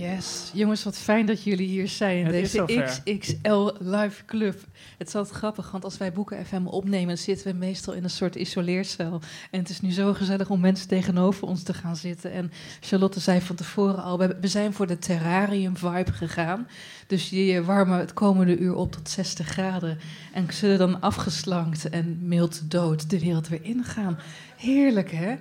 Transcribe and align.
Yes, 0.00 0.50
jongens, 0.52 0.84
wat 0.84 0.98
fijn 0.98 1.26
dat 1.26 1.42
jullie 1.42 1.66
hier 1.66 1.88
zijn 1.88 2.16
in 2.16 2.30
deze. 2.30 2.64
XXL 2.64 3.70
Live 3.78 4.24
Club. 4.24 4.64
Het 4.98 5.08
is 5.08 5.14
altijd 5.14 5.36
grappig, 5.36 5.70
want 5.70 5.84
als 5.84 5.98
wij 5.98 6.12
Boeken 6.12 6.46
FM 6.46 6.66
opnemen, 6.66 7.18
zitten 7.18 7.52
we 7.52 7.58
meestal 7.58 7.94
in 7.94 8.04
een 8.04 8.10
soort 8.10 8.34
isoleercel. 8.34 9.20
En 9.50 9.60
het 9.60 9.68
is 9.68 9.80
nu 9.80 9.90
zo 9.90 10.14
gezellig 10.14 10.50
om 10.50 10.60
mensen 10.60 10.88
tegenover 10.88 11.46
ons 11.46 11.62
te 11.62 11.74
gaan 11.74 11.96
zitten. 11.96 12.32
En 12.32 12.52
Charlotte 12.80 13.20
zei 13.20 13.40
van 13.40 13.56
tevoren 13.56 14.02
al, 14.02 14.18
we 14.18 14.48
zijn 14.48 14.72
voor 14.72 14.86
de 14.86 14.98
terrarium 14.98 15.76
vibe 15.76 16.12
gegaan. 16.12 16.68
Dus 17.06 17.28
die 17.28 17.60
warmen 17.60 17.98
het 17.98 18.12
komende 18.12 18.58
uur 18.58 18.74
op 18.74 18.92
tot 18.92 19.08
60 19.08 19.46
graden. 19.46 19.98
En 20.32 20.46
zullen 20.52 20.78
dan 20.78 21.00
afgeslankt 21.00 21.88
en 21.88 22.18
mild 22.22 22.70
dood 22.70 23.10
de 23.10 23.20
wereld 23.20 23.48
weer 23.48 23.64
ingaan. 23.64 24.18
Heerlijk, 24.56 25.10
hè? 25.10 25.34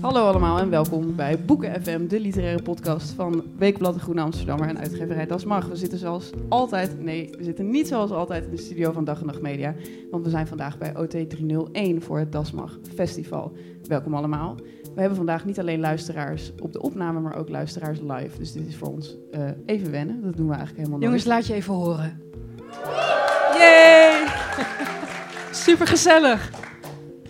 Hallo 0.00 0.26
allemaal 0.26 0.58
en 0.58 0.70
welkom 0.70 1.16
bij 1.16 1.44
Boeken 1.44 1.82
FM, 1.82 2.06
de 2.06 2.20
literaire 2.20 2.62
podcast 2.62 3.10
van 3.10 3.44
Weekblad 3.58 3.94
de 3.94 4.00
Groene 4.00 4.20
Amsterdammer 4.20 4.68
en 4.68 4.78
uitgeverij 4.78 5.26
Das 5.26 5.44
Mag. 5.44 5.66
We 5.66 5.76
zitten 5.76 5.98
zoals 5.98 6.30
altijd, 6.48 7.00
nee, 7.00 7.30
we 7.38 7.44
zitten 7.44 7.70
niet 7.70 7.88
zoals 7.88 8.10
altijd 8.10 8.44
in 8.44 8.50
de 8.50 8.56
studio 8.56 8.92
van 8.92 9.04
Dag 9.04 9.20
en 9.20 9.26
Nacht 9.26 9.40
Media, 9.40 9.74
want 10.10 10.24
we 10.24 10.30
zijn 10.30 10.46
vandaag 10.46 10.78
bij 10.78 10.96
OT 10.96 11.30
301 11.30 12.02
voor 12.02 12.18
het 12.18 12.32
Das 12.32 12.52
Mag 12.52 12.78
Festival. 12.94 13.52
Welkom 13.86 14.14
allemaal. 14.14 14.54
We 14.94 15.00
hebben 15.00 15.16
vandaag 15.16 15.44
niet 15.44 15.58
alleen 15.58 15.80
luisteraars 15.80 16.52
op 16.60 16.72
de 16.72 16.82
opname, 16.82 17.20
maar 17.20 17.36
ook 17.36 17.48
luisteraars 17.48 17.98
live. 18.00 18.38
Dus 18.38 18.52
dit 18.52 18.66
is 18.66 18.76
voor 18.76 18.88
ons 18.88 19.16
eh, 19.30 19.40
even 19.66 19.90
wennen. 19.90 20.22
Dat 20.22 20.36
doen 20.36 20.48
we 20.48 20.54
eigenlijk 20.54 20.78
helemaal 20.78 21.00
Jongens, 21.00 21.24
nooit. 21.24 21.36
laat 21.36 21.46
je 21.46 21.54
even 21.54 21.74
horen. 21.74 22.20
Yay! 23.58 24.26
Super 25.66 25.86
gezellig. 25.86 26.68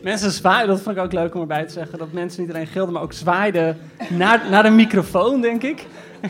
Mensen 0.02 0.30
zwaaien, 0.30 0.68
dat 0.68 0.80
vond 0.80 0.96
ik 0.96 1.02
ook 1.02 1.12
leuk 1.12 1.34
om 1.34 1.40
erbij 1.40 1.66
te 1.66 1.72
zeggen. 1.72 1.98
Dat 1.98 2.12
mensen 2.12 2.42
niet 2.42 2.50
alleen 2.50 2.66
gilden, 2.66 2.94
maar 2.94 3.02
ook 3.02 3.12
zwaaiden 3.12 3.78
naar, 4.08 4.50
naar 4.50 4.62
de 4.62 4.70
microfoon, 4.70 5.40
denk 5.40 5.62
ik. 5.62 5.86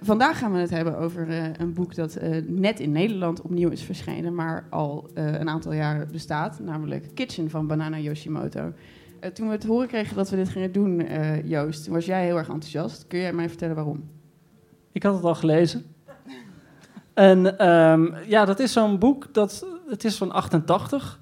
Vandaag 0.00 0.38
gaan 0.38 0.52
we 0.52 0.58
het 0.58 0.70
hebben 0.70 0.98
over 0.98 1.28
eh, 1.28 1.44
een 1.58 1.72
boek 1.72 1.94
dat 1.94 2.14
eh, 2.14 2.42
net 2.46 2.80
in 2.80 2.92
Nederland 2.92 3.42
opnieuw 3.42 3.70
is 3.70 3.82
verschenen, 3.82 4.34
maar 4.34 4.66
al 4.70 5.08
eh, 5.14 5.32
een 5.32 5.48
aantal 5.48 5.72
jaren 5.72 6.08
bestaat, 6.12 6.58
namelijk 6.60 7.14
Kitchen 7.14 7.50
van 7.50 7.66
Banana 7.66 7.98
Yoshimoto. 7.98 8.72
Toen 9.32 9.46
we 9.46 9.52
het 9.52 9.64
horen 9.64 9.88
kregen 9.88 10.16
dat 10.16 10.30
we 10.30 10.36
dit 10.36 10.48
gingen 10.48 10.72
doen, 10.72 11.06
Joost, 11.44 11.86
was 11.86 12.04
jij 12.04 12.24
heel 12.24 12.36
erg 12.36 12.48
enthousiast. 12.48 13.06
Kun 13.06 13.18
jij 13.18 13.32
mij 13.32 13.48
vertellen 13.48 13.74
waarom? 13.74 14.08
Ik 14.92 15.02
had 15.02 15.14
het 15.14 15.24
al 15.24 15.34
gelezen. 15.34 15.84
En 17.14 17.58
ehm, 17.58 18.06
ja, 18.26 18.44
dat 18.44 18.58
is 18.58 18.72
zo'n 18.72 18.98
boek, 18.98 19.34
dat, 19.34 19.66
het 19.88 20.04
is 20.04 20.16
van 20.16 20.32
88. 20.32 21.20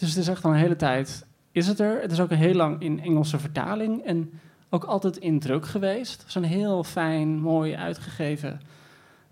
Dus 0.00 0.08
het 0.08 0.18
is 0.18 0.28
echt 0.28 0.44
al 0.44 0.50
een 0.50 0.56
hele 0.56 0.76
tijd 0.76 1.26
is 1.52 1.66
het 1.66 1.80
er. 1.80 2.00
Het 2.00 2.12
is 2.12 2.20
ook 2.20 2.30
heel 2.30 2.54
lang 2.54 2.82
in 2.82 3.00
Engelse 3.00 3.38
vertaling 3.38 4.04
en 4.04 4.30
ook 4.68 4.84
altijd 4.84 5.16
in 5.16 5.38
druk 5.38 5.66
geweest. 5.66 6.24
Zo'n 6.26 6.42
heel 6.42 6.84
fijn, 6.84 7.40
mooi 7.40 7.74
uitgegeven, 7.74 8.60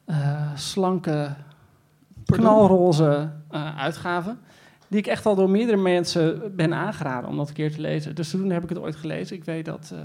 eh, 0.04 0.54
slanke, 0.54 1.34
knalroze 2.24 3.30
eh, 3.50 3.78
uitgave. 3.78 4.36
Die 4.88 4.98
ik 4.98 5.06
echt 5.06 5.26
al 5.26 5.34
door 5.34 5.50
meerdere 5.50 5.76
mensen 5.76 6.56
ben 6.56 6.74
aangeraden 6.74 7.30
om 7.30 7.36
dat 7.36 7.48
een 7.48 7.54
keer 7.54 7.72
te 7.72 7.80
lezen. 7.80 8.14
Dus 8.14 8.30
toen 8.30 8.50
heb 8.50 8.62
ik 8.62 8.68
het 8.68 8.78
ooit 8.78 8.96
gelezen. 8.96 9.36
Ik 9.36 9.44
weet 9.44 9.64
dat 9.64 9.90
eh, 9.94 9.98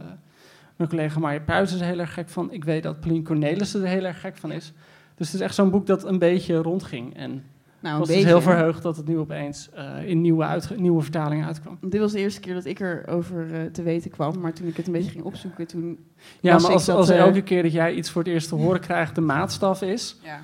mijn 0.75 0.89
collega 0.89 1.19
Marja 1.19 1.39
Pruis 1.39 1.73
er 1.73 1.85
heel 1.85 1.99
erg 1.99 2.13
gek 2.13 2.29
van. 2.29 2.51
Ik 2.51 2.63
weet 2.63 2.83
dat 2.83 2.99
Pauline 2.99 3.23
Cornelissen 3.23 3.81
er 3.81 3.87
heel 3.87 4.03
erg 4.03 4.19
gek 4.19 4.37
van 4.37 4.51
is. 4.51 4.73
Dus 5.15 5.27
het 5.27 5.35
is 5.35 5.41
echt 5.41 5.55
zo'n 5.55 5.69
boek 5.69 5.87
dat 5.87 6.03
een 6.03 6.19
beetje 6.19 6.55
rondging. 6.55 7.15
En 7.15 7.43
ik 7.83 7.89
Nou, 7.89 7.99
was 7.99 8.07
dus 8.07 8.23
heel 8.23 8.41
verheugd 8.41 8.83
dat 8.83 8.97
het 8.97 9.07
nu 9.07 9.17
opeens 9.17 9.69
eh, 9.73 10.09
in 10.09 10.21
nieuwe, 10.21 10.61
nieuwe 10.77 11.01
vertalingen 11.01 11.45
uitkwam. 11.45 11.77
Dit 11.81 11.99
was 11.99 12.11
de 12.11 12.19
eerste 12.19 12.39
keer 12.39 12.53
dat 12.53 12.65
ik 12.65 12.79
erover 12.79 13.53
eh 13.53 13.65
te 13.71 13.81
weten 13.83 14.11
kwam, 14.11 14.39
maar 14.39 14.53
toen 14.53 14.67
ik 14.67 14.77
het 14.77 14.87
een 14.87 14.93
beetje 14.93 15.11
ging 15.11 15.23
opzoeken, 15.23 15.67
toen... 15.67 15.99
Ja, 16.39 16.53
maar 16.53 16.63
ik 16.63 16.67
als, 16.69 16.89
als 16.89 17.09
eh, 17.09 17.17
elke 17.17 17.41
keer 17.41 17.63
dat 17.63 17.71
jij 17.71 17.93
iets 17.93 18.09
voor 18.09 18.23
het 18.23 18.31
eerst 18.31 18.49
te 18.49 18.55
horen 18.55 18.79
krijgt 18.79 19.15
de 19.15 19.21
maatstaf 19.21 19.81
is... 19.81 20.17
Ja. 20.21 20.39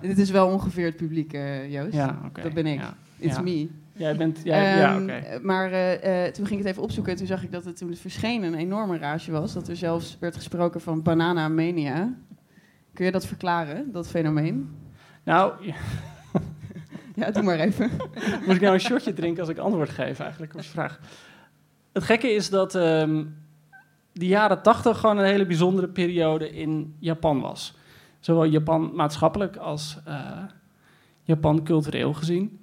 Dit 0.00 0.18
is 0.18 0.30
wel 0.30 0.48
ongeveer 0.48 0.86
het 0.86 0.96
publiek, 0.96 1.32
Joost. 1.68 1.94
Ja, 1.94 2.18
oké. 2.26 2.42
Dat 2.42 2.52
ben 2.52 2.66
ik. 2.66 2.80
Ja. 2.80 2.94
It's 3.18 3.36
Ja. 3.36 3.42
me. 3.42 3.68
Jij 3.92 4.16
bent... 4.16 4.40
Jij, 4.44 4.76
ja, 4.78 4.94
Ehm, 4.94 5.02
oké. 5.02 5.38
Maar 5.42 5.70
toen 6.32 6.46
ging 6.46 6.50
ik 6.50 6.58
het 6.58 6.66
even 6.66 6.82
opzoeken 6.82 7.12
en 7.12 7.18
toen 7.18 7.26
zag 7.26 7.42
ik 7.42 7.52
dat 7.52 7.64
het 7.64 7.76
toen 7.76 7.88
het 7.88 7.98
verscheen 7.98 8.42
een 8.42 8.54
enorme 8.54 8.98
rage 8.98 9.30
was. 9.30 9.52
Dat 9.52 9.68
er 9.68 9.76
zelfs 9.76 10.16
werd 10.20 10.36
gesproken 10.36 10.80
van 10.80 11.02
banana 11.02 11.48
mania. 11.48 12.14
Kun 12.92 13.04
je 13.04 13.12
dat 13.12 13.26
verklaren, 13.26 13.92
dat 13.92 14.08
fenomeen? 14.08 14.68
Nou, 15.24 15.52
ja, 17.16 17.30
doe 17.30 17.42
maar 17.42 17.58
even. 17.58 17.90
moet 18.46 18.54
ik 18.54 18.60
nou 18.60 18.74
een 18.74 18.80
shotje 18.80 19.12
drinken 19.12 19.40
als 19.40 19.50
ik 19.50 19.58
antwoord 19.58 19.90
geef 19.90 20.20
eigenlijk 20.20 20.54
op 20.54 20.60
je 20.60 20.68
vraag? 20.68 21.00
Het 21.92 22.02
gekke 22.02 22.28
is 22.28 22.50
dat 22.50 22.74
ehm 22.74 23.24
de 24.18 24.26
jaren 24.26 24.62
tachtig 24.62 24.98
gewoon 24.98 25.18
een 25.18 25.24
hele 25.24 25.46
bijzondere 25.46 25.88
periode 25.88 26.50
in 26.50 26.94
Japan 26.98 27.40
was. 27.40 27.74
Zowel 28.20 28.46
Japan 28.46 28.90
maatschappelijk 28.94 29.56
als 29.56 29.98
eh, 30.04 30.42
Japan 31.22 31.64
cultureel 31.64 32.14
gezien. 32.14 32.58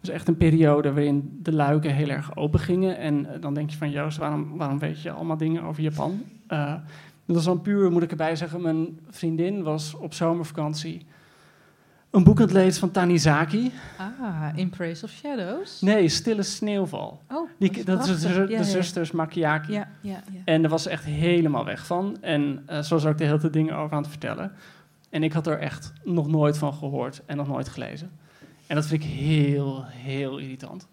Was 0.00 0.10
echt 0.10 0.28
een 0.28 0.36
periode 0.36 0.92
waarin 0.92 1.38
de 1.42 1.52
luiken 1.52 1.94
heel 1.94 2.08
erg 2.08 2.36
open 2.36 2.60
gingen. 2.60 2.98
En 2.98 3.34
eh, 3.34 3.40
dan 3.40 3.54
denk 3.54 3.70
je 3.70 3.76
van, 3.76 3.90
Joost, 3.90 4.18
waarom, 4.18 4.56
waarom 4.56 4.78
weet 4.78 5.02
je 5.02 5.10
allemaal 5.10 5.36
dingen 5.36 5.62
over 5.62 5.82
Japan? 5.82 6.22
Eh, 6.46 6.74
dat 7.26 7.36
was 7.36 7.44
dan 7.44 7.60
puur, 7.60 7.90
moet 7.90 8.02
ik 8.02 8.10
erbij 8.10 8.36
zeggen, 8.36 8.62
mijn 8.62 8.98
vriendin 9.10 9.62
was 9.62 9.94
op 9.94 10.14
zomervakantie 10.14 11.06
een 12.10 12.24
boek 12.24 12.36
aan 12.36 12.42
het 12.44 12.52
lezen 12.52 12.80
van 12.80 12.90
Tanizaki. 12.90 13.72
Ah, 13.98 14.46
In 14.54 14.70
Praise 14.70 15.04
of 15.04 15.10
Shadows. 15.10 15.80
Nee, 15.80 16.08
Stille 16.08 16.42
Sneeuwval. 16.42 17.20
Oh, 17.32 17.48
Die, 17.58 17.84
dat 17.84 18.08
is 18.08 18.20
de, 18.20 18.26
prachtig. 18.26 18.46
de 18.46 18.52
Ja, 18.52 18.58
ja. 18.58 18.64
zusters 18.64 19.10
Makiaki. 19.10 19.72
Ja, 19.72 19.88
ja, 20.00 20.22
ja. 20.32 20.40
En 20.44 20.60
daar 20.62 20.70
was 20.70 20.82
ze 20.82 20.90
echt 20.90 21.04
helemaal 21.04 21.64
weg 21.64 21.86
van. 21.86 22.16
En 22.20 22.62
eh 22.66 22.80
zo 22.82 22.94
was 22.94 23.06
ook 23.06 23.18
de 23.18 23.24
hele 23.24 23.38
tijd 23.38 23.52
dingen 23.52 23.76
over 23.76 23.96
aan 23.96 24.02
het 24.02 24.10
vertellen. 24.10 24.52
En 25.10 25.22
ik 25.22 25.32
had 25.32 25.46
er 25.46 25.58
echt 25.58 25.92
nog 26.04 26.28
nooit 26.28 26.58
van 26.58 26.74
gehoord 26.74 27.22
en 27.26 27.36
nog 27.36 27.48
nooit 27.48 27.68
gelezen. 27.68 28.10
En 28.66 28.74
dat 28.74 28.86
vind 28.86 29.02
ik 29.02 29.08
heel, 29.10 29.84
heel 29.86 30.38
irritant. 30.38 30.86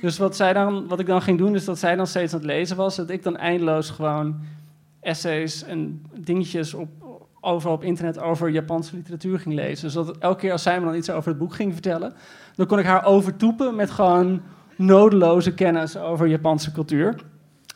Dus 0.00 0.18
wat, 0.18 0.36
zij 0.36 0.52
dan, 0.52 0.88
wat 0.88 1.00
ik 1.00 1.06
dan 1.06 1.22
ging 1.22 1.38
doen, 1.38 1.54
is 1.54 1.64
dat 1.64 1.78
zij 1.78 1.96
dan 1.96 2.06
steeds 2.06 2.32
aan 2.32 2.38
het 2.38 2.48
lezen 2.48 2.76
was. 2.76 2.96
Dat 2.96 3.10
ik 3.10 3.22
dan 3.22 3.36
eindeloos 3.36 3.90
gewoon 3.90 4.40
essays 5.00 5.64
en 5.64 6.02
dingetjes 6.18 6.74
op, 6.74 6.88
overal 7.44 7.74
op 7.76 7.82
internet 7.84 8.18
over 8.18 8.50
Japanse 8.50 8.96
literatuur 8.96 9.38
ging 9.38 9.54
lezen. 9.54 9.84
Dus 9.84 9.92
dat 9.94 10.18
elke 10.18 10.40
keer 10.40 10.52
als 10.52 10.62
zij 10.62 10.78
me 10.80 10.84
dan 10.86 10.94
iets 10.94 11.10
over 11.10 11.28
het 11.28 11.38
boek 11.38 11.54
ging 11.54 11.72
vertellen, 11.72 12.12
dan 12.54 12.66
kon 12.66 12.78
ik 12.78 12.84
haar 12.84 13.04
overtoepen 13.04 13.74
met 13.76 13.90
gewoon 13.90 14.42
nodeloze 14.76 15.54
kennis 15.54 15.96
over 15.96 16.26
Japanse 16.26 16.72
cultuur 16.72 17.14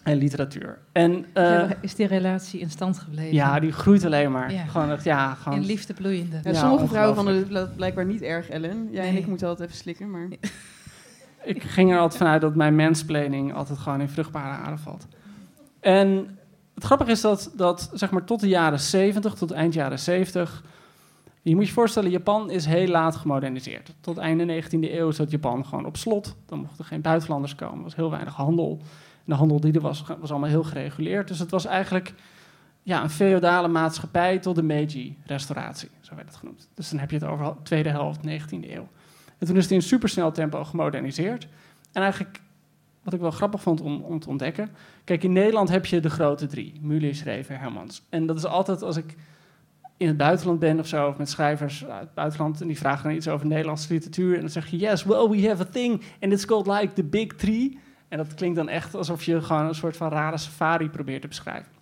en 0.03 0.17
literatuur. 0.17 0.79
En 0.93 1.25
eh, 1.33 1.45
Ja, 1.45 1.69
is 1.81 1.95
die 1.95 2.07
relatie 2.07 2.61
in 2.61 2.71
stand 2.71 2.99
gebleven? 2.99 3.35
ja, 3.35 3.61
die 3.61 3.73
groeit 3.73 4.05
alleen 4.05 4.33
maar. 4.33 4.53
Ja. 4.53 4.65
Gewoon 4.65 4.91
echt, 4.91 5.05
ja, 5.05 5.35
gewoon. 5.35 5.59
In 5.59 5.65
liefde 5.65 5.95
bloeiende. 5.95 6.37
Ja, 6.43 6.51
Ja, 6.51 6.59
sommige 6.59 6.87
vrouwen 6.87 7.17
vonden 7.17 7.35
het 7.35 7.49
bl- 7.49 7.75
blijkbaar 7.77 8.05
niet 8.07 8.23
erg, 8.23 8.49
Ellen. 8.49 8.89
Jij 8.91 9.09
en 9.09 9.17
ik 9.17 9.27
moeten 9.27 9.49
altijd 9.49 9.69
even 9.69 9.81
slikken, 9.81 10.11
maar... 10.11 10.29
Ik 11.45 11.63
ging 11.63 11.93
er 11.93 11.99
altijd 11.99 12.17
vanuit 12.23 12.41
dat 12.41 12.55
mijn 12.55 12.77
mansplaining 12.77 13.55
altijd 13.55 13.79
gewoon 13.79 14.01
in 14.01 14.09
vruchtbare 14.09 14.63
aarde 14.63 14.79
valt. 14.79 15.07
En 15.81 16.36
het 16.77 16.85
grappige 16.85 17.11
is 17.11 17.21
dat, 17.21 17.51
dat 17.55 17.91
zeg 17.93 18.11
maar 18.11 18.25
tot 18.25 18.41
de 18.41 18.49
jaren 18.49 18.81
70, 18.81 19.35
tot 19.35 19.51
eind 19.51 19.75
jaren 19.75 19.99
70, 19.99 20.63
Je 21.43 21.55
moet 21.55 21.67
je 21.67 21.73
voorstellen, 21.73 22.11
Japan 22.11 22.51
is 22.51 22.67
heel 22.67 22.89
laat 22.89 23.17
gemoderniseerd. 23.17 23.95
Tot 24.01 24.19
einde 24.19 24.63
19e 24.63 24.69
eeuw 24.71 25.11
zat 25.11 25.31
Japan 25.31 25.67
gewoon 25.67 25.87
op 25.87 25.97
slot. 25.97 26.37
Dan 26.47 26.59
mochten 26.59 26.85
geen 26.85 27.01
buitenlanders 27.01 27.55
komen. 27.55 27.77
Er 27.77 27.83
was 27.83 27.95
heel 27.95 28.11
weinig 28.11 28.35
handel. 28.35 28.79
En 28.81 29.25
de 29.25 29.35
handel 29.35 29.61
die 29.61 29.73
er 29.73 29.81
was, 29.81 30.05
was 30.21 30.31
allemaal 30.31 30.49
heel 30.49 30.65
gereguleerd. 30.65 31.29
Dus 31.29 31.39
het 31.39 31.51
was 31.51 31.65
eigenlijk 31.65 32.15
ja, 32.83 33.03
een 33.03 33.11
feodale 33.11 33.69
maatschappij 33.69 34.39
tot 34.39 34.55
de 34.55 34.63
Meiji-restauratie. 34.63 35.89
Zo 36.01 36.15
werd 36.15 36.29
het 36.29 36.37
genoemd. 36.37 36.69
Dus 36.75 36.91
dan 36.91 36.99
heb 36.99 37.11
je 37.11 37.17
het 37.17 37.27
over 37.27 37.45
de 37.45 37.63
tweede 37.63 37.89
helft 37.89 38.21
19e 38.27 38.71
eeuw. 38.71 38.89
En 39.39 39.47
toen 39.47 39.57
is 39.57 39.63
het 39.63 39.73
in 39.73 39.83
supersnel 39.83 40.33
tempo 40.33 40.65
gemoderniseerd. 40.65 41.49
En 41.93 42.03
eigenlijk, 42.03 42.41
wat 43.07 43.15
ik 43.15 43.21
wel 43.21 43.31
grappig 43.31 43.61
vond 43.61 43.81
om, 43.81 44.03
om 44.03 44.19
te 44.19 44.29
ontdekken... 44.29 44.71
Kijk, 45.05 45.23
in 45.23 45.33
Nederland 45.33 45.69
heb 45.69 45.87
je 45.87 46.01
de 46.01 46.11
grote 46.11 46.47
drie. 46.47 46.73
Mulier, 46.81 47.15
Schrever, 47.15 47.59
Hermans. 47.59 48.03
En 48.09 48.27
dat 48.27 48.37
is 48.37 48.45
altijd 48.45 48.83
als 48.83 48.97
ik 48.97 49.17
in 49.97 50.07
het 50.07 50.17
buitenland 50.17 50.59
ben 50.59 50.79
of 50.79 50.87
zo, 50.87 51.09
of 51.09 51.17
met 51.17 51.31
schrijvers 51.31 51.85
uit 51.87 52.01
het 52.01 52.15
buitenland, 52.15 52.61
en 52.61 52.67
die 52.67 52.79
vragen 52.79 53.05
dan 53.05 53.17
iets 53.17 53.29
over 53.29 53.47
Nederlandse 53.47 53.93
literatuur, 53.93 54.35
en 54.35 54.41
dan 54.41 54.51
zeg 54.51 54.67
je, 54.67 54.77
yes, 54.77 55.05
well, 55.05 55.29
we 55.29 55.49
have 55.49 55.63
a 55.63 55.67
thing, 55.73 56.03
and 56.21 56.33
it's 56.33 56.45
called 56.45 56.67
like 56.67 56.93
the 56.93 57.05
big 57.05 57.33
three. 57.33 57.79
En 58.09 58.19
dat 58.19 58.35
klinkt 58.35 58.57
dan 58.57 58.69
echt 58.69 58.95
alsof 58.95 59.23
je 59.23 59.43
gewoon 59.43 59.67
een 59.67 59.75
soort 59.75 59.97
van 59.97 60.09
rare 60.09 60.39
safari 60.39 60.91
probeert 60.91 61.21
te 61.21 61.29
beschrijven. 61.29 61.73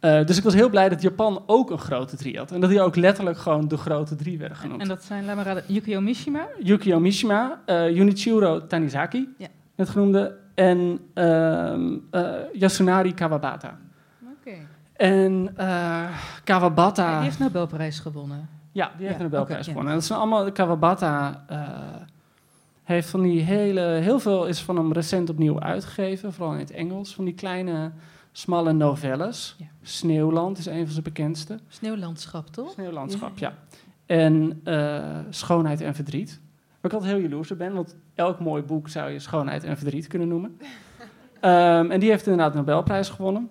Uh, 0.00 0.24
dus 0.24 0.36
ik 0.36 0.44
was 0.44 0.54
heel 0.54 0.70
blij 0.70 0.88
dat 0.88 1.02
Japan 1.02 1.42
ook 1.46 1.70
een 1.70 1.78
grote 1.78 2.16
drie 2.16 2.38
had. 2.38 2.52
En 2.52 2.60
dat 2.60 2.70
die 2.70 2.80
ook 2.80 2.96
letterlijk 2.96 3.38
gewoon 3.38 3.68
de 3.68 3.76
grote 3.76 4.16
drie 4.16 4.38
werden 4.38 4.56
genoemd. 4.56 4.80
En 4.80 4.88
dat 4.88 5.02
zijn, 5.02 5.24
laat 5.24 5.36
maar 5.36 5.44
raden, 5.44 5.64
Yukio 5.66 6.00
Mishima? 6.00 6.48
Yukio 6.62 7.00
Mishima, 7.00 7.62
uh, 7.66 7.96
Junichiro 7.96 8.66
Tanizaki, 8.66 9.34
ja. 9.38 9.46
Het 9.74 9.88
genoemde, 9.88 10.36
en 10.54 11.00
uh, 11.14 12.34
Yasunari 12.52 13.14
Kawabata. 13.14 13.78
En 14.96 15.54
uh, 15.58 16.08
Kawabata... 16.44 17.14
die 17.14 17.24
heeft 17.24 17.38
Nobelprijs 17.38 17.98
gewonnen. 17.98 18.48
Ja, 18.72 18.92
die 18.96 19.06
heeft 19.06 19.18
ja, 19.18 19.24
een 19.24 19.30
Nobelprijs 19.30 19.60
okay, 19.60 19.64
gewonnen. 19.64 19.92
En 19.92 19.98
dat 19.98 20.06
zijn 20.06 20.18
allemaal... 20.18 20.52
Kawabata 20.52 21.44
uh, 21.50 21.58
heeft 22.82 23.10
van 23.10 23.22
die 23.22 23.40
hele... 23.40 23.80
Heel 23.80 24.18
veel 24.18 24.46
is 24.46 24.62
van 24.62 24.76
hem 24.76 24.92
recent 24.92 25.30
opnieuw 25.30 25.60
uitgegeven. 25.60 26.32
Vooral 26.32 26.52
in 26.52 26.58
het 26.58 26.70
Engels. 26.70 27.14
Van 27.14 27.24
die 27.24 27.34
kleine, 27.34 27.92
smalle 28.32 28.72
novelles. 28.72 29.56
Ja. 29.58 29.66
Sneeuwland 29.82 30.58
is 30.58 30.66
een 30.66 30.84
van 30.84 30.92
zijn 30.92 31.04
bekendste. 31.04 31.58
Sneeuwlandschap, 31.68 32.48
toch? 32.48 32.70
Sneeuwlandschap, 32.70 33.38
ja. 33.38 33.52
En 34.06 34.60
uh, 34.64 35.18
Schoonheid 35.30 35.80
en 35.80 35.94
Verdriet. 35.94 36.40
Waar 36.80 36.92
ik 36.92 36.92
altijd 36.92 37.12
heel 37.12 37.22
jaloers 37.22 37.50
op 37.50 37.58
ben. 37.58 37.72
Want 37.72 37.96
elk 38.14 38.40
mooi 38.40 38.62
boek 38.62 38.88
zou 38.88 39.10
je 39.10 39.18
Schoonheid 39.18 39.64
en 39.64 39.76
Verdriet 39.76 40.06
kunnen 40.06 40.28
noemen. 40.28 40.58
um, 41.40 41.90
en 41.92 42.00
die 42.00 42.10
heeft 42.10 42.26
inderdaad 42.26 42.52
de 42.52 42.58
Nobelprijs 42.58 43.08
gewonnen. 43.08 43.48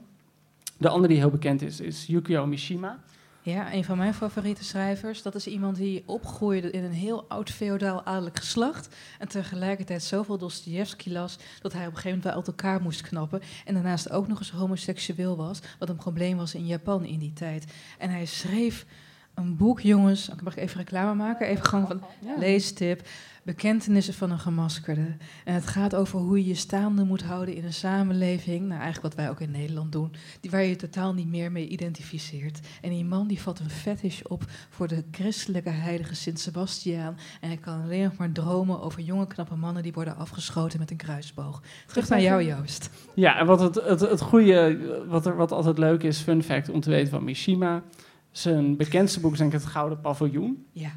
De 0.77 0.89
andere 0.89 1.07
die 1.07 1.17
heel 1.17 1.29
bekend 1.29 1.61
is, 1.61 1.79
is 1.79 2.05
Yukio 2.05 2.45
Mishima. 2.45 2.99
Ja, 3.45 3.73
een 3.73 3.83
van 3.83 3.97
mijn 3.97 4.13
favoriete 4.13 4.63
schrijvers. 4.63 5.21
Dat 5.21 5.35
is 5.35 5.47
iemand 5.47 5.75
die 5.75 6.03
opgroeide 6.05 6.71
in 6.71 6.83
een 6.83 6.91
heel 6.91 7.25
oud 7.27 7.49
feodaal 7.49 8.03
adellijk 8.05 8.37
geslacht. 8.37 8.95
En 9.19 9.27
tegelijkertijd 9.27 10.03
zoveel 10.03 10.37
Dostoevsky 10.37 11.09
las 11.09 11.37
dat 11.61 11.73
hij 11.73 11.81
op 11.81 11.87
een 11.87 11.97
gegeven 11.97 12.09
moment 12.09 12.23
wel 12.23 12.33
uit 12.33 12.47
elkaar 12.47 12.81
moest 12.81 13.01
knappen. 13.01 13.41
En 13.65 13.73
daarnaast 13.73 14.11
ook 14.11 14.27
nog 14.27 14.39
eens 14.39 14.51
homoseksueel 14.51 15.37
was, 15.37 15.59
wat 15.79 15.89
een 15.89 15.95
probleem 15.95 16.37
was 16.37 16.55
in 16.55 16.65
Japan 16.65 17.05
in 17.05 17.19
die 17.19 17.33
tijd. 17.33 17.73
En 17.97 18.09
hij 18.09 18.25
schreef 18.25 18.85
een 19.33 19.55
boek, 19.55 19.79
jongens. 19.79 20.29
Mag 20.43 20.55
ik 20.55 20.63
even 20.63 20.77
reclame 20.77 21.13
maken? 21.13 21.47
Even 21.47 21.65
gewoon 21.65 21.87
van 21.87 22.01
leestip. 22.37 23.01
Bekentenissen 23.43 24.13
van 24.13 24.31
een 24.31 24.39
gemaskerde. 24.39 25.15
En 25.45 25.53
het 25.53 25.67
gaat 25.67 25.95
over 25.95 26.19
hoe 26.19 26.37
je 26.37 26.47
je 26.47 26.55
staande 26.55 27.03
moet 27.03 27.23
houden 27.23 27.55
in 27.55 27.65
een 27.65 27.73
samenleving. 27.73 28.59
Nou, 28.59 28.81
eigenlijk 28.81 29.01
wat 29.01 29.15
wij 29.15 29.29
ook 29.29 29.39
in 29.39 29.51
Nederland 29.51 29.91
doen. 29.91 30.13
Die, 30.39 30.51
waar 30.51 30.61
je 30.61 30.69
je 30.69 30.75
totaal 30.75 31.13
niet 31.13 31.27
meer 31.27 31.51
mee 31.51 31.67
identificeert. 31.67 32.59
En 32.81 32.89
die 32.89 33.05
man 33.05 33.27
die 33.27 33.41
vat 33.41 33.59
een 33.59 33.69
fetish 33.69 34.21
op 34.21 34.43
voor 34.69 34.87
de 34.87 35.03
christelijke 35.11 35.69
heilige 35.69 36.15
Sint 36.15 36.39
Sebastiaan. 36.39 37.17
En 37.41 37.47
hij 37.47 37.57
kan 37.57 37.81
alleen 37.81 38.03
nog 38.03 38.17
maar 38.17 38.31
dromen 38.31 38.81
over 38.81 39.01
jonge, 39.01 39.27
knappe 39.27 39.55
mannen 39.55 39.83
die 39.83 39.93
worden 39.93 40.17
afgeschoten 40.17 40.79
met 40.79 40.91
een 40.91 40.97
kruisboog. 40.97 41.61
Terug 41.87 42.09
naar 42.09 42.21
jou, 42.21 42.43
Joost. 42.43 42.89
Ja, 43.13 43.39
en 43.39 43.45
wat 43.45 43.59
het, 43.59 43.75
het, 43.75 43.99
het 43.99 44.21
goede, 44.21 44.77
wat, 45.07 45.25
er, 45.25 45.35
wat 45.35 45.51
altijd 45.51 45.77
leuk 45.77 46.03
is, 46.03 46.19
fun 46.19 46.43
fact 46.43 46.69
om 46.69 46.81
te 46.81 46.89
weten 46.89 47.09
van 47.09 47.23
Mishima. 47.23 47.83
Zijn 48.31 48.77
bekendste 48.77 49.19
boek 49.19 49.31
is 49.31 49.37
denk 49.37 49.53
ik 49.53 49.59
Het 49.59 49.69
Gouden 49.69 50.01
Paviljoen. 50.01 50.65
Ja. 50.71 50.91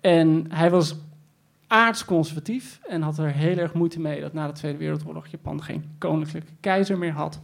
En 0.00 0.44
hij 0.48 0.70
was 0.70 0.96
aardsconservatief 1.70 2.80
en 2.88 3.02
had 3.02 3.18
er 3.18 3.32
heel 3.32 3.56
erg 3.56 3.72
moeite 3.72 4.00
mee 4.00 4.20
dat 4.20 4.32
na 4.32 4.46
de 4.46 4.52
Tweede 4.52 4.78
Wereldoorlog 4.78 5.26
Japan 5.26 5.62
geen 5.62 5.84
koninklijke 5.98 6.52
keizer 6.60 6.98
meer 6.98 7.12
had. 7.12 7.40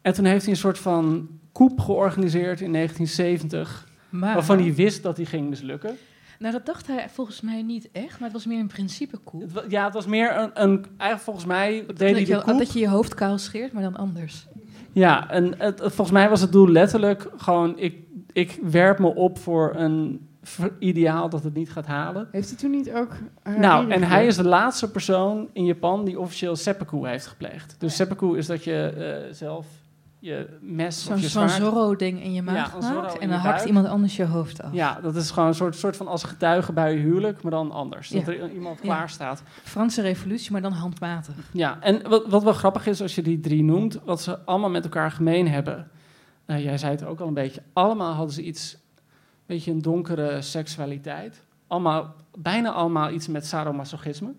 En 0.00 0.12
toen 0.12 0.24
heeft 0.24 0.42
hij 0.44 0.52
een 0.52 0.58
soort 0.58 0.78
van 0.78 1.28
coup 1.52 1.80
georganiseerd 1.80 2.60
in 2.60 2.72
1970, 2.72 3.88
maar, 4.08 4.34
waarvan 4.34 4.58
hij 4.58 4.74
wist 4.74 5.02
dat 5.02 5.16
hij 5.16 5.26
ging 5.26 5.48
mislukken. 5.48 5.96
Nou, 6.38 6.52
dat 6.52 6.66
dacht 6.66 6.86
hij 6.86 7.08
volgens 7.08 7.40
mij 7.40 7.62
niet 7.62 7.88
echt, 7.92 8.12
maar 8.12 8.28
het 8.28 8.32
was 8.32 8.46
meer 8.46 8.60
een 8.60 8.66
principe 8.66 9.18
coup. 9.24 9.64
Ja, 9.68 9.84
het 9.84 9.94
was 9.94 10.06
meer 10.06 10.36
een, 10.36 10.50
een 10.54 10.84
eigenlijk 10.96 11.20
volgens 11.20 11.46
mij 11.46 11.70
deed 11.86 11.98
dat, 11.98 12.44
hij 12.44 12.54
je, 12.54 12.58
dat 12.58 12.72
je 12.72 12.78
je 12.78 12.88
hoofd 12.88 13.14
kaal 13.14 13.38
scheert, 13.38 13.72
maar 13.72 13.82
dan 13.82 13.96
anders. 13.96 14.46
Ja, 14.92 15.30
en 15.30 15.54
het, 15.58 15.80
volgens 15.80 16.10
mij 16.10 16.28
was 16.28 16.40
het 16.40 16.52
doel 16.52 16.68
letterlijk 16.68 17.30
gewoon, 17.36 17.78
ik, 17.78 17.96
ik 18.32 18.58
werp 18.62 18.98
me 18.98 19.14
op 19.14 19.38
voor 19.38 19.72
een 19.74 20.26
ideaal 20.78 21.28
dat 21.28 21.44
het 21.44 21.54
niet 21.54 21.70
gaat 21.70 21.86
halen. 21.86 22.28
Heeft 22.32 22.48
hij 22.48 22.58
toen 22.58 22.70
niet 22.70 22.92
ook... 22.92 23.16
Nou, 23.58 23.90
en 23.90 24.02
hij 24.02 24.26
is 24.26 24.36
de 24.36 24.48
laatste 24.48 24.90
persoon 24.90 25.48
in 25.52 25.64
Japan 25.64 26.04
die 26.04 26.20
officieel 26.20 26.56
seppuku 26.56 27.08
heeft 27.08 27.26
gepleegd. 27.26 27.76
Dus 27.78 27.96
seppuku 27.96 28.36
is 28.36 28.46
dat 28.46 28.64
je 28.64 28.94
uh, 29.28 29.34
zelf 29.34 29.66
je 30.18 30.58
mes 30.60 31.04
Zo'n 31.04 31.14
of 31.14 31.20
je 31.20 31.28
Zo'n 31.28 31.48
Zorro-ding 31.48 32.22
in 32.22 32.32
je 32.32 32.42
maag 32.42 32.80
ja, 32.80 32.92
maakt 32.92 33.18
en 33.18 33.28
dan 33.28 33.38
hakt 33.38 33.64
iemand 33.64 33.86
anders 33.86 34.16
je 34.16 34.24
hoofd 34.24 34.62
af. 34.62 34.72
Ja, 34.72 35.00
dat 35.00 35.16
is 35.16 35.30
gewoon 35.30 35.48
een 35.48 35.54
soort, 35.54 35.76
soort 35.76 35.96
van 35.96 36.08
als 36.08 36.24
getuige 36.24 36.72
bij 36.72 36.94
je 36.94 36.98
huwelijk, 36.98 37.42
maar 37.42 37.52
dan 37.52 37.70
anders. 37.70 38.08
Dat 38.08 38.28
er 38.28 38.50
iemand 38.50 38.80
klaar 38.80 39.10
staat. 39.10 39.42
Franse 39.62 40.02
revolutie, 40.02 40.52
maar 40.52 40.62
dan 40.62 40.72
handmatig. 40.72 41.34
Ja, 41.52 41.78
en 41.80 42.08
wat, 42.08 42.26
wat 42.26 42.42
wel 42.42 42.52
grappig 42.52 42.86
is 42.86 43.02
als 43.02 43.14
je 43.14 43.22
die 43.22 43.40
drie 43.40 43.62
noemt, 43.62 44.00
wat 44.04 44.20
ze 44.20 44.38
allemaal 44.44 44.70
met 44.70 44.84
elkaar 44.84 45.10
gemeen 45.10 45.48
hebben... 45.48 45.90
Uh, 46.46 46.64
jij 46.64 46.78
zei 46.78 46.92
het 46.92 47.04
ook 47.04 47.20
al 47.20 47.26
een 47.26 47.34
beetje. 47.34 47.62
Allemaal 47.72 48.12
hadden 48.12 48.34
ze 48.34 48.42
iets 48.42 48.76
beetje 49.46 49.70
een 49.70 49.82
donkere 49.82 50.42
seksualiteit. 50.42 51.42
Allemaal, 51.66 52.14
bijna 52.38 52.70
allemaal 52.70 53.10
iets 53.10 53.28
met 53.28 53.46
sadomasochisme. 53.46 54.32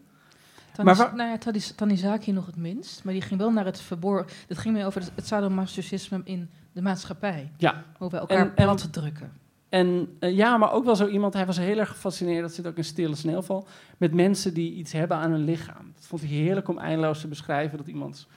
Tanis, 0.73 0.97
maar 0.97 1.15
nou 1.15 1.29
ja, 1.29 1.61
Tanizaki 1.75 2.31
nog 2.31 2.45
het 2.45 2.55
minst, 2.55 3.03
maar 3.03 3.13
die 3.13 3.21
ging 3.21 3.39
wel 3.39 3.51
naar 3.51 3.65
het 3.65 3.81
verborgen. 3.81 4.27
Het 4.47 4.57
ging 4.57 4.75
meer 4.75 4.85
over 4.85 5.01
het, 5.15 5.27
sadomasochisme 5.27 6.21
in 6.23 6.49
de 6.71 6.81
maatschappij. 6.81 7.51
Ja. 7.57 7.83
Hoe 7.97 8.09
we 8.09 8.17
elkaar 8.17 8.37
en, 8.37 8.53
plat 8.53 8.93
drukken. 8.93 9.31
En 9.69 10.17
uh, 10.19 10.35
ja, 10.35 10.57
maar 10.57 10.71
ook 10.71 10.85
wel 10.85 10.95
zo 10.95 11.07
iemand, 11.07 11.33
hij 11.33 11.45
was 11.45 11.57
heel 11.57 11.77
erg 11.77 11.89
gefascineerd, 11.89 12.41
dat 12.41 12.53
zit 12.53 12.67
ook 12.67 12.77
in 12.77 12.83
Stille 12.83 13.15
Sneeuwval, 13.15 13.67
met 13.97 14.13
mensen 14.13 14.53
die 14.53 14.73
iets 14.73 14.91
hebben 14.91 15.17
aan 15.17 15.31
hun 15.31 15.43
lichaam. 15.43 15.91
Dat 15.95 16.05
vond 16.05 16.21
hij 16.21 16.29
heerlijk 16.29 16.67
om 16.67 16.77
eindeloos 16.77 17.21
te 17.21 17.27
beschrijven, 17.27 17.77
dat 17.77 17.87
iemand 17.87 18.27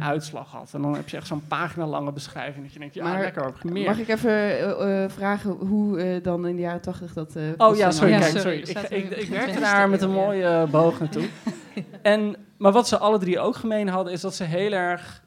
uitslag 0.00 0.50
had. 0.50 0.74
En 0.74 0.82
dan 0.82 0.94
heb 0.94 1.08
je 1.08 1.16
echt 1.16 1.26
zo'n 1.26 1.46
pagina 1.48 1.86
lange 1.86 2.12
beschrijving. 2.12 2.64
Dat 2.64 2.72
je 2.72 2.78
denkt, 2.78 2.94
ja, 2.94 3.02
maar, 3.02 3.20
lekker, 3.20 3.52
meer. 3.62 3.86
Mag 3.86 3.98
ik 3.98 4.08
even 4.08 4.30
uh, 4.30 5.02
uh, 5.02 5.08
vragen 5.08 5.50
hoe 5.50 6.14
uh, 6.14 6.22
dan 6.22 6.46
in 6.46 6.56
de 6.56 6.62
jaren 6.62 6.80
tachtig 6.80 7.12
dat... 7.12 7.36
oh 7.56 7.76
ja, 7.76 7.90
sorry, 7.90 8.18
kijk, 8.18 8.38
sorry. 8.38 8.58
Ik, 8.58 8.68
ik, 8.68 9.10
ik 9.10 9.28
werkte 9.28 9.60
daar 9.60 9.88
met 9.88 10.02
een 10.02 10.10
mooie 10.10 10.66
boog 10.70 10.98
naartoe. 10.98 11.28
en, 12.02 12.36
maar 12.56 12.72
wat 12.72 12.88
ze 12.88 12.98
alle 12.98 13.18
drie 13.18 13.40
ook 13.40 13.56
gemeen 13.56 13.88
hadden, 13.88 14.12
is 14.12 14.20
dat 14.20 14.34
ze 14.34 14.44
heel 14.44 14.72
erg 14.72 15.22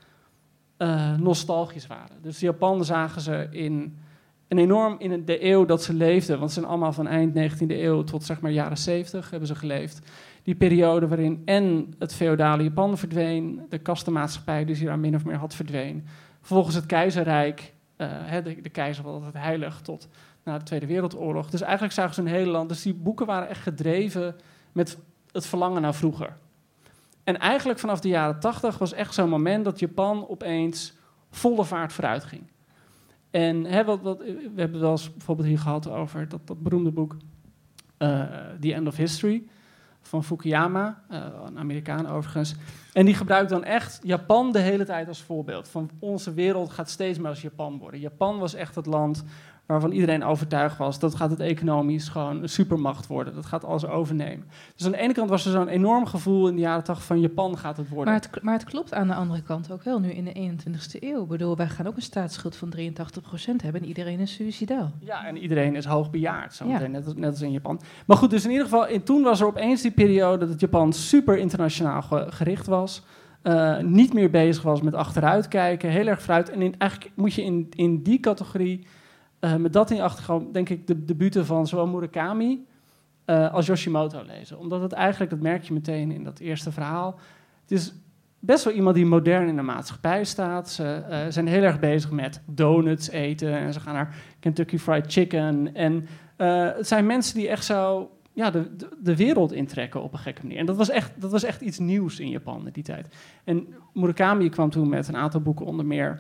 nostalgisch 1.18 1.88
waren. 1.88 2.22
Dus 2.22 2.40
Japan 2.40 2.86
zagen 2.86 3.22
ze 3.22 3.48
in 3.52 3.98
een 4.50 4.58
enorm 4.58 4.96
in 5.00 5.26
de 5.26 5.46
eeuw 5.46 5.66
dat 5.66 5.84
ze 5.84 5.94
leefden, 5.94 6.40
want 6.40 6.52
ze 6.52 6.60
zijn 6.60 6.72
allemaal 6.72 6.94
van 6.94 7.08
eind 7.08 7.36
19e 7.36 7.68
eeuw 7.68 8.04
tot 8.04 8.24
zeg 8.24 8.40
maar 8.42 8.52
jaren 8.52 8.78
70 8.78 9.30
hebben 9.30 9.48
ze 9.48 9.56
geleefd 9.56 10.00
die 10.44 10.56
periode 10.56 11.08
waarin 11.08 11.42
en 11.46 11.94
het 12.00 12.14
feodale 12.14 12.64
Japan 12.64 12.98
verdween, 12.98 13.66
de 13.70 13.78
kastenmaatschappij 13.78 14.66
die 14.66 14.76
zich 14.76 14.88
daar 14.88 15.00
min 15.00 15.16
of 15.16 15.26
meer 15.26 15.36
had 15.36 15.56
verdween. 15.56 16.06
Vervolgens 16.40 16.76
het 16.76 16.86
keizerrijk, 16.86 17.74
uh, 17.98 18.08
de, 18.44 18.62
de, 18.62 18.70
keizer 18.70 19.04
was 19.04 19.14
altijd 19.14 19.44
heilig 19.44 19.82
tot 19.82 20.08
na 20.44 20.58
de 20.58 20.64
Tweede 20.64 20.86
Wereldoorlog. 20.86 21.50
Dus 21.50 21.62
eigenlijk 21.62 21.94
zagen 21.94 22.14
ze 22.14 22.22
een 22.22 22.28
hele 22.28 22.52
land. 22.52 22.70
Dus 22.70 22.82
die 22.82 22.94
boeken 22.94 23.26
waren 23.26 23.50
echt 23.50 23.62
gedreven 23.62 24.36
met 24.72 24.98
het 25.32 25.46
verlangen 25.46 25.82
naar 25.82 25.96
vroeger. 25.96 26.38
En 27.24 27.40
eigenlijk 27.40 27.80
vanaf 27.80 28.00
de 28.00 28.08
jaren 28.08 28.40
tachtig 28.40 28.78
was 28.78 28.94
echt 28.94 29.14
zo'n 29.14 29.30
moment 29.30 29.66
dat 29.66 29.80
Japan 29.80 30.28
opeens 30.28 30.94
volle 31.30 31.66
vaart 31.66 31.94
vooruit 31.94 32.24
ging. 32.24 32.44
En 33.32 33.66
hè, 33.66 33.84
wat, 33.84 34.02
wat, 34.02 34.18
we 34.18 34.52
hebben 34.56 34.80
wel 34.80 34.92
eens 34.92 35.12
bijvoorbeeld 35.12 35.48
hier 35.48 35.60
gehad 35.60 35.90
over 35.90 36.30
dat, 36.30 36.48
dat 36.48 36.64
beroemde 36.64 36.92
boek 36.92 37.18
uh, 37.98 38.24
The 38.60 38.74
End 38.74 38.88
of 38.88 38.96
History 38.96 39.44
van 40.02 40.24
Fukuyama, 40.24 41.02
uh, 41.12 41.26
een 41.46 41.60
Amerikaan 41.60 42.08
overigens. 42.08 42.56
En 42.94 43.06
die 43.06 43.16
gebruikt 43.16 43.50
dan 43.50 43.64
echt 43.64 44.00
Japan 44.04 44.52
de 44.52 44.60
hele 44.60 44.86
tijd 44.86 45.08
als 45.08 45.22
voorbeeld. 45.22 45.68
Van 45.68 45.90
onze 46.00 46.34
wereld 46.34 46.70
gaat 46.70 46.90
steeds 46.90 47.18
meer 47.18 47.30
als 47.30 47.42
Japan 47.42 47.78
worden. 47.78 48.00
Japan 48.00 48.40
was 48.40 48.54
echt 48.54 48.76
het 48.76 48.86
land 48.86 49.24
waarvan 49.70 49.92
iedereen 49.92 50.24
overtuigd 50.24 50.78
was 50.78 51.00
dat 51.00 51.16
gaat 51.16 51.30
het 51.30 51.40
economisch 51.40 52.08
gewoon 52.08 52.42
een 52.42 52.50
supermacht 52.50 53.08
worden. 53.08 53.36
Dat 53.36 53.46
gaat 53.46 53.64
alles 53.66 53.86
overnemen. 53.88 54.46
Dus 54.76 54.86
aan 54.86 54.92
de 54.92 54.98
ene 54.98 55.14
kant 55.14 55.30
was 55.30 55.46
er 55.46 55.52
zo'n 55.52 55.68
enorm 55.68 56.06
gevoel 56.06 56.48
in 56.48 56.56
de 56.56 56.62
jaren 56.62 56.84
80 56.84 57.06
van 57.06 57.20
Japan 57.20 57.58
gaat 57.58 57.78
het 57.78 57.90
worden. 57.90 58.14
Maar 58.14 58.22
het, 58.32 58.44
maar 58.44 58.54
het 58.54 58.64
klopt 58.64 58.94
aan 58.94 59.08
de 59.08 59.14
andere 59.14 59.42
kant 59.42 59.72
ook 59.72 59.84
wel 59.84 60.00
nu 60.00 60.10
in 60.12 60.26
de 60.26 60.34
21ste 60.52 61.00
eeuw. 61.00 61.22
Ik 61.24 61.28
bedoel, 61.28 61.56
wij 61.58 61.68
gaan 61.68 61.88
ook 61.88 61.96
een 61.96 62.02
staatsschuld 62.02 62.56
van 62.56 62.74
83% 62.78 62.82
hebben 63.64 63.82
en 63.82 63.88
iedereen 63.88 64.20
is 64.20 64.34
suicidaal. 64.34 64.92
Ja, 65.00 65.26
en 65.26 65.38
iedereen 65.38 65.76
is 65.76 65.86
hoogbejaard, 65.86 66.54
zo 66.54 66.68
Ja. 66.68 66.88
net, 66.88 67.06
als, 67.06 67.16
net 67.16 67.30
als 67.30 67.42
in 67.42 67.52
Japan. 67.52 67.82
Maar 68.06 68.18
goed, 68.18 68.30
dus 68.30 68.44
in 68.46 68.50
ieder 68.52 68.66
geval, 68.66 68.88
in, 68.88 69.04
toen 69.04 69.24
was 69.24 69.40
er 69.40 69.48
opeens 69.48 69.82
die 69.82 69.92
periode 69.92 70.48
dat 70.48 70.60
Japan 70.60 70.94
super 70.94 71.38
internationaal 71.38 72.02
ge- 72.02 72.28
gericht 72.30 72.68
was. 72.68 73.04
eh, 73.42 73.78
niet 73.80 74.14
meer 74.14 74.30
bezig 74.30 74.64
was 74.64 74.82
met 74.82 74.94
achteruitkijken, 74.94 75.90
heel 75.90 76.08
erg 76.08 76.22
vooruit. 76.22 76.50
En 76.50 76.62
in, 76.62 76.76
eigenlijk 76.78 77.12
moet 77.16 77.34
je 77.34 77.44
in, 77.44 77.68
in 77.76 78.04
die 78.04 78.20
categorie, 78.20 78.88
eh, 79.40 79.56
met 79.56 79.74
dat 79.74 79.92
in 79.92 80.02
achtergrond, 80.02 80.54
denk 80.54 80.70
ik, 80.70 80.88
de 80.88 81.06
debuten 81.06 81.46
van 81.46 81.68
zowel 81.68 81.88
Murakami 81.88 82.66
eh, 83.26 83.54
als 83.54 83.66
Yoshimoto 83.66 84.24
lezen. 84.28 84.60
Omdat 84.60 84.82
het 84.82 84.92
eigenlijk, 84.92 85.32
dat 85.32 85.40
merk 85.40 85.64
je 85.64 85.74
meteen 85.74 86.12
in 86.12 86.24
dat 86.24 86.40
eerste 86.40 86.72
verhaal, 86.72 87.20
het 87.62 87.72
is 87.72 87.94
best 88.40 88.64
wel 88.64 88.74
iemand 88.74 88.96
die 88.96 89.06
modern 89.06 89.48
in 89.48 89.56
de 89.56 89.62
maatschappij 89.62 90.24
staat. 90.24 90.70
Ze 90.70 90.84
eh, 90.84 91.26
zijn 91.30 91.48
heel 91.48 91.64
erg 91.64 91.80
bezig 91.80 92.12
met 92.12 92.42
donuts 92.46 93.10
eten 93.10 93.58
en 93.58 93.74
ze 93.74 93.80
gaan 93.80 93.94
naar 93.94 94.16
Kentucky 94.40 94.78
Fried 94.78 95.12
Chicken. 95.12 95.76
En 95.76 96.08
het 96.38 96.88
zijn 96.88 97.06
mensen 97.06 97.36
die 97.36 97.50
echt 97.50 97.66
zo 97.66 98.10
ja, 98.34 98.52
de, 98.52 98.76
de, 98.76 98.90
de 99.02 99.16
wereld 99.16 99.52
intrekken 99.52 100.02
op 100.04 100.14
een 100.14 100.20
gekke 100.20 100.42
manier. 100.42 100.58
En 100.60 100.66
dat 100.66 100.78
was, 100.78 100.90
echt, 100.90 101.22
dat 101.22 101.32
was 101.32 101.44
echt 101.44 101.62
iets 101.62 101.80
nieuws 101.80 102.20
in 102.20 102.30
Japan 102.30 102.66
in 102.66 102.74
die 102.74 102.84
tijd. 102.84 103.16
En 103.44 103.68
Murakami 103.94 104.50
kwam 104.50 104.70
toen 104.70 104.90
met 104.90 105.08
een 105.08 105.16
aantal 105.16 105.42
boeken, 105.42 105.66
onder 105.66 105.86
meer 105.86 106.20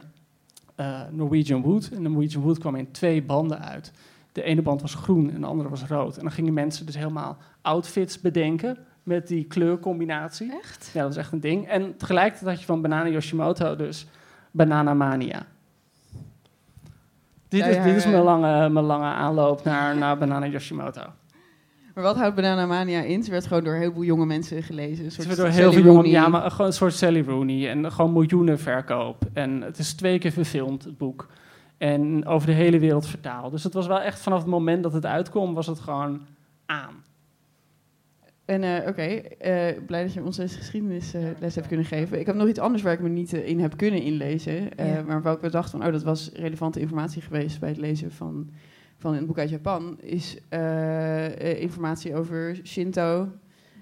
eh, 0.79 1.01
Norwegian 1.11 1.61
Wood. 1.61 1.89
En 1.93 2.03
de 2.03 2.09
Norwegian 2.09 2.43
Wood 2.43 2.57
kwam 2.57 2.75
in 2.75 2.91
twee 2.91 3.23
banden 3.23 3.59
uit. 3.59 3.91
De 4.31 4.43
ene 4.43 4.61
band 4.61 4.81
was 4.81 4.95
groen 4.95 5.31
en 5.31 5.41
de 5.41 5.47
andere 5.47 5.69
was 5.69 5.83
rood. 5.83 6.17
En 6.17 6.21
dan 6.21 6.31
gingen 6.31 6.53
mensen 6.53 6.85
dus 6.85 6.95
helemaal 6.95 7.37
outfits 7.61 8.21
bedenken 8.21 8.77
met 9.03 9.27
die 9.27 9.43
kleurcombinatie. 9.45 10.59
Echt? 10.63 10.89
Ja, 10.93 10.99
dat 10.99 11.07
was 11.07 11.17
echt 11.17 11.31
een 11.31 11.39
ding. 11.39 11.67
En 11.67 11.97
tegelijkertijd 11.97 12.49
had 12.49 12.59
je 12.59 12.65
van 12.65 12.81
Banana 12.81 13.09
Yoshimoto 13.09 13.75
dus 13.75 14.07
Banana 14.51 14.93
Mania. 14.93 15.45
Dit, 17.47 17.59
Ja, 17.59 17.65
is, 17.65 17.75
ja, 17.75 17.83
dit 17.83 17.95
is 17.95 18.05
mijn 18.05 18.23
lange, 18.23 18.69
mijn 18.69 18.85
lange 18.85 19.05
aanloop 19.05 19.63
naar, 19.63 19.97
naar 19.97 20.17
Banana 20.17 20.47
Yoshimoto. 20.47 21.01
Maar 21.99 22.07
wat 22.07 22.17
houdt 22.17 22.35
Banana 22.35 22.65
Mania 22.65 23.01
in? 23.01 23.23
Ze 23.23 23.31
werd 23.31 23.47
gewoon 23.47 23.63
door 23.63 23.73
een 23.73 23.79
heleboel 23.79 24.03
jonge 24.03 24.25
mensen 24.25 24.63
gelezen. 24.63 25.05
Een 25.05 25.11
soort 25.11 25.27
werd 25.27 25.39
door 25.39 25.47
Sally 25.51 25.61
heel 25.61 25.71
veel 25.71 25.93
Rooney. 25.93 26.09
ja, 26.11 26.27
maar 26.27 26.51
gewoon 26.51 26.67
een 26.67 26.73
soort 26.73 26.93
Sally 26.93 27.21
Rooney. 27.21 27.69
En 27.69 27.91
gewoon 27.91 28.13
miljoenen 28.13 28.59
verkoop. 28.59 29.23
En 29.33 29.61
het 29.61 29.77
is 29.77 29.93
twee 29.93 30.19
keer 30.19 30.31
verfilmd, 30.31 30.83
het 30.83 30.97
boek. 30.97 31.27
En 31.77 32.25
over 32.25 32.47
de 32.47 32.53
hele 32.53 32.79
wereld 32.79 33.07
vertaald. 33.07 33.51
Dus 33.51 33.63
het 33.63 33.73
was 33.73 33.87
wel 33.87 34.01
echt 34.01 34.19
vanaf 34.19 34.39
het 34.39 34.47
moment 34.47 34.83
dat 34.83 34.93
het 34.93 35.05
uitkwam, 35.05 35.53
was 35.53 35.67
het 35.67 35.79
gewoon 35.79 36.21
aan. 36.65 37.03
En 38.45 38.63
eh, 38.63 38.87
oké, 38.87 39.01
eh, 39.01 39.77
blij 39.85 40.03
dat 40.03 40.13
je 40.13 40.23
ons 40.23 40.37
deze 40.37 40.57
geschiedenisles 40.57 41.33
les 41.39 41.55
hebt 41.55 41.67
kunnen 41.67 41.85
geven. 41.85 42.19
Ik 42.19 42.25
heb 42.25 42.35
nog 42.35 42.47
iets 42.47 42.59
anders 42.59 42.83
waar 42.83 42.93
ik 42.93 42.99
me 42.99 43.09
niet 43.09 43.33
eh, 43.33 43.47
in 43.47 43.59
heb 43.59 43.77
kunnen 43.77 44.01
inlezen. 44.01 44.77
eh, 44.77 44.93
Ja. 44.93 45.01
Maar 45.07 45.21
waar 45.21 45.33
ik 45.33 45.41
bedacht 45.41 45.69
van, 45.69 45.85
oh, 45.85 45.91
dat 45.91 46.03
was 46.03 46.29
relevante 46.33 46.79
informatie 46.79 47.21
geweest 47.21 47.59
bij 47.59 47.69
het 47.69 47.77
lezen 47.77 48.11
van, 48.11 48.49
van 48.99 49.13
een 49.13 49.25
boek 49.25 49.37
uit 49.37 49.49
Japan. 49.49 49.97
Is 50.01 50.37
eh, 50.49 51.25
eh, 51.25 51.61
informatie 51.61 52.15
over 52.15 52.59
Shinto 52.63 53.27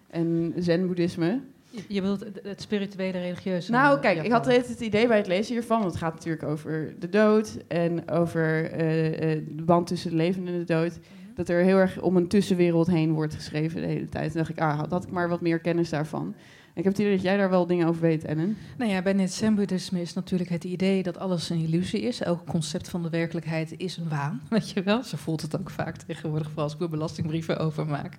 en 0.08 0.54
zen-boeddhisme. 0.58 1.42
Je, 1.88 2.02
bedoelt 2.02 2.20
het, 2.20 2.40
het 2.44 2.62
spirituele 2.62 3.20
religieuze. 3.20 3.72
Nou, 3.72 4.00
kijk, 4.00 4.24
ik 4.24 4.32
had 4.32 4.46
het, 4.46 4.68
het 4.68 4.80
idee 4.80 5.08
bij 5.08 5.18
het 5.18 5.28
lezen 5.28 5.54
hiervan, 5.54 5.80
want 5.80 5.92
het 5.92 6.02
gaat 6.02 6.14
natuurlijk 6.14 6.44
over 6.44 6.96
de 7.00 7.10
dood 7.10 7.58
en 7.68 8.10
over 8.10 8.72
eh, 8.72 9.42
de 9.48 9.64
band 9.64 9.88
tussen 9.88 10.10
de 10.10 10.16
levende 10.16 10.52
en 10.52 10.58
de 10.58 10.64
dood. 10.64 11.00
Dat 11.36 11.50
er 11.50 11.64
heel 11.64 11.78
erg 11.78 12.02
om 12.02 12.18
een 12.18 12.28
tussenwereld 12.28 12.88
heen 12.88 13.14
wordt 13.14 13.36
geschreven 13.36 13.82
de 13.82 13.88
hele 13.88 14.10
tijd. 14.10 14.32
En 14.32 14.38
dacht 14.38 14.50
ik, 14.50 14.60
ah, 14.60 14.80
had 14.90 15.04
ik 15.04 15.12
maar 15.12 15.30
wat 15.30 15.42
meer 15.42 15.60
kennis 15.60 15.90
daarvan. 15.90 16.36
Ik 16.78 16.84
heb 16.84 16.92
het 16.92 17.02
idee 17.02 17.16
dat 17.16 17.24
jij 17.24 17.38
daar 17.38 17.50
wel 17.50 17.68
dingen 17.68 17.88
over 17.88 18.02
weet, 18.02 18.26
Ellen. 18.26 18.58
Nou 18.78 18.92
ja, 18.92 19.02
bij 19.02 19.14
het 19.14 19.34
zen-boeddhisme 19.34 20.02
is 20.02 20.14
natuurlijk 20.14 20.50
het 20.50 20.64
idee 20.64 21.04
dat 21.04 21.18
alles 21.18 21.50
een 21.50 21.60
illusie 21.62 22.02
is. 22.02 22.22
Elk 22.22 22.46
concept 22.46 22.90
van 22.90 23.04
de 23.04 23.10
werkelijkheid 23.10 23.74
is 23.78 23.98
een 23.98 24.10
waan, 24.10 24.42
weet 24.50 24.70
je 24.70 24.84
wel. 24.84 25.04
Zo 25.04 25.18
voelt 25.18 25.42
het 25.42 25.60
ook 25.60 25.70
vaak 25.70 25.98
tegenwoordig, 25.98 26.48
vooral 26.48 26.64
als 26.64 26.74
ik 26.74 26.82
er 26.82 26.90
belastingbrieven 26.90 27.58
over 27.58 27.86
maak. 27.86 28.18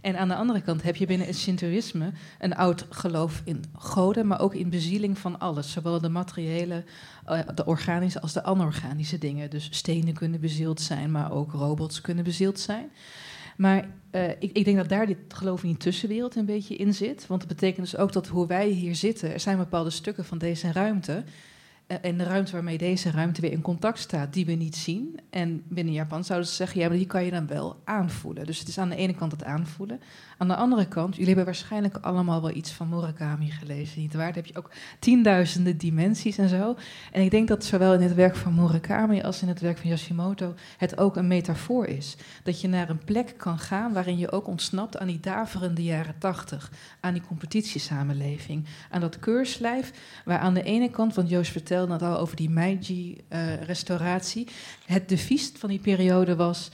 En 0.00 0.18
aan 0.18 0.28
de 0.28 0.34
andere 0.34 0.60
kant 0.60 0.82
heb 0.82 0.96
je 0.96 1.06
binnen 1.06 1.26
het 1.26 1.36
Shintoïsme 1.36 2.12
een 2.38 2.54
oud 2.54 2.86
geloof 2.90 3.42
in 3.44 3.64
goden, 3.78 4.26
maar 4.26 4.40
ook 4.40 4.54
in 4.54 4.70
bezieling 4.70 5.18
van 5.18 5.38
alles. 5.38 5.72
Zowel 5.72 6.00
de 6.00 6.08
materiële, 6.08 6.84
eh, 7.24 7.40
de 7.54 7.64
organische 7.64 8.20
als 8.20 8.32
de 8.32 8.42
anorganische 8.42 9.18
dingen. 9.18 9.50
Dus 9.50 9.68
stenen 9.70 10.14
kunnen 10.14 10.40
bezield 10.40 10.80
zijn, 10.80 11.10
maar 11.10 11.32
ook 11.32 11.52
robots 11.52 12.00
kunnen 12.00 12.24
bezield 12.24 12.60
zijn. 12.60 12.90
Maar 13.58 13.88
eh, 14.10 14.28
ik, 14.28 14.52
ik 14.52 14.64
denk 14.64 14.76
dat 14.76 14.88
daar 14.88 15.06
dit 15.06 15.18
geloof 15.28 15.62
in 15.62 15.68
die 15.68 15.78
tussenwereld 15.78 16.36
een 16.36 16.44
beetje 16.44 16.76
in 16.76 16.94
zit. 16.94 17.26
Want 17.26 17.40
dat 17.40 17.48
betekent 17.48 17.90
dus 17.90 17.96
ook 18.00 18.12
dat 18.12 18.26
hoe 18.26 18.46
wij 18.46 18.68
hier 18.68 18.94
zitten, 18.94 19.32
er 19.32 19.40
zijn 19.40 19.56
bepaalde 19.56 19.90
stukken 19.90 20.24
van 20.24 20.38
deze 20.38 20.72
ruimte. 20.72 21.24
eh, 21.86 21.96
en 22.00 22.18
de 22.18 22.24
ruimte 22.24 22.52
waarmee 22.52 22.78
deze 22.78 23.10
ruimte 23.10 23.40
weer 23.40 23.52
in 23.52 23.60
contact 23.60 23.98
staat, 23.98 24.32
die 24.32 24.46
we 24.46 24.52
niet 24.52 24.76
zien. 24.76 25.18
En 25.30 25.62
binnen 25.68 25.94
Japan 25.94 26.24
zouden 26.24 26.48
ze 26.48 26.54
zeggen, 26.54 26.80
ja, 26.80 26.88
maar 26.88 26.96
die 26.96 27.06
kan 27.06 27.24
je 27.24 27.30
dan 27.30 27.46
wel 27.46 27.80
aanvoelen. 27.84 28.46
Dus 28.46 28.58
het 28.58 28.68
is 28.68 28.78
aan 28.78 28.88
de 28.88 28.96
ene 28.96 29.14
kant 29.14 29.32
het 29.32 29.44
aanvoelen. 29.44 30.00
Aan 30.40 30.48
de 30.48 30.56
andere 30.56 30.88
kant, 30.88 31.10
jullie 31.10 31.26
hebben 31.26 31.44
waarschijnlijk 31.44 31.96
allemaal 32.00 32.40
wel 32.40 32.54
iets 32.54 32.70
van 32.70 32.88
Murakami 32.88 33.50
gelezen, 33.50 34.00
nietwaar? 34.00 34.26
Daar 34.26 34.34
heb 34.34 34.46
je 34.46 34.56
ook 34.56 34.70
tienduizenden 34.98 35.76
dimensies 35.76 36.38
en 36.38 36.48
zo. 36.48 36.76
En 37.12 37.22
ik 37.22 37.30
denk 37.30 37.48
dat 37.48 37.64
zowel 37.64 37.94
in 37.94 38.00
het 38.00 38.14
werk 38.14 38.36
van 38.36 38.54
Murakami 38.54 39.22
als 39.22 39.42
in 39.42 39.48
het 39.48 39.60
werk 39.60 39.78
van 39.78 39.90
Yoshimoto 39.90 40.54
het 40.76 40.98
ook 40.98 41.16
een 41.16 41.26
metafoor 41.26 41.86
is. 41.86 42.16
Dat 42.42 42.60
je 42.60 42.68
naar 42.68 42.88
een 42.88 43.04
plek 43.04 43.34
kan 43.36 43.58
gaan 43.58 43.92
waarin 43.92 44.18
je 44.18 44.30
ook 44.30 44.46
ontsnapt 44.46 44.98
aan 44.98 45.06
die 45.06 45.20
daverende 45.20 45.82
jaren 45.82 46.18
tachtig. 46.18 46.70
Aan 47.00 47.12
die 47.12 47.22
competitiesamenleving. 47.22 48.66
Aan 48.90 49.00
dat 49.00 49.18
keurslijf 49.18 49.92
waar 50.24 50.38
aan 50.38 50.54
de 50.54 50.62
ene 50.62 50.90
kant, 50.90 51.14
want 51.14 51.28
Joost 51.28 51.52
vertelde 51.52 51.92
het 51.92 52.02
al 52.02 52.18
over 52.18 52.36
die 52.36 52.50
Meiji-restauratie. 52.50 54.48
het 54.86 55.08
devies 55.08 55.52
van 55.56 55.68
die 55.68 55.80
periode 55.80 56.36
was 56.36 56.70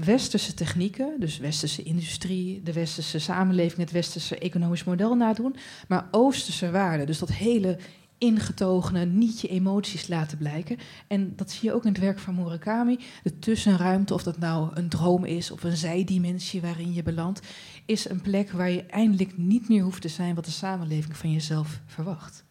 westerse 0.00 0.54
technieken, 0.54 1.20
dus 1.20 1.38
westerse 1.38 1.82
industrie, 1.82 2.62
de 2.62 2.72
westerse 2.72 3.18
samenleving, 3.18 3.80
het 3.80 3.90
westerse 3.90 4.38
economisch 4.38 4.84
model 4.84 5.14
nadoen, 5.14 5.56
maar 5.88 6.08
oosterse 6.10 6.70
waarden. 6.70 7.06
Dus 7.06 7.18
dat 7.18 7.32
hele 7.32 7.78
ingetogene, 8.18 9.04
niet 9.04 9.40
je 9.40 9.48
emoties 9.48 10.08
laten 10.08 10.38
blijken. 10.38 10.78
En 11.06 11.36
dat 11.36 11.50
zie 11.50 11.68
je 11.68 11.74
ook 11.74 11.84
in 11.84 11.92
het 11.92 12.00
werk 12.00 12.18
van 12.18 12.34
Murakami. 12.34 12.98
De 13.22 13.38
tussenruimte, 13.38 14.14
of 14.14 14.22
dat 14.22 14.38
nou 14.38 14.70
een 14.74 14.88
droom 14.88 15.24
is 15.24 15.50
of 15.50 15.64
een 15.64 15.76
zijdimensie 15.76 16.60
waarin 16.60 16.92
je 16.92 17.02
belandt, 17.02 17.40
is 17.86 18.08
een 18.08 18.20
plek 18.20 18.50
waar 18.50 18.70
je 18.70 18.86
eindelijk 18.86 19.38
niet 19.38 19.68
meer 19.68 19.82
hoeft 19.82 20.02
te 20.02 20.08
zijn 20.08 20.34
wat 20.34 20.44
de 20.44 20.50
samenleving 20.50 21.16
van 21.16 21.32
jezelf 21.32 21.80
verwacht. 21.86 22.44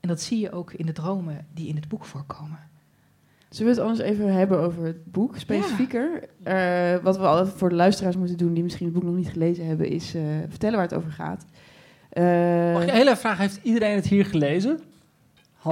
En 0.00 0.08
dat 0.08 0.20
zie 0.20 0.38
je 0.38 0.52
ook 0.52 0.72
in 0.72 0.86
de 0.86 0.92
dromen 0.92 1.46
die 1.54 1.68
in 1.68 1.76
het 1.76 1.88
boek 1.88 2.04
voorkomen. 2.04 2.74
Zullen 3.56 3.74
we 3.74 3.80
het 3.80 3.88
anders 3.90 4.08
even 4.08 4.32
hebben 4.32 4.58
over 4.58 4.84
het 4.84 5.12
boek, 5.12 5.36
specifieker? 5.38 6.22
Eh, 6.42 6.94
wat 7.02 7.16
we 7.18 7.26
altijd 7.26 7.54
voor 7.56 7.68
de 7.68 7.74
luisteraars 7.74 8.16
moeten 8.16 8.36
doen 8.36 8.54
die 8.54 8.62
misschien 8.62 8.84
het 8.86 8.94
boek 8.94 9.04
nog 9.04 9.14
niet 9.14 9.28
gelezen 9.28 9.66
hebben, 9.66 9.88
is 9.88 10.14
eh, 10.14 10.22
vertellen 10.48 10.74
waar 10.76 10.84
het 10.86 10.94
over 10.96 11.10
gaat. 11.10 11.44
Eh, 12.08 12.24
Mag 12.72 12.82
ik 12.82 12.88
een 12.88 12.94
hele 12.94 13.16
vraag, 13.16 13.38
heeft 13.38 13.58
iedereen 13.62 13.94
het 13.94 14.06
hier 14.06 14.24
gelezen? 14.26 14.70
en 14.70 14.82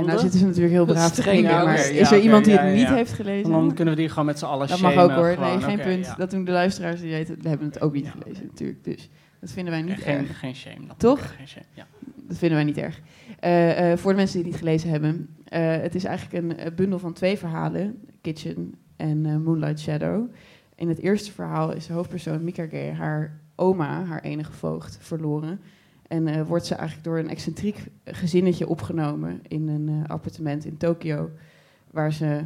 Handen? 0.01 0.09
nou 0.11 0.21
zitten 0.23 0.39
ze 0.41 0.47
natuurlijk 0.47 0.73
heel 0.75 0.85
braaf 0.85 1.11
te 1.13 1.37
ja, 1.43 1.65
maar 1.65 1.75
is 1.91 2.09
ja, 2.11 2.17
er 2.17 2.23
iemand 2.23 2.45
die 2.45 2.59
het 2.59 2.75
niet 2.75 2.89
heeft 2.89 3.11
En 3.11 3.17
gelezen? 3.17 3.51
dan 3.51 3.75
kunnen 3.75 3.95
we 3.95 4.01
die 4.01 4.09
gewoon 4.09 4.25
met 4.27 4.39
z'n 4.39 4.45
allen 4.45 4.69
Dat 4.69 4.81
mag 4.81 4.97
ook 4.97 5.11
hoor. 5.11 5.33
gewoon, 5.33 5.49
Nee, 5.59 5.61
geen 5.61 5.81
punt. 5.81 6.15
Dat 6.17 6.31
doen 6.31 6.45
de 6.45 6.51
luisteraars, 6.53 7.01
die 7.01 7.11
weten, 7.11 7.39
hebben 7.43 7.67
het 7.67 7.81
ook 7.81 7.93
niet 7.93 8.09
gelezen 8.11 8.47
natuurlijk. 8.47 8.85
Dus 8.85 9.09
dat 9.41 9.51
vinden 9.53 9.73
wij 9.73 9.83
niet 9.83 9.99
geen, 10.03 10.17
erg. 10.29 10.39
geen 10.39 10.55
shame. 10.55 10.87
dat- 10.87 10.99
Toch? 10.99 11.35
Geen 11.37 11.49
shame, 11.49 11.65
ja. 11.73 11.87
Dat 12.27 12.39
vinden 12.39 12.57
wij 12.57 12.67
niet 12.67 12.79
erg. 12.79 13.01
Eh, 13.41 13.93
eh, 13.93 13.99
voor 13.99 14.11
de 14.11 14.17
mensen 14.17 14.35
die 14.35 14.43
het 14.43 14.53
niet 14.53 14.61
gelezen 14.63 14.91
hebben. 14.91 15.29
eh, 15.45 15.77
het 15.77 15.95
is 15.95 16.05
eigenlijk 16.05 16.45
een 16.45 16.75
bundel 16.75 16.99
van 16.99 17.13
twee 17.13 17.39
verhalen. 17.39 17.99
Kitchen 18.21 18.75
en 18.97 19.43
Moonlight 19.43 19.81
Shadow. 19.81 20.33
In 20.75 20.89
het 20.89 20.99
eerste 20.99 21.33
verhaal 21.33 21.73
is 21.73 21.87
de 21.87 21.93
hoofdpersoon 21.93 22.45
Mikage 22.45 22.93
haar 22.97 23.41
oma, 23.57 24.05
haar 24.05 24.21
enige 24.21 24.53
voogd, 24.53 24.99
verloren. 25.01 25.61
En 26.09 26.47
wordt 26.47 26.67
ze 26.67 26.75
eigenlijk 26.75 27.05
door 27.05 27.19
een 27.19 27.29
excentriek 27.29 27.87
gezinnetje 28.05 28.69
opgenomen 28.69 29.41
in 29.49 29.69
een 29.69 30.07
appartement 30.07 30.65
in 30.65 30.77
Tokio. 30.77 31.31
Waar 31.91 32.13
ze 32.13 32.45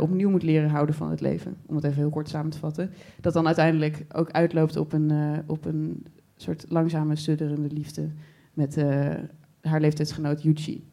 opnieuw 0.00 0.30
moet 0.30 0.42
leren 0.42 0.70
houden 0.70 0.94
van 0.94 1.10
het 1.10 1.20
leven. 1.20 1.56
Om 1.66 1.74
het 1.74 1.84
even 1.84 1.98
heel 1.98 2.10
kort 2.10 2.28
samen 2.28 2.50
te 2.50 2.58
vatten. 2.58 2.90
Dat 3.20 3.32
dan 3.32 3.46
uiteindelijk 3.46 4.04
ook 4.12 4.30
uitloopt 4.30 4.76
op 4.76 4.92
een, 4.92 5.42
op 5.46 5.64
een 5.64 6.06
soort 6.36 6.64
langzame, 6.68 7.16
studderende 7.16 7.70
liefde 7.70 8.08
met 8.52 8.76
eh, 8.76 9.14
haar 9.60 9.80
leeftijdsgenoot 9.80 10.42
Yuchi. 10.42 10.84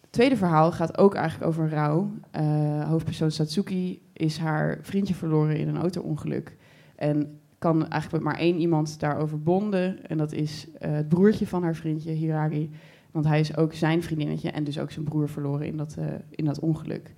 Het 0.00 0.22
tweede 0.22 0.36
verhaal 0.36 0.72
gaat 0.72 0.98
ook 0.98 1.14
eigenlijk 1.14 1.50
over 1.50 1.68
rouw. 1.68 2.10
Eh, 2.30 2.88
hoofdpersoon 2.88 3.30
Satsuki 3.30 4.02
is 4.12 4.38
haar 4.38 4.78
vriendje 4.82 5.14
verloren 5.14 5.56
in 5.56 5.68
een 5.68 5.76
auto-ongeluk. 5.76 6.56
En 6.96 7.38
kan 7.58 7.88
eigenlijk 7.88 8.24
met 8.24 8.32
maar 8.32 8.42
één 8.42 8.60
iemand 8.60 9.00
daarover 9.00 9.42
bonden. 9.42 10.06
En 10.06 10.18
dat 10.18 10.32
is 10.32 10.68
eh, 10.78 10.92
het 10.92 11.08
broertje 11.08 11.46
van 11.46 11.62
haar 11.62 11.74
vriendje, 11.74 12.10
Hiragi. 12.10 12.70
Want 13.10 13.26
hij 13.26 13.40
is 13.40 13.56
ook 13.56 13.74
zijn 13.74 14.02
vriendinnetje 14.02 14.50
en 14.50 14.64
dus 14.64 14.78
ook 14.78 14.90
zijn 14.90 15.04
broer 15.04 15.28
verloren 15.28 15.66
in 15.66 15.76
dat, 15.76 15.96
in 16.30 16.44
dat 16.44 16.60
ongeluk. 16.60 17.14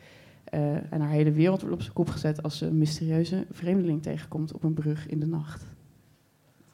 En 0.90 1.00
haar 1.00 1.11
hele 1.11 1.32
wereld 1.32 1.61
wordt 1.61 1.75
op 1.75 1.82
zijn 1.82 1.94
kop 1.94 2.08
gezet 2.08 2.42
als 2.42 2.58
ze 2.58 2.66
een 2.66 2.78
mysterieuze 2.78 3.46
vreemdeling 3.50 4.02
tegenkomt 4.02 4.52
op 4.52 4.62
een 4.62 4.75
brug 4.75 5.06
in 5.06 5.20
de 5.20 5.26
nacht. 5.26 5.75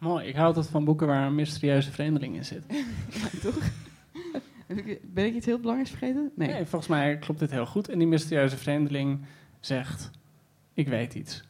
Mooi, 0.02 0.26
ik 0.26 0.34
hou 0.34 0.46
altijd 0.46 0.66
van 0.66 0.84
boeken 0.84 1.06
waar 1.06 1.26
een 1.26 1.34
mysterieuze 1.34 1.92
vreemdeling 1.92 2.34
in 2.36 2.44
zit. 2.44 2.64
Toch? 3.42 3.56
Ben 5.02 5.24
ik 5.26 5.34
iets 5.34 5.46
heel 5.46 5.58
belangrijks 5.58 5.90
vergeten? 5.90 6.30
Nee. 6.36 6.48
Nee, 6.48 6.64
volgens 6.64 6.86
mij 6.90 7.18
klopt 7.18 7.40
dit 7.40 7.50
heel 7.50 7.66
goed. 7.66 7.88
En 7.88 7.98
die 7.98 8.06
mysterieuze 8.06 8.56
vreemdeling 8.56 9.24
zegt: 9.60 10.10
Ik 10.74 10.88
weet 10.88 11.14
iets. 11.14 11.42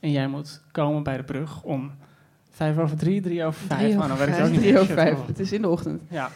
En 0.00 0.10
jij 0.10 0.28
moet 0.28 0.62
komen 0.72 1.02
bij 1.02 1.16
de 1.16 1.22
brug 1.22 1.62
om 1.62 1.92
vijf 2.50 2.78
over 2.78 2.96
drie, 2.96 3.20
drie 3.20 3.44
over 3.44 3.60
vijf. 3.66 3.80
Drie 3.80 3.92
Oh, 3.92 3.96
over 3.96 4.08
dan 4.08 4.18
weet 4.18 4.28
ik 4.28 4.34
vijf. 4.34 4.46
ook 4.46 4.50
niet 4.52 4.60
Drie 4.60 4.72
meer. 4.72 4.82
over 4.82 4.94
Shit, 4.94 5.04
vijf. 5.04 5.18
oh. 5.18 5.26
Het 5.26 5.38
is 5.38 5.52
in 5.52 5.62
de 5.62 5.68
ochtend. 5.68 6.02
Ja. 6.10 6.30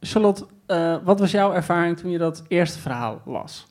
Charlotte, 0.00 0.46
eh, 0.66 0.96
wat 1.04 1.18
was 1.20 1.30
jouw 1.30 1.52
ervaring 1.52 1.96
toen 1.96 2.10
je 2.10 2.18
dat 2.18 2.44
eerste 2.48 2.78
verhaal 2.78 3.22
las? 3.24 3.66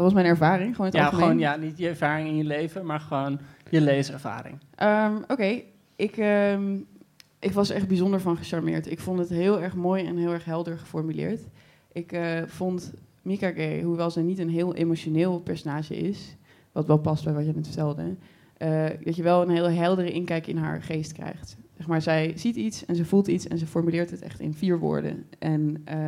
Wat 0.00 0.12
was 0.12 0.22
mijn 0.22 0.30
ervaring? 0.34 0.70
Gewoon 0.70 0.86
het 0.86 0.94
Ja, 0.96 1.04
algemeen? 1.04 1.24
gewoon 1.24 1.38
ja, 1.38 1.56
niet 1.56 1.78
je 1.78 1.88
ervaring 1.88 2.28
in 2.28 2.36
je 2.36 2.44
leven, 2.44 2.86
maar 2.86 3.00
gewoon 3.00 3.38
je 3.70 3.80
leeservaring. 3.80 4.58
Ehm, 4.74 5.12
Oké, 5.28 5.60
ik, 5.96 6.16
ehm, 6.16 6.76
ik 7.38 7.52
was 7.52 7.70
echt 7.70 7.88
bijzonder 7.88 8.20
van 8.20 8.36
gecharmeerd. 8.36 8.90
Ik 8.90 9.00
vond 9.00 9.18
het 9.18 9.28
heel 9.28 9.60
erg 9.60 9.74
mooi 9.74 10.06
en 10.06 10.16
heel 10.16 10.32
erg 10.32 10.44
helder 10.44 10.78
geformuleerd. 10.78 11.40
Ik 11.92 12.12
eh, 12.12 12.42
vond 12.46 12.92
Mika 13.22 13.50
Gay, 13.50 13.82
hoewel 13.82 14.10
ze 14.10 14.20
niet 14.20 14.38
een 14.38 14.48
heel 14.50 14.74
emotioneel 14.74 15.40
personage 15.40 15.96
is, 15.96 16.36
wat 16.72 16.86
wel 16.86 16.98
past 16.98 17.24
bij 17.24 17.32
wat 17.32 17.46
je 17.46 17.52
net 17.54 17.66
vertelde, 17.66 18.16
eh, 18.56 18.84
dat 19.04 19.16
je 19.16 19.22
wel 19.22 19.42
een 19.42 19.50
hele 19.50 19.70
heldere 19.70 20.12
inkijk 20.12 20.46
in 20.46 20.56
haar 20.56 20.82
geest 20.82 21.12
krijgt. 21.12 21.56
Zeg 21.76 21.86
maar, 21.86 22.02
zij 22.02 22.32
ziet 22.36 22.56
iets 22.56 22.84
en 22.86 22.96
ze 22.96 23.04
voelt 23.04 23.28
iets 23.28 23.48
en 23.48 23.58
ze 23.58 23.66
formuleert 23.66 24.10
het 24.10 24.22
echt 24.22 24.40
in 24.40 24.54
vier 24.54 24.78
woorden. 24.78 25.26
En 25.38 25.82
eh, 25.84 25.98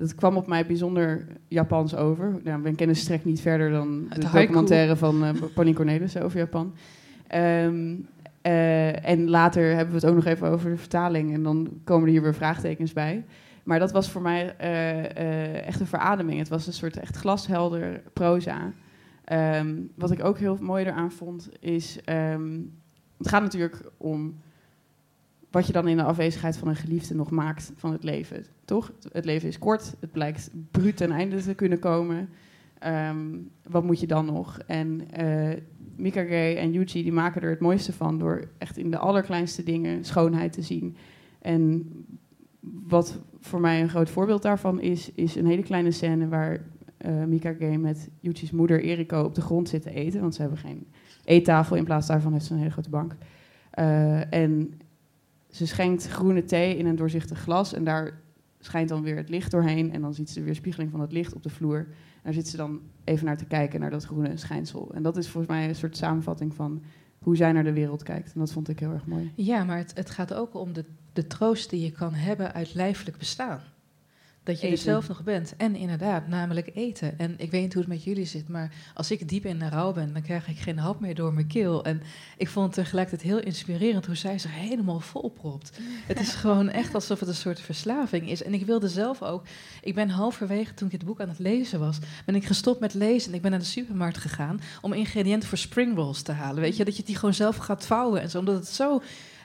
dat 0.00 0.14
kwam 0.14 0.36
op 0.36 0.46
mij 0.46 0.66
bijzonder 0.66 1.26
Japans 1.48 1.94
over. 1.94 2.40
Nou, 2.44 2.60
mijn 2.60 2.74
kennis 2.74 3.00
strekt 3.00 3.24
niet 3.24 3.40
verder 3.40 3.70
dan 3.70 4.06
Het 4.08 4.20
de 4.20 4.26
haiku. 4.26 4.46
documentaire 4.46 4.96
van 4.96 5.24
eh 5.24 5.34
Pauline 5.54 5.76
Cornelis 5.76 6.16
over 6.16 6.38
Japan. 6.38 6.74
Ehm, 7.26 7.94
eh, 8.42 9.08
en 9.08 9.28
later 9.28 9.64
hebben 9.68 9.88
we 9.88 9.94
het 9.94 10.04
ook 10.04 10.14
nog 10.14 10.24
even 10.24 10.48
over 10.48 10.70
de 10.70 10.76
vertaling. 10.76 11.34
En 11.34 11.42
dan 11.42 11.68
komen 11.84 12.04
er 12.06 12.12
hier 12.12 12.22
weer 12.22 12.34
vraagtekens 12.34 12.92
bij. 12.92 13.24
Maar 13.64 13.78
dat 13.78 13.92
was 13.92 14.10
voor 14.10 14.22
mij 14.22 14.56
eh, 14.56 15.66
echt 15.66 15.80
een 15.80 15.86
verademing. 15.86 16.38
Het 16.38 16.48
was 16.48 16.66
een 16.66 16.72
soort 16.72 16.96
echt 16.98 17.16
glashelder 17.16 18.02
proza. 18.12 18.72
Ehm, 19.24 19.76
wat 19.94 20.10
ik 20.10 20.24
ook 20.24 20.38
heel 20.38 20.58
mooi 20.60 20.84
eraan 20.84 21.12
vond, 21.12 21.48
is... 21.60 21.98
ehm, 22.04 22.58
het 23.18 23.28
gaat 23.28 23.42
natuurlijk 23.42 23.82
om 23.96 24.34
wat 25.50 25.66
je 25.66 25.72
dan 25.72 25.88
in 25.88 25.96
de 25.96 26.02
afwezigheid 26.02 26.56
van 26.56 26.68
een 26.68 26.76
geliefde 26.76 27.14
nog 27.14 27.30
maakt 27.30 27.72
van 27.76 27.92
het 27.92 28.04
leven. 28.04 28.44
Toch? 28.64 28.92
Het 29.12 29.24
leven 29.24 29.48
is 29.48 29.58
kort, 29.58 29.94
het 30.00 30.12
blijkt 30.12 30.50
bruut 30.70 30.96
ten 30.96 31.10
einde 31.10 31.42
te 31.42 31.54
kunnen 31.54 31.78
komen. 31.78 32.28
Ehm, 32.78 33.16
wat 33.62 33.84
moet 33.84 34.00
je 34.00 34.06
dan 34.06 34.26
nog? 34.26 34.58
En 34.66 35.10
eh 35.10 35.56
Mikage 35.96 36.54
en 36.58 36.72
Yuji 36.72 37.02
die 37.02 37.12
maken 37.12 37.42
er 37.42 37.50
het 37.50 37.60
mooiste 37.60 37.92
van 37.92 38.18
door 38.18 38.48
echt 38.58 38.76
in 38.76 38.90
de 38.90 38.98
allerkleinste 38.98 39.62
dingen 39.62 40.04
schoonheid 40.04 40.52
te 40.52 40.62
zien. 40.62 40.96
En 41.38 41.92
wat 42.88 43.18
voor 43.40 43.60
mij 43.60 43.80
een 43.80 43.88
groot 43.88 44.10
voorbeeld 44.10 44.42
daarvan 44.42 44.80
is, 44.80 45.12
is 45.14 45.36
een 45.36 45.46
hele 45.46 45.62
kleine 45.62 45.90
scène 45.90 46.28
waar 46.28 46.60
eh 46.96 47.24
Mikage 47.24 47.64
met 47.78 48.08
Yuji's 48.20 48.50
moeder 48.50 48.82
Eriko 48.82 49.22
op 49.22 49.34
de 49.34 49.40
grond 49.40 49.68
zit 49.68 49.82
te 49.82 49.90
eten. 49.90 50.20
Want 50.20 50.34
ze 50.34 50.40
hebben 50.40 50.58
geen 50.58 50.86
eettafel, 51.24 51.76
in 51.76 51.84
plaats 51.84 52.06
daarvan 52.06 52.32
heeft 52.32 52.44
ze 52.44 52.52
een 52.52 52.58
hele 52.58 52.70
grote 52.70 52.90
bank. 52.90 53.16
Eh, 53.70 54.32
en 54.34 54.80
ze 55.50 55.66
schenkt 55.66 56.08
groene 56.08 56.44
thee 56.44 56.76
in 56.76 56.86
een 56.86 56.96
doorzichtig 56.96 57.38
glas 57.38 57.72
en 57.72 57.84
daar 57.84 58.20
schijnt 58.60 58.88
dan 58.88 59.02
weer 59.02 59.16
het 59.16 59.28
licht 59.28 59.50
doorheen. 59.50 59.92
En 59.92 60.00
dan 60.00 60.14
ziet 60.14 60.30
ze 60.30 60.38
de 60.38 60.44
weerspiegeling 60.44 60.90
van 60.90 61.00
het 61.00 61.12
licht 61.12 61.34
op 61.34 61.42
de 61.42 61.50
vloer. 61.50 61.78
En 61.78 62.22
daar 62.22 62.32
zit 62.32 62.48
ze 62.48 62.56
dan 62.56 62.80
even 63.04 63.26
naar 63.26 63.36
te 63.36 63.44
kijken, 63.44 63.80
naar 63.80 63.90
dat 63.90 64.04
groene 64.04 64.36
schijnsel. 64.36 64.94
En 64.94 65.02
dat 65.02 65.16
is 65.16 65.28
volgens 65.28 65.52
mij 65.52 65.68
een 65.68 65.74
soort 65.74 65.96
samenvatting 65.96 66.54
van 66.54 66.82
hoe 67.18 67.36
zij 67.36 67.52
naar 67.52 67.64
de 67.64 67.72
wereld 67.72 68.02
kijkt. 68.02 68.32
En 68.32 68.40
dat 68.40 68.52
vond 68.52 68.68
ik 68.68 68.78
heel 68.78 68.92
erg 68.92 69.06
mooi. 69.06 69.32
Ja, 69.34 69.64
maar 69.64 69.76
het, 69.76 69.92
het 69.94 70.10
gaat 70.10 70.34
ook 70.34 70.54
om 70.54 70.72
de, 70.72 70.84
de 71.12 71.26
troost 71.26 71.70
die 71.70 71.80
je 71.80 71.90
kan 71.90 72.14
hebben 72.14 72.52
uit 72.52 72.74
lijfelijk 72.74 73.16
bestaan. 73.16 73.60
Dat 74.42 74.60
je 74.60 74.66
er 74.66 74.72
Eten. 74.72 74.84
zelf 74.84 75.08
nog 75.08 75.22
bent. 75.22 75.54
En 75.56 75.76
inderdaad, 75.76 76.28
namelijk 76.28 76.70
eten. 76.74 77.18
En 77.18 77.34
ik 77.36 77.50
weet 77.50 77.62
niet 77.62 77.72
hoe 77.72 77.82
het 77.82 77.90
met 77.90 78.04
jullie 78.04 78.24
zit, 78.24 78.48
maar 78.48 78.72
als 78.94 79.10
ik 79.10 79.28
diep 79.28 79.44
in 79.44 79.58
de 79.58 79.68
rouw 79.68 79.92
ben, 79.92 80.12
dan 80.12 80.22
krijg 80.22 80.48
ik 80.48 80.58
geen 80.58 80.78
hap 80.78 81.00
meer 81.00 81.14
door 81.14 81.32
mijn 81.32 81.46
keel. 81.46 81.84
En 81.84 82.02
ik 82.36 82.48
vond 82.48 82.66
het 82.66 82.84
tegelijkertijd 82.84 83.30
heel 83.30 83.40
inspirerend 83.40 84.06
hoe 84.06 84.14
zij 84.14 84.38
zich 84.38 84.54
helemaal 84.54 85.00
volpropt. 85.00 85.78
Het 86.06 86.20
is 86.20 86.34
gewoon 86.42 86.68
echt 86.68 86.94
alsof 86.94 87.20
het 87.20 87.28
een 87.28 87.34
soort 87.34 87.60
verslaving 87.60 88.30
is. 88.30 88.42
En 88.42 88.54
ik 88.54 88.66
wilde 88.66 88.88
zelf 88.88 89.22
ook, 89.22 89.46
ik 89.82 89.94
ben 89.94 90.08
halverwege 90.08 90.74
toen 90.74 90.86
ik 90.86 90.92
het 90.92 91.04
boek 91.04 91.20
aan 91.20 91.28
het 91.28 91.38
lezen 91.38 91.80
was, 91.80 91.98
ben 92.24 92.34
ik 92.34 92.44
gestopt 92.44 92.80
met 92.80 92.94
lezen 92.94 93.28
en 93.30 93.36
ik 93.36 93.42
ben 93.42 93.50
naar 93.50 93.60
de 93.60 93.66
supermarkt 93.66 94.18
gegaan 94.18 94.60
om 94.80 94.92
ingrediënten 94.92 95.48
voor 95.48 95.58
spring 95.58 95.96
rolls 95.96 96.22
te 96.22 96.32
halen. 96.32 96.62
Weet 96.62 96.76
je, 96.76 96.84
dat 96.84 96.96
je 96.96 97.02
die 97.02 97.16
gewoon 97.16 97.34
zelf 97.34 97.56
gaat 97.56 97.86
vouwen 97.86 98.20
en 98.20 98.30
zo, 98.30 98.38
omdat 98.38 98.54
het 98.54 98.68
zo 98.68 99.02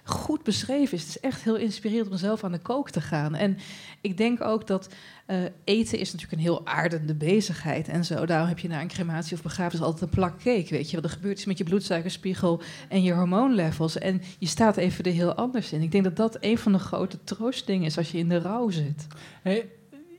goed 0.07 0.43
beschreven 0.43 0.97
is. 0.97 1.01
Het 1.01 1.09
is 1.09 1.19
echt 1.19 1.43
heel 1.43 1.55
inspirerend 1.55 2.11
om 2.11 2.17
zelf 2.17 2.43
aan 2.43 2.51
de 2.51 2.59
kook 2.59 2.89
te 2.89 3.01
gaan. 3.01 3.35
En 3.35 3.57
ik 4.01 4.17
denk 4.17 4.41
ook 4.41 4.67
dat 4.67 4.89
eh, 5.25 5.37
eten 5.63 5.99
is 5.99 6.11
natuurlijk 6.11 6.41
een 6.41 6.47
heel 6.47 6.65
aardende 6.65 7.15
bezigheid 7.15 7.87
en 7.87 8.05
zo. 8.05 8.25
Daarom 8.25 8.47
heb 8.47 8.59
je 8.59 8.67
na 8.67 8.81
een 8.81 8.87
crematie 8.87 9.35
of 9.35 9.43
begrafenis 9.43 9.85
altijd 9.85 10.01
een 10.01 10.17
plak 10.17 10.37
cake, 10.37 10.67
weet 10.69 10.89
je. 10.89 10.95
Wat 10.95 11.05
er 11.05 11.11
gebeurt 11.11 11.37
is 11.37 11.45
met 11.45 11.57
je 11.57 11.63
bloedsuikerspiegel 11.63 12.61
en 12.89 13.03
je 13.03 13.13
hormoonlevels. 13.13 13.97
En 13.97 14.21
je 14.39 14.47
staat 14.47 14.77
even 14.77 15.03
er 15.03 15.11
heel 15.11 15.33
anders 15.33 15.71
in. 15.71 15.81
Ik 15.81 15.91
denk 15.91 16.03
dat 16.03 16.15
dat 16.15 16.37
een 16.39 16.57
van 16.57 16.71
de 16.71 16.79
grote 16.79 17.23
troostdingen 17.23 17.85
is 17.85 17.97
als 17.97 18.11
je 18.11 18.17
in 18.17 18.29
de 18.29 18.39
rouw 18.39 18.69
zit. 18.69 19.07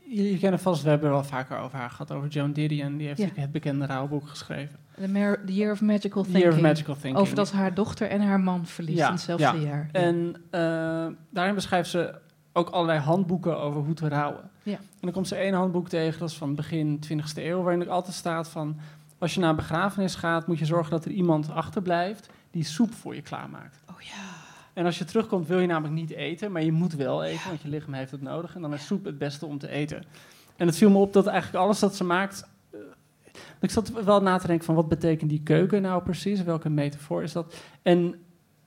Jullie 0.08 0.38
kennen 0.38 0.60
vast, 0.60 0.82
we 0.82 0.88
hebben 0.88 1.08
er 1.08 1.14
wel 1.14 1.24
vaker 1.24 1.58
over 1.58 1.78
haar 1.78 1.90
gehad, 1.90 2.12
over 2.12 2.28
Joan 2.28 2.52
Didion. 2.52 2.96
Die 2.96 3.06
heeft 3.06 3.20
Ja. 3.20 3.28
het 3.34 3.52
bekende 3.52 3.86
rouwboek 3.86 4.28
geschreven. 4.28 4.76
The, 5.00 5.08
Mar- 5.08 5.40
The 5.46 5.54
Year 5.54 5.72
of 5.72 5.80
Magical 5.80 6.22
Thinking. 6.22 6.44
Year 6.44 6.54
of 6.56 6.60
Magical 6.62 6.94
Thinking. 6.94 7.16
Over 7.16 7.34
dat 7.34 7.52
haar 7.52 7.74
dochter 7.74 8.08
en 8.08 8.20
haar 8.20 8.40
man 8.40 8.66
verliest 8.66 8.98
Ja, 8.98 9.06
in 9.06 9.12
hetzelfde 9.12 9.44
ja. 9.44 9.54
jaar. 9.54 9.88
En 9.92 10.36
eh, 10.50 11.06
daarin 11.30 11.54
beschrijft 11.54 11.90
ze 11.90 12.14
ook 12.52 12.68
allerlei 12.68 12.98
handboeken 12.98 13.58
over 13.58 13.80
hoe 13.82 13.94
te 13.94 14.08
rouwen. 14.08 14.50
Ja. 14.62 14.72
En 14.76 14.80
dan 15.00 15.12
komt 15.12 15.28
ze 15.28 15.34
één 15.34 15.54
handboek 15.54 15.88
tegen, 15.88 16.18
dat 16.18 16.30
is 16.30 16.36
van 16.36 16.54
begin 16.54 17.00
20e 17.12 17.42
eeuw, 17.42 17.62
waarin 17.62 17.82
ook 17.82 17.88
altijd 17.88 18.14
staat 18.14 18.48
van... 18.48 18.76
als 19.18 19.34
je 19.34 19.40
naar 19.40 19.50
een 19.50 19.56
begrafenis 19.56 20.14
gaat, 20.14 20.46
moet 20.46 20.58
je 20.58 20.64
zorgen 20.64 20.90
dat 20.90 21.04
er 21.04 21.10
iemand 21.10 21.50
achterblijft 21.50 22.28
die 22.50 22.64
soep 22.64 22.94
voor 22.94 23.14
je 23.14 23.22
klaarmaakt. 23.22 23.80
Oh 23.90 24.00
ja. 24.00 24.35
En 24.76 24.84
als 24.84 24.98
je 24.98 25.04
terugkomt 25.04 25.46
wil 25.46 25.58
je 25.58 25.66
namelijk 25.66 25.94
niet 25.94 26.10
eten, 26.10 26.52
maar 26.52 26.62
je 26.62 26.72
moet 26.72 26.94
wel 26.94 27.24
eten, 27.24 27.48
want 27.48 27.62
je 27.62 27.68
lichaam 27.68 27.92
heeft 27.92 28.10
het 28.10 28.22
nodig. 28.22 28.54
En 28.54 28.60
dan 28.60 28.74
is 28.74 28.86
soep 28.86 29.04
het 29.04 29.18
beste 29.18 29.46
om 29.46 29.58
te 29.58 29.68
eten. 29.68 30.02
En 30.56 30.66
het 30.66 30.76
viel 30.76 30.90
me 30.90 30.98
op 30.98 31.12
dat 31.12 31.26
eigenlijk 31.26 31.64
alles 31.64 31.78
dat 31.78 31.96
ze 31.96 32.04
maakt... 32.04 32.48
eh, 32.70 32.78
ik 33.60 33.70
zat 33.70 34.04
wel 34.04 34.22
na 34.22 34.38
te 34.38 34.46
denken 34.46 34.64
van 34.64 34.74
wat 34.74 34.88
betekent 34.88 35.30
die 35.30 35.42
keuken 35.42 35.82
nou 35.82 36.02
precies? 36.02 36.42
Welke 36.42 36.68
metafoor 36.68 37.22
is 37.22 37.32
dat? 37.32 37.54
En 37.82 38.14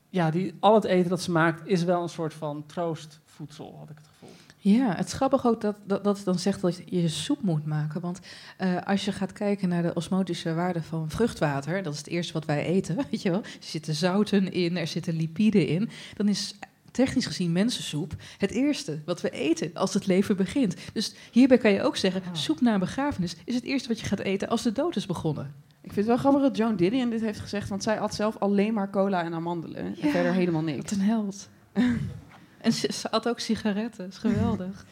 ja, 0.09 0.31
die, 0.31 0.53
al 0.59 0.73
het 0.73 0.83
eten 0.83 1.09
dat 1.09 1.21
ze 1.21 1.31
maakt 1.31 1.67
is 1.67 1.83
wel 1.83 2.01
een 2.01 2.09
soort 2.09 2.33
van 2.33 2.65
troostvoedsel, 2.65 3.75
had 3.79 3.89
ik 3.89 3.97
het 3.97 4.07
gevoel. 4.07 4.29
Ja, 4.61 4.95
het 4.95 5.07
is 5.07 5.13
grappig 5.13 5.45
ook 5.45 5.61
dat, 5.61 5.75
dat, 5.85 6.03
dat 6.03 6.15
het 6.15 6.25
dan 6.25 6.39
zegt 6.39 6.61
dat 6.61 6.81
je 6.85 7.07
soep 7.07 7.41
moet 7.41 7.65
maken. 7.65 8.01
Want 8.01 8.19
eh, 8.57 8.81
als 8.85 9.05
je 9.05 9.11
gaat 9.11 9.33
kijken 9.33 9.69
naar 9.69 9.81
de 9.81 9.93
osmotische 9.93 10.53
waarde 10.53 10.81
van 10.81 11.09
vruchtwater, 11.09 11.83
dat 11.83 11.93
is 11.93 11.99
het 11.99 12.07
eerste 12.07 12.33
wat 12.33 12.45
wij 12.45 12.65
eten, 12.65 12.95
weet 13.11 13.21
je 13.21 13.29
wel. 13.29 13.41
Er 13.43 13.49
zitten 13.59 13.95
zouten 13.95 14.51
in, 14.51 14.77
er 14.77 14.87
zitten 14.87 15.15
lipiden 15.15 15.67
in. 15.67 15.89
Dan 16.15 16.27
is 16.27 16.55
technisch 16.91 17.25
gezien 17.25 17.51
mensensoep 17.51 18.15
het 18.37 18.51
eerste 18.51 19.01
wat 19.05 19.21
we 19.21 19.29
eten 19.29 19.71
als 19.73 19.93
het 19.93 20.07
leven 20.07 20.35
begint. 20.37 20.75
Dus 20.93 21.15
hierbij 21.31 21.57
kan 21.57 21.71
je 21.71 21.83
ook 21.83 21.97
zeggen, 21.97 22.21
soep 22.31 22.61
na 22.61 22.73
een 22.73 22.79
begrafenis 22.79 23.35
is 23.45 23.55
het 23.55 23.63
eerste 23.63 23.87
wat 23.87 23.99
je 23.99 24.05
gaat 24.05 24.19
eten 24.19 24.49
als 24.49 24.63
de 24.63 24.71
dood 24.71 24.95
is 24.95 25.05
begonnen. 25.05 25.53
Ik 25.81 25.93
vind 25.93 25.95
het 25.95 26.05
wel 26.05 26.17
grappig 26.17 26.41
dat 26.41 26.57
Joan 26.57 26.75
Didion 26.75 27.09
dit 27.09 27.21
heeft 27.21 27.39
gezegd, 27.39 27.69
want 27.69 27.83
zij 27.83 27.97
had 27.97 28.15
zelf 28.15 28.37
alleen 28.37 28.73
maar 28.73 28.89
cola 28.89 29.23
en 29.23 29.33
amandelen. 29.33 29.75
En 29.75 29.95
verder 30.11 30.33
helemaal 30.33 30.63
Wat 30.63 30.75
niks. 30.75 30.91
een 30.91 31.01
held. 31.01 31.49
en 32.61 32.71
ze, 32.71 32.91
ze 32.93 33.07
had 33.11 33.27
ook 33.27 33.39
sigaretten, 33.39 34.03
dat 34.03 34.13
is 34.13 34.17
geweldig. 34.17 34.85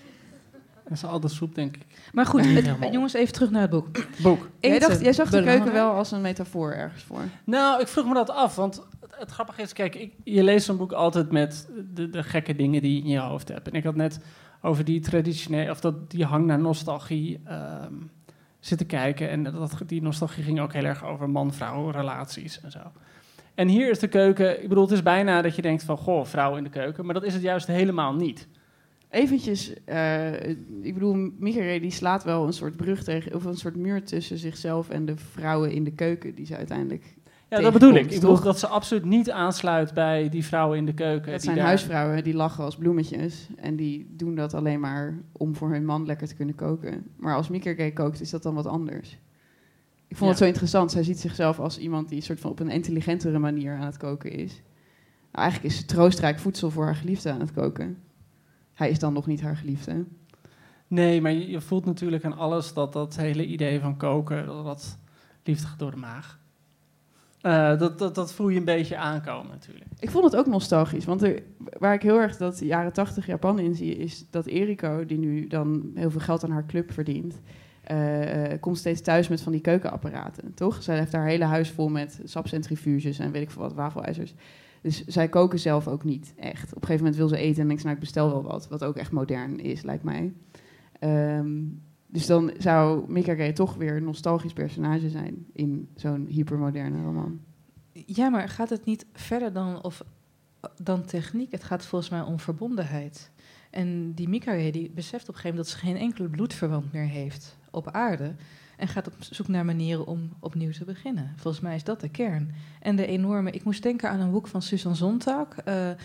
Dat 0.84 0.92
is 0.98 1.04
al 1.04 1.20
de 1.20 1.28
soep, 1.28 1.56
denk 1.56 1.76
ik. 1.76 1.86
Maar 2.14 2.26
goed, 2.26 2.46
het- 2.46 2.94
jongens, 2.94 3.14
even 3.14 3.34
terug 3.34 3.50
naar 3.50 3.62
het 3.62 3.70
boek. 3.70 3.88
Boek. 4.22 4.50
Jij, 4.60 4.80
dacht, 4.80 5.02
jij 5.02 5.14
zag 5.14 5.30
de 5.30 5.44
keuken 5.44 5.74
wel 5.74 5.92
als 5.92 6.12
een 6.12 6.22
metafoor 6.22 6.72
ergens 6.72 7.04
voor. 7.04 7.22
Nou, 7.44 7.82
ik 7.82 7.88
vroeg 7.88 8.06
me 8.06 8.14
dat 8.14 8.30
af, 8.30 8.56
want 8.56 8.76
het, 9.02 9.16
het 9.20 9.32
grappige 9.32 9.62
is, 9.62 9.74
kijk, 9.74 9.96
ik, 9.96 10.14
je 10.24 10.44
leest 10.44 10.66
zo'n 10.66 10.78
boek 10.78 10.92
altijd 10.92 11.32
met 11.32 11.68
de, 11.94 12.10
de 12.10 12.24
gekke 12.24 12.56
dingen 12.56 12.82
die 12.82 12.96
je 12.96 13.02
in 13.02 13.10
je 13.10 13.20
hoofd 13.20 13.48
hebt. 13.48 13.68
En 13.68 13.74
ik 13.74 13.84
had 13.84 13.96
net 13.96 14.20
over 14.62 14.84
die 14.86 15.00
traditionele, 15.00 15.72
of 15.72 15.80
dat 15.80 16.12
die 16.12 16.26
hang 16.26 16.46
naar 16.46 16.60
nostalgie 16.60 17.40
ehm, 17.46 17.94
zitten 18.60 18.88
kijken. 18.88 19.30
En 19.30 19.44
dat, 19.44 19.78
die 19.86 20.02
nostalgie 20.02 20.44
ging 20.44 20.60
ook 20.60 20.74
heel 20.74 20.84
erg 20.84 21.06
over 21.06 21.30
man-vrouw 21.30 21.90
relaties 21.90 22.62
en 22.62 22.72
zo. 22.72 22.80
En 23.58 23.68
hier 23.68 23.90
is 23.90 24.00
de 24.00 24.08
keuken, 24.08 24.64
ik 24.64 24.70
bedoel, 24.70 24.84
het 24.84 24.94
is 24.94 25.04
bijna 25.04 25.42
dat 25.42 25.56
je 25.56 25.62
denkt 25.62 25.84
van, 25.84 25.98
goh, 25.98 26.26
vrouw 26.26 26.56
in 26.58 26.64
de 26.64 26.70
keuken. 26.70 27.06
Maar 27.06 27.14
dat 27.14 27.24
is 27.24 27.34
het 27.34 27.42
juist 27.44 27.68
helemaal 27.68 28.14
niet. 28.14 28.48
Eventjes, 29.10 29.74
eh, 29.86 30.50
ik 30.82 30.94
bedoel, 30.94 31.32
Michael 31.40 31.80
die 31.80 31.92
slaat 31.92 32.24
wel 32.24 32.46
een 32.46 32.54
soort 32.54 32.76
brug 32.76 33.04
tegen, 33.04 33.36
of 33.36 33.46
een 33.46 33.58
soort 33.58 33.76
muur 33.76 34.04
tussen 34.04 34.38
zichzelf 34.38 34.90
en 34.90 35.06
de 35.06 35.18
vrouwen 35.18 35.72
in 35.72 35.84
de 35.84 35.92
keuken 35.92 36.36
die 36.36 36.46
ze 36.46 36.56
uiteindelijk 36.58 37.16
Ja, 37.50 37.60
dat 37.60 37.74
bedoel 37.74 37.94
ik. 37.94 38.12
Ik 38.12 38.20
bedoel 38.20 38.42
dat 38.42 38.60
ze 38.60 38.68
absoluut 38.68 39.06
niet 39.06 39.32
aansluit 39.32 39.94
bij 39.94 40.30
die 40.30 40.46
vrouwen 40.46 40.78
in 40.78 40.86
de 40.86 40.94
keuken. 40.94 41.32
Het 41.32 41.44
zijn 41.44 41.56
daar- 41.56 41.66
huisvrouwen 41.66 42.24
die 42.24 42.36
lachen 42.36 42.64
als 42.64 42.76
bloemetjes. 42.76 43.48
En 43.56 43.76
die 43.76 44.08
doen 44.10 44.36
dat 44.36 44.54
alleen 44.54 44.80
maar 44.80 45.18
om 45.32 45.56
voor 45.56 45.70
hun 45.70 45.86
man 45.86 46.06
lekker 46.06 46.28
te 46.28 46.36
kunnen 46.36 46.56
koken. 46.56 47.06
Maar 47.16 47.36
als 47.36 47.50
Gay 47.52 47.92
kookt, 47.92 48.22
is 48.22 48.30
dat 48.30 48.44
dan 48.44 48.54
wat 48.54 48.66
anders. 48.66 49.18
Ik 50.08 50.18
vond 50.18 50.20
Ja. 50.20 50.28
het 50.28 50.38
zo 50.38 50.46
interessant. 50.46 50.92
Zij 50.92 51.04
ziet 51.04 51.20
zichzelf 51.20 51.60
als 51.60 51.78
iemand 51.78 52.10
die 52.10 52.22
soort 52.22 52.40
van 52.40 52.52
op 52.52 52.60
een 52.60 52.70
intelligentere 52.70 53.40
manier 53.40 53.76
aan 53.76 53.86
het 53.86 53.98
koken 53.98 54.32
is. 54.32 54.62
Nou, 55.32 55.44
eigenlijk 55.44 55.74
is 55.74 55.80
ze 55.80 55.86
troostrijk 55.86 56.40
voedsel 56.40 56.72
voor 56.72 56.84
haar 56.86 56.96
geliefde 56.96 57.32
aan 57.32 57.40
het 57.40 57.54
koken. 57.54 57.98
Hij 58.74 58.90
is 58.90 59.00
dan 59.00 59.14
nog 59.14 59.28
niet 59.28 59.42
haar 59.42 59.58
geliefde. 59.58 60.06
Nee, 60.88 61.22
maar 61.22 61.32
je, 61.32 61.62
voelt 61.62 61.86
natuurlijk 61.86 62.26
aan 62.26 62.38
alles 62.38 62.74
dat 62.74 62.94
dat 62.94 63.16
hele 63.16 63.46
idee 63.46 63.80
van 63.80 63.98
koken, 63.98 64.46
dat 64.46 64.66
dat 64.66 64.98
liefde 65.44 65.68
door 65.78 65.92
de 65.92 65.98
maag. 65.98 66.40
Eh, 67.42 67.80
dat, 67.80 68.00
dat, 68.00 68.16
dat 68.16 68.34
voel 68.34 68.50
je 68.50 68.58
een 68.60 68.66
beetje 68.66 68.98
aankomen 68.98 69.52
natuurlijk. 69.52 69.86
Ik 70.00 70.10
vond 70.10 70.24
het 70.24 70.36
ook 70.36 70.46
nostalgisch. 70.46 71.06
Want 71.06 71.24
er, 71.24 71.44
waar 71.80 71.94
ik 71.94 72.02
heel 72.02 72.20
erg 72.20 72.38
dat 72.38 72.60
jaren 72.60 72.94
tachtig 72.94 73.26
Japan 73.26 73.60
in 73.60 73.76
zie, 73.76 73.96
is 73.96 74.26
dat 74.30 74.46
Eriko, 74.46 75.06
die 75.06 75.18
nu 75.18 75.48
dan 75.48 75.92
heel 75.96 76.12
veel 76.12 76.20
geld 76.20 76.44
aan 76.44 76.52
haar 76.52 76.66
club 76.66 76.92
verdient, 76.92 77.40
eh, 77.88 78.52
eh, 78.52 78.60
komt 78.60 78.78
steeds 78.78 79.02
thuis 79.02 79.28
met 79.28 79.42
van 79.42 79.52
die 79.52 79.62
keukenapparaten, 79.62 80.54
toch? 80.54 80.84
Zij 80.84 80.98
heeft 80.98 81.12
haar 81.12 81.26
hele 81.26 81.44
huis 81.44 81.72
vol 81.72 81.90
met 81.90 82.22
sapcentrifuges 82.24 83.20
en 83.20 83.32
weet 83.32 83.42
ik 83.42 83.52
veel 83.52 83.62
wat, 83.62 83.74
wafelijzers. 83.74 84.34
Dus 84.82 85.06
zij 85.06 85.28
koken 85.28 85.60
zelf 85.60 85.88
ook 85.88 86.04
niet 86.04 86.34
echt. 86.36 86.70
Op 86.70 86.82
een 86.82 86.88
gegeven 86.88 86.98
moment 86.98 87.16
wil 87.16 87.28
ze 87.28 87.38
eten 87.38 87.62
en 87.62 87.68
denkt 87.68 87.82
ze, 87.82 87.88
nou, 87.88 87.98
ik 87.98 88.04
bestel 88.04 88.30
wel 88.30 88.44
wat. 88.44 88.68
Wat 88.68 88.84
ook 88.84 88.96
echt 88.96 89.12
modern 89.12 89.60
is, 89.60 89.82
lijkt 89.82 90.04
mij. 90.04 90.34
Ehm, 91.00 91.64
dus 92.08 92.26
dan 92.26 92.52
zou 92.58 93.12
Mika 93.12 93.36
Gay 93.36 93.54
toch 93.54 93.76
weer 93.76 93.96
een 93.96 94.04
nostalgisch 94.04 94.54
personage 94.54 95.10
zijn 95.10 95.46
in 95.54 95.90
zo'n 95.96 96.26
hypermoderne 96.26 97.04
roman. 97.04 97.40
Ja, 97.92 98.30
maar 98.30 98.50
gaat 98.50 98.70
het 98.70 98.86
niet 98.86 99.06
verder 99.14 99.54
dan, 99.54 99.84
of, 99.84 100.04
dan 100.84 101.06
techniek? 101.06 101.52
Het 101.52 101.64
gaat 101.64 101.86
volgens 101.86 102.12
mij 102.12 102.22
om 102.22 102.40
verbondenheid. 102.40 103.32
En 103.70 104.14
die 104.14 104.30
Mikae 104.30 104.72
die 104.72 104.90
beseft 104.90 105.30
op 105.30 105.36
een 105.36 105.42
gegeven 105.42 105.58
moment 105.58 105.70
dat 105.70 105.80
ze 105.80 105.86
geen 105.86 105.98
enkele 105.98 106.30
bloedverwant 106.30 106.94
meer 106.94 107.08
heeft 107.08 107.58
op 107.72 107.92
aarde. 107.92 108.36
En 108.78 108.88
gaat 108.88 109.08
op 109.08 109.14
zoek 109.20 109.48
naar 109.48 109.66
manieren 109.66 110.08
om 110.08 110.30
opnieuw 110.40 110.72
te 110.72 110.86
beginnen. 110.86 111.34
Volgens 111.36 111.64
mij 111.64 111.76
is 111.76 111.84
dat 111.84 112.02
de 112.02 112.10
kern. 112.10 112.56
En 112.82 112.96
de 112.96 113.06
enorme. 113.06 113.52
Ik 113.52 113.64
moest 113.64 113.84
denken 113.84 114.10
aan 114.10 114.20
een 114.20 114.32
boek 114.32 114.48
van 114.48 114.62
Susan 114.62 114.96
Sontag. 114.96 115.48
eh, 115.66 115.90
eh, 115.90 115.98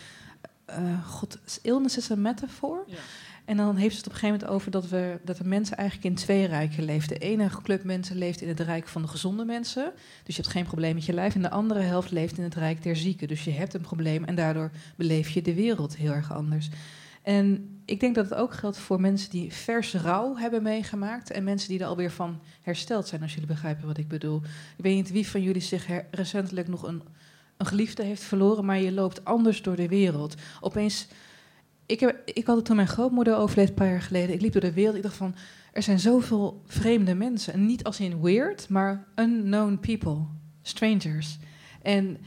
God, 1.06 1.38
illness 1.62 1.96
is 1.96 2.10
a 2.10 2.16
metaphor. 2.16 2.84
Ja. 2.86 2.96
En 3.44 3.56
dan 3.56 3.76
heeft 3.76 3.94
ze 3.94 3.98
het 3.98 4.06
op 4.06 4.12
een 4.12 4.18
gegeven 4.18 4.40
moment 4.40 4.58
over 4.58 4.70
dat, 4.70 4.88
we, 4.88 5.18
dat 5.24 5.36
de 5.36 5.44
mensen 5.44 5.76
eigenlijk 5.76 6.08
in 6.08 6.14
twee 6.14 6.46
rijken 6.46 6.84
leven. 6.84 7.08
De 7.08 7.18
ene 7.18 7.48
club 7.62 7.84
mensen 7.84 8.16
leeft 8.16 8.40
in 8.40 8.48
het 8.48 8.60
rijk 8.60 8.88
van 8.88 9.02
de 9.02 9.08
gezonde 9.08 9.44
mensen. 9.44 9.92
Dus 10.24 10.36
je 10.36 10.42
hebt 10.42 10.54
geen 10.54 10.64
probleem 10.64 10.94
met 10.94 11.04
je 11.04 11.12
lijf. 11.12 11.34
En 11.34 11.42
de 11.42 11.50
andere 11.50 11.80
helft 11.80 12.10
leeft 12.10 12.38
in 12.38 12.44
het 12.44 12.54
rijk 12.54 12.82
der 12.82 12.96
zieken. 12.96 13.28
Dus 13.28 13.44
je 13.44 13.50
hebt 13.50 13.74
een 13.74 13.80
probleem 13.80 14.24
en 14.24 14.34
daardoor 14.34 14.70
beleef 14.96 15.28
je 15.28 15.42
de 15.42 15.54
wereld 15.54 15.96
heel 15.96 16.12
erg 16.12 16.32
anders. 16.32 16.68
En 17.22 17.72
ik 17.84 18.00
denk 18.00 18.14
dat 18.14 18.30
het 18.30 18.38
ook 18.38 18.54
geldt 18.54 18.78
voor 18.78 19.00
mensen 19.00 19.30
die 19.30 19.52
verse 19.52 19.98
rouw 19.98 20.36
hebben 20.36 20.62
meegemaakt. 20.62 21.30
En 21.30 21.44
mensen 21.44 21.68
die 21.68 21.78
er 21.78 21.86
alweer 21.86 22.10
van 22.10 22.40
hersteld 22.60 23.08
zijn, 23.08 23.22
als 23.22 23.32
jullie 23.32 23.48
begrijpen 23.48 23.86
wat 23.86 23.98
ik 23.98 24.08
bedoel. 24.08 24.40
Ik 24.76 24.84
weet 24.84 24.94
niet 24.94 25.10
wie 25.10 25.28
van 25.28 25.42
jullie 25.42 25.62
zich 25.62 25.86
recentelijk 26.10 26.68
nog 26.68 26.82
een, 26.82 27.02
een 27.56 27.66
geliefde 27.66 28.02
heeft 28.02 28.22
verloren, 28.22 28.64
maar 28.64 28.80
je 28.80 28.92
loopt 28.92 29.24
anders 29.24 29.62
door 29.62 29.76
de 29.76 29.88
wereld. 29.88 30.34
Opeens. 30.60 31.08
Ik, 31.86 32.00
heb, 32.00 32.22
ik 32.24 32.46
had 32.46 32.56
het 32.56 32.64
toen 32.64 32.76
mijn 32.76 32.88
grootmoeder 32.88 33.36
overleed 33.36 33.68
een 33.68 33.74
paar 33.74 33.88
jaar 33.90 34.02
geleden. 34.02 34.34
Ik 34.34 34.40
liep 34.40 34.52
door 34.52 34.60
de 34.60 34.72
wereld. 34.72 34.96
Ik 34.96 35.02
dacht 35.02 35.16
van, 35.16 35.34
er 35.72 35.82
zijn 35.82 36.00
zoveel 36.00 36.62
vreemde 36.66 37.14
mensen. 37.14 37.52
En 37.52 37.66
niet 37.66 37.84
als 37.84 38.00
in 38.00 38.20
weird, 38.20 38.68
maar 38.68 39.06
unknown 39.14 39.78
people. 39.80 40.26
Strangers. 40.62 41.38
En 41.82 42.18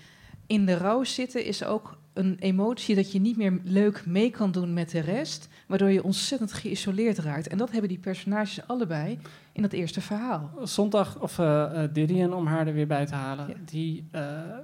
in 0.47 0.65
de 0.65 0.77
rouw 0.77 1.03
zitten 1.03 1.45
is 1.45 1.63
ook 1.63 1.97
een 2.15 2.35
emotie 2.39 2.95
dat 2.95 3.11
je 3.11 3.19
niet 3.19 3.37
meer 3.37 3.59
leuk 3.63 4.05
mee 4.05 4.29
kan 4.29 4.51
doen 4.51 4.73
met 4.73 4.89
de 4.91 4.99
rest, 4.99 5.47
waardoor 5.67 5.91
je 5.91 6.03
ontzettend 6.03 6.53
geïsoleerd 6.53 7.17
raakt. 7.17 7.47
En 7.47 7.57
dat 7.57 7.71
hebben 7.71 7.89
die 7.89 7.97
personages 7.99 8.67
allebei 8.67 9.19
in 9.51 9.61
dat 9.61 9.71
eerste 9.71 10.01
verhaal. 10.01 10.51
Zondag, 10.63 11.19
of 11.19 11.39
eh 11.39 11.83
eh, 11.83 11.89
Didion, 11.93 12.33
om 12.33 12.47
haar 12.47 12.67
er 12.67 12.73
weer 12.73 12.87
bij 12.87 13.05
te 13.05 13.15
halen, 13.15 13.47
Ja. 13.47 13.53
die 13.65 14.07
eh, 14.11 14.21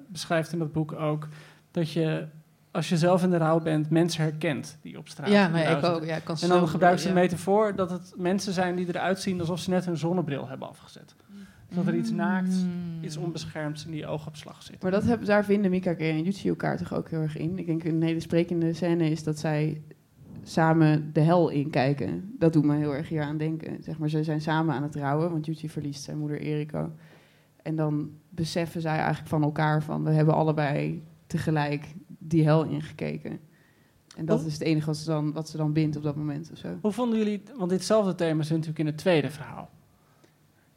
beschrijft 0.07 0.51
in 0.53 0.59
dat 0.59 0.71
boek 0.71 0.91
ook 0.91 1.27
dat 1.71 1.91
je, 1.91 2.27
als 2.71 2.89
je 2.89 2.97
zelf 2.97 3.23
in 3.23 3.29
de 3.29 3.37
rouw 3.37 3.59
bent, 3.59 3.89
mensen 3.89 4.23
herkent 4.23 4.77
die 4.81 4.97
op 4.97 5.07
straat 5.07 5.29
Ja, 5.29 5.47
maar 5.47 5.77
ik 5.77 5.83
ook. 5.83 6.05
Ja, 6.05 6.15
ik 6.15 6.23
kan 6.23 6.37
En 6.41 6.49
dan 6.49 6.67
gebruikt 6.67 7.01
ze 7.01 7.07
ja. 7.07 7.13
metafoor 7.13 7.75
dat 7.75 7.89
het 7.91 8.13
mensen 8.17 8.53
zijn 8.53 8.75
die 8.75 8.87
eruit 8.87 9.19
zien 9.19 9.39
alsof 9.39 9.59
ze 9.59 9.69
net 9.69 9.85
hun 9.85 9.97
zonnebril 9.97 10.47
hebben 10.47 10.67
afgezet. 10.67 11.15
Dat 11.75 11.87
er 11.87 11.95
iets 11.95 12.11
naakt, 12.11 12.63
Mm. 12.63 13.03
iets 13.03 13.17
onbeschermds 13.17 13.85
in 13.85 13.91
die 13.91 14.07
oogopslag 14.07 14.63
zit. 14.63 14.81
Maar 14.81 14.91
dat 14.91 15.03
heb, 15.03 15.25
daar 15.25 15.45
vinden 15.45 15.71
Mika 15.71 15.95
en 15.95 16.23
Yuchi 16.23 16.49
elkaar 16.49 16.77
toch 16.77 16.93
ook 16.93 17.09
heel 17.09 17.19
erg 17.21 17.37
in. 17.37 17.59
Ik 17.59 17.65
denk 17.65 17.83
een 17.83 18.01
hele 18.01 18.19
sprekende 18.19 18.73
scène 18.73 19.09
is 19.09 19.23
dat 19.23 19.39
zij 19.39 19.81
samen 20.43 21.09
de 21.13 21.19
hel 21.19 21.49
inkijken. 21.49 22.35
Dat 22.39 22.53
doet 22.53 22.65
me 22.65 22.75
heel 22.75 22.95
erg 22.95 23.09
hier 23.09 23.21
aan 23.23 23.37
denken. 23.37 23.83
Zeg 23.83 23.97
maar, 23.97 24.09
ze 24.09 24.23
zijn 24.23 24.41
samen 24.41 24.75
aan 24.75 24.83
het 24.83 24.95
rouwen, 24.95 25.31
want 25.31 25.45
Yuchi 25.45 25.69
verliest 25.69 26.03
zijn 26.03 26.17
moeder 26.17 26.39
Eriko. 26.39 26.91
En 27.61 27.75
dan 27.75 28.09
beseffen 28.29 28.81
zij 28.81 28.97
eigenlijk 28.97 29.27
van 29.27 29.43
elkaar 29.43 29.83
van... 29.83 30.03
we 30.03 30.11
hebben 30.11 30.35
allebei 30.35 31.03
tegelijk 31.27 31.85
die 32.07 32.43
hel 32.43 32.63
ingekeken. 32.63 33.39
En 34.17 34.25
dat 34.25 34.45
is 34.45 34.53
het 34.53 34.61
enige 34.61 34.85
wat 34.85 34.97
ze, 34.97 35.05
dan, 35.05 35.33
wat 35.33 35.49
ze 35.49 35.57
dan 35.57 35.73
bindt 35.73 35.97
op 35.97 36.03
dat 36.03 36.15
moment 36.15 36.51
of 36.51 36.57
zo. 36.57 36.67
Hoe 36.81 36.91
vonden 36.91 37.17
jullie, 37.17 37.43
want 37.57 37.69
ditzelfde 37.69 38.15
thema 38.15 38.41
zit 38.41 38.51
natuurlijk 38.51 38.79
in 38.79 38.85
het 38.85 38.97
tweede 38.97 39.29
verhaal. 39.29 39.69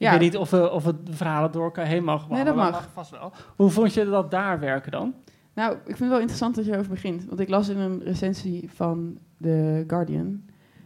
Ja. 0.05 0.13
Ik 0.13 0.19
weet 0.21 0.31
niet 0.31 0.41
of 0.41 0.51
we, 0.51 0.71
of 0.71 0.85
we 0.85 1.03
de 1.03 1.13
verhalen 1.13 1.53
door 1.53 1.65
elkaar 1.65 1.87
heen 1.87 2.05
mogen 2.05 2.33
Nee, 2.33 2.45
dat 2.45 2.57
mag. 2.57 2.89
vast 2.93 3.11
wel. 3.11 3.33
Hoe 3.57 3.71
vond 3.71 3.95
je 3.95 4.05
dat 4.05 4.31
daar 4.31 4.61
werken 4.61 4.93
dan? 4.93 5.15
Nou, 5.55 5.73
ik 5.75 5.81
vind 5.85 5.99
het 5.99 6.09
wel 6.09 6.19
interessant 6.19 6.55
dat 6.55 6.65
je 6.65 6.73
erover 6.73 6.91
begint. 6.91 7.25
Want 7.25 7.41
ik 7.41 7.49
las 7.49 7.69
in 7.69 7.79
een 7.79 8.03
recensie 8.03 8.71
van 8.75 9.19
The 9.41 9.85
Guardian... 9.87 10.43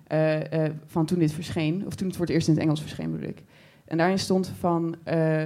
eh, 0.06 0.64
eh, 0.64 0.72
van 0.86 1.06
toen 1.06 1.18
dit 1.18 1.32
verscheen, 1.32 1.86
of 1.86 1.94
toen 1.94 2.06
het 2.06 2.16
voor 2.16 2.26
het 2.26 2.34
eerst 2.34 2.48
in 2.48 2.54
het 2.54 2.62
Engels 2.62 2.80
verscheen 2.80 3.10
bedoel 3.10 3.28
ik. 3.28 3.42
En 3.84 3.96
daarin 3.98 4.18
stond 4.18 4.52
van... 4.58 4.96
eh, 5.04 5.44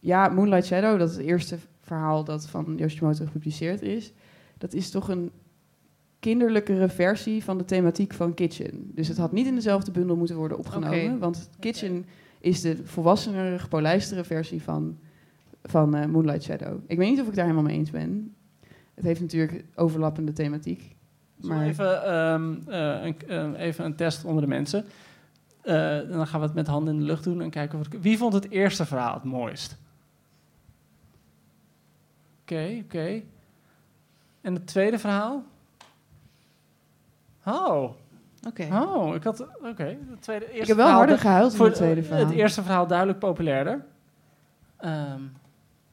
ja, 0.00 0.28
Moonlight 0.28 0.66
Shadow, 0.66 0.98
dat 0.98 1.10
is 1.10 1.16
het 1.16 1.26
eerste 1.26 1.58
verhaal 1.80 2.24
dat 2.24 2.48
van 2.48 2.74
Yoshimoto 2.76 3.24
gepubliceerd 3.24 3.82
is... 3.82 4.12
dat 4.58 4.72
is 4.72 4.90
toch 4.90 5.08
een 5.08 5.30
kinderlijkere 6.18 6.88
versie 6.88 7.44
van 7.44 7.58
de 7.58 7.64
thematiek 7.64 8.12
van 8.14 8.34
Kitchen. 8.34 8.90
Dus 8.94 9.08
het 9.08 9.16
had 9.16 9.32
niet 9.32 9.46
in 9.46 9.54
dezelfde 9.54 9.90
bundel 9.90 10.16
moeten 10.16 10.36
worden 10.36 10.58
opgenomen... 10.58 11.18
Want 11.18 11.50
Kitchen 11.60 12.04
is 12.40 12.60
de 12.60 12.76
volwassenere, 12.84 13.58
gepolijstere 13.58 14.24
versie 14.24 14.62
van, 14.62 14.98
van 15.62 15.94
eh, 15.94 16.06
Moonlight 16.06 16.42
Shadow. 16.42 16.78
Ik 16.86 16.98
weet 16.98 17.10
niet 17.10 17.20
of 17.20 17.26
ik 17.26 17.34
daar 17.34 17.44
helemaal 17.44 17.66
mee 17.66 17.76
eens 17.76 17.90
ben. 17.90 18.34
Het 18.94 19.04
heeft 19.04 19.20
natuurlijk 19.20 19.64
overlappende 19.74 20.32
thematiek. 20.32 20.96
Maar 21.36 21.66
even, 21.66 22.04
ehm, 22.04 22.54
eh, 22.66 23.04
een, 23.04 23.56
eh, 23.56 23.66
even 23.66 23.84
een 23.84 23.96
test 23.96 24.24
onder 24.24 24.42
de 24.42 24.48
mensen. 24.48 24.84
En 25.62 26.08
dan 26.08 26.26
gaan 26.26 26.40
we 26.40 26.46
het 26.46 26.54
met 26.54 26.66
handen 26.66 26.94
in 26.94 27.00
de 27.00 27.06
lucht 27.06 27.24
doen 27.24 27.42
en 27.42 27.50
kijken 27.50 27.78
of 27.78 27.84
het, 27.84 28.02
wie 28.02 28.18
vond 28.18 28.32
het 28.32 28.50
eerste 28.50 28.86
verhaal 28.86 29.14
het 29.14 29.24
mooist. 29.24 29.76
Oké, 32.40 32.80
oké. 32.84 33.22
En 34.40 34.54
het 34.54 34.66
tweede 34.66 34.98
verhaal? 34.98 35.44
Oh, 37.44 37.90
Oké. 38.46 38.68
oh, 38.72 39.14
ik 39.14 39.22
had, 39.22 39.46
oké. 39.62 39.84
Het 40.10 40.20
tweede, 40.22 40.44
eerste 40.44 40.60
ik 40.60 40.66
heb 40.66 40.76
wel 40.76 40.76
verhaal 40.76 40.96
harder 40.96 41.14
de- 41.16 41.20
gehuild 41.20 41.56
voor 41.56 41.66
het 41.66 41.74
tweede 41.74 42.02
verhaal. 42.02 42.24
Het 42.26 42.34
eerste 42.34 42.62
verhaal 42.62 42.86
duidelijk 42.86 43.18
populairder. 43.18 43.84
Ehm, 44.76 45.20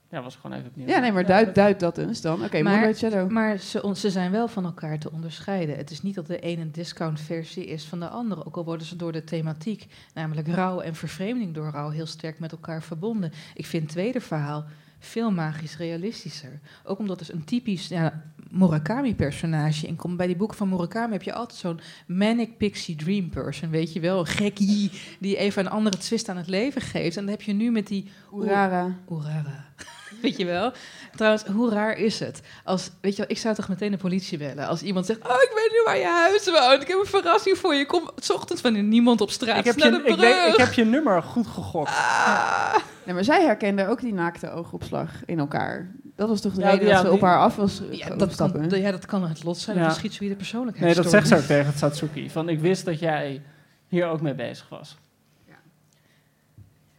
ja, 0.10 0.22
was 0.22 0.36
gewoon 0.36 0.58
even 0.58 0.70
opnieuw. 0.70 0.88
Ja, 0.88 1.00
nee, 1.00 1.12
maar 1.12 1.26
duid, 1.26 1.56
duid 1.56 1.80
dat 1.80 1.98
eens 1.98 2.22
dan. 2.22 2.44
Oké, 2.44 2.62
Maar- 2.62 2.74
Moonlight 2.74 2.98
Shadow. 2.98 3.30
Maar 3.30 3.58
ze, 3.58 3.92
ze 3.96 4.10
zijn 4.10 4.32
wel 4.32 4.48
van 4.48 4.66
elkaar 4.66 5.00
te 5.00 5.12
onderscheiden. 5.12 5.78
Het 5.78 5.92
is 5.92 6.02
niet 6.02 6.16
dat 6.16 6.28
de 6.28 6.40
ene 6.40 6.62
een 6.62 6.72
discount-versie 6.72 7.66
is 7.66 7.86
van 7.86 8.00
de 8.00 8.08
andere. 8.08 8.46
Ook 8.46 8.58
al 8.58 8.66
worden 8.66 8.88
ze 8.88 8.96
door 8.96 9.12
de 9.12 9.24
thematiek, 9.24 9.88
namelijk 10.14 10.48
rouw 10.48 10.80
en 10.80 10.96
vervreemding 10.96 11.54
door 11.54 11.70
rouw, 11.72 11.90
heel 11.90 12.06
sterk 12.06 12.40
met 12.40 12.52
elkaar 12.52 12.84
verbonden. 12.84 13.32
Ik 13.54 13.66
vind 13.66 13.84
het 13.84 13.92
tweede 13.92 14.22
verhaal 14.22 14.66
veel 15.00 15.32
magisch 15.32 15.78
realistischer. 15.78 16.60
Ook 16.84 17.00
omdat 17.00 17.22
er 17.22 17.34
een 17.34 17.44
typisch 17.44 17.88
ja, 17.88 18.22
Murakami-personage 18.52 19.88
in 19.88 19.96
komt. 19.96 20.18
Bij 20.18 20.28
die 20.28 20.36
boeken 20.36 20.58
van 20.58 20.70
Murakami 20.70 21.14
heb 21.14 21.24
je 21.24 21.34
altijd 21.34 21.60
zo'n 21.60 21.80
manic 22.08 22.58
pixie 22.58 22.96
dream 22.96 23.30
person, 23.30 23.70
weet 23.70 23.94
je 23.94 24.00
wel. 24.00 24.20
Een 24.20 24.26
gekkie 24.26 24.92
die 25.20 25.38
even 25.38 25.66
een 25.66 25.72
andere 25.72 25.98
twist 25.98 26.30
aan 26.30 26.38
het 26.38 26.48
leven 26.48 26.82
geeft. 26.82 27.18
En 27.18 27.22
dat 27.22 27.32
heb 27.32 27.42
je 27.42 27.54
nu 27.54 27.72
met 27.72 27.88
die 27.88 28.10
Urara. 28.34 28.98
Oerara. 29.10 29.67
Weet 30.22 30.38
je 30.38 30.46
wel? 30.46 30.72
Trouwens, 31.16 31.44
hoe 31.46 31.70
raar 31.72 31.98
is 31.98 32.20
het? 32.20 32.42
Als, 32.64 32.90
weet 33.02 33.12
je 33.16 33.18
wel, 33.22 33.32
ik 33.32 33.38
zou 33.38 33.56
toch 33.56 33.68
meteen 33.68 33.92
de 33.92 33.98
politie 33.98 34.38
bellen. 34.38 34.68
Als 34.68 34.82
iemand 34.82 35.06
zegt, 35.06 35.20
oh, 35.20 35.42
ik 35.42 35.52
weet 35.56 35.70
nu 35.72 35.82
waar 35.86 35.98
je 35.98 36.06
huis 36.06 36.46
woont. 36.52 36.82
Ik 36.82 36.88
heb 36.88 37.00
een 37.00 37.06
verrassing 37.06 37.58
voor 37.58 37.76
je. 37.76 37.86
Kom 37.86 38.10
s 38.18 38.30
ochtends 38.30 38.62
wanneer 38.62 38.84
niemand 38.84 39.22
op 39.22 39.30
straat 39.30 39.58
ik, 39.58 39.66
heb 39.66 39.76
is 39.78 39.84
je, 39.84 39.90
de 39.90 39.98
ik, 39.98 40.16
weet, 40.16 40.48
ik 40.54 40.56
heb 40.60 40.74
je 40.74 40.86
nummer 40.86 41.24
goed 41.24 41.48
gegokt. 41.48 41.90
Ah. 41.90 42.76
Nee, 43.04 43.16
maar 43.16 43.24
zij 43.24 43.44
herkende 43.46 43.88
ook 43.88 44.00
die 44.02 44.14
naakte 44.14 44.52
oogopslag 44.52 45.10
in 45.26 45.40
elkaar. 45.40 45.92
Dat 46.16 46.30
was 46.30 46.42
toch 46.42 46.54
de 46.54 46.62
Ja, 46.62 46.70
reden 46.70 46.88
ja, 46.88 46.94
dat 46.96 47.06
ze 47.06 47.12
op 47.12 47.22
haar 47.22 47.40
af 47.40 47.56
was 47.56 47.82
Ja, 47.92 48.10
dat 48.16 48.32
stappen? 48.34 48.70
kan, 48.70 48.80
ja, 48.80 48.92
dat 48.92 49.06
kan 49.06 49.24
het 49.28 49.44
lot 49.44 49.58
zijn. 49.58 49.78
Ja. 49.78 49.84
Of 49.84 49.90
een 49.90 49.96
schizoïde 49.96 50.26
Nee, 50.26 50.36
persoonlijkheidsstoornis. 50.36 51.12
dat 51.14 51.24
zegt 51.24 51.28
ze 51.28 51.44
ook 51.44 51.58
tegen 51.58 51.66
het 51.72 51.78
Satsuki. 51.80 52.30
Van, 52.30 52.50
ik 52.50 52.60
wist 52.60 52.86
dat 52.86 53.00
jij 53.00 53.42
hier 53.88 54.08
ook 54.08 54.22
mee 54.22 54.36
bezig 54.36 54.70
was. 54.70 54.98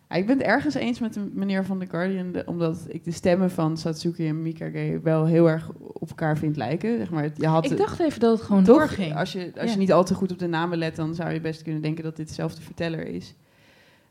Ja, 0.08 0.16
ik 0.16 0.26
ben 0.26 0.38
het 0.38 0.46
ergens 0.46 0.74
eens 0.74 0.98
met 1.00 1.14
de 1.14 1.28
meneer 1.32 1.64
van 1.64 1.78
The 1.78 1.86
Guardian, 1.86 2.32
de- 2.32 2.42
omdat 2.46 2.84
ik 2.88 3.04
de 3.04 3.10
stemmen 3.10 3.50
van 3.50 3.76
Satsuki 3.76 4.28
en 4.28 4.42
Mikage 4.42 5.00
wel 5.02 5.24
heel 5.26 5.48
erg 5.50 5.70
op 5.72 6.08
elkaar 6.08 6.38
vind 6.38 6.56
lijken. 6.56 6.96
Zeg 6.98 7.10
maar, 7.10 7.30
je 7.36 7.46
had 7.46 7.70
Ik 7.70 7.76
dacht 7.76 8.00
even 8.00 8.20
dat 8.20 8.36
het 8.38 8.46
gewoon 8.46 8.64
toch, 8.64 8.76
doorging. 8.76 9.16
als 9.16 9.32
je, 9.32 9.50
als 9.54 9.64
Ja. 9.66 9.72
je 9.72 9.78
niet 9.78 9.92
al 9.92 10.04
te 10.04 10.14
goed 10.14 10.32
op 10.32 10.38
de 10.38 10.46
namen 10.46 10.78
let, 10.78 10.96
dan 10.96 11.14
zou 11.14 11.30
je 11.32 11.40
best 11.40 11.62
kunnen 11.62 11.82
denken 11.82 12.04
dat 12.04 12.16
dit 12.16 12.28
dezelfde 12.28 12.62
verteller 12.62 13.06
is. 13.06 13.34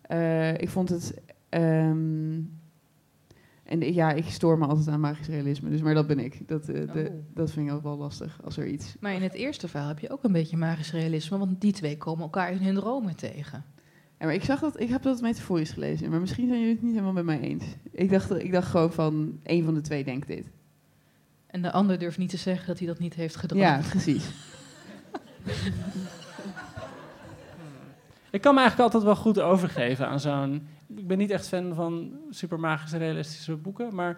Eh, 0.02 0.54
ik 0.54 0.70
vond 0.70 0.90
het. 0.90 1.22
ehm, 1.50 2.40
en 3.64 3.94
ja, 3.94 4.12
ik 4.12 4.26
stoor 4.26 4.58
me 4.58 4.66
altijd 4.66 4.88
aan 4.88 5.00
magisch 5.00 5.28
realisme, 5.28 5.70
dus 5.70 5.82
maar 5.82 5.94
dat 5.94 6.08
ben 6.08 6.20
ik. 6.20 6.48
Dat, 6.48 6.70
eh, 6.70 6.94
de, 6.94 7.10
Oh. 7.12 7.16
dat 7.36 7.52
vind 7.52 7.68
ik 7.70 7.74
ook 7.74 7.84
wel 7.84 7.98
lastig 7.98 8.40
als 8.44 8.58
er 8.58 8.68
iets. 8.68 8.96
Maar 9.00 9.14
in 9.14 9.22
het 9.22 9.34
eerste 9.34 9.68
verhaal 9.68 9.88
heb 9.88 10.00
je 10.00 10.10
ook 10.10 10.24
een 10.24 10.32
beetje 10.32 10.58
magisch 10.58 10.92
realisme, 10.92 11.38
want 11.38 11.62
die 11.62 11.72
twee 11.72 11.98
komen 11.98 12.24
elkaar 12.24 12.52
in 12.52 12.58
hun 12.64 12.76
dromen 12.76 13.16
tegen. 13.16 13.64
Ja, 14.20 14.26
maar 14.26 14.34
ik 14.34 14.44
zag 14.44 14.60
dat, 14.60 14.80
ik 14.80 14.90
heb 14.90 15.02
dat 15.02 15.22
metaforisch 15.22 15.72
gelezen, 15.72 16.10
maar 16.10 16.20
misschien 16.20 16.48
zijn 16.48 16.60
jullie 16.60 16.74
het 16.74 16.84
niet 16.84 16.92
helemaal 16.92 17.14
met 17.14 17.26
mij 17.26 17.40
eens. 17.40 17.64
Ik 17.92 18.10
dacht, 18.10 18.32
ik 18.32 18.52
dacht 18.52 18.68
gewoon 18.68 18.94
van 18.94 19.40
één 19.44 19.66
van 19.66 19.74
de 19.74 19.82
twee 19.82 20.04
denkt 20.04 20.28
dit. 20.28 20.46
En 21.48 21.62
de 21.62 21.72
ander 21.72 22.00
durft 22.00 22.18
niet 22.18 22.30
te 22.30 22.38
zeggen 22.38 22.68
dat 22.68 22.78
hij 22.78 22.88
dat 22.88 23.00
niet 23.00 23.14
heeft 23.14 23.36
gedroomd. 23.36 23.64
Ja, 23.64 23.82
precies. 23.90 24.30
Ik 28.32 28.42
kan 28.42 28.54
me 28.54 28.60
eigenlijk 28.60 28.94
altijd 28.94 29.14
wel 29.14 29.22
goed 29.24 29.40
overgeven 29.40 30.08
aan 30.08 30.20
zo'n... 30.20 30.68
Ik 30.96 31.08
ben 31.08 31.18
niet 31.18 31.30
echt 31.30 31.48
fan 31.48 31.74
van 31.74 32.12
super 32.30 32.60
magische 32.60 32.98
realistische 32.98 33.56
boeken, 33.56 33.96
maar 33.96 34.18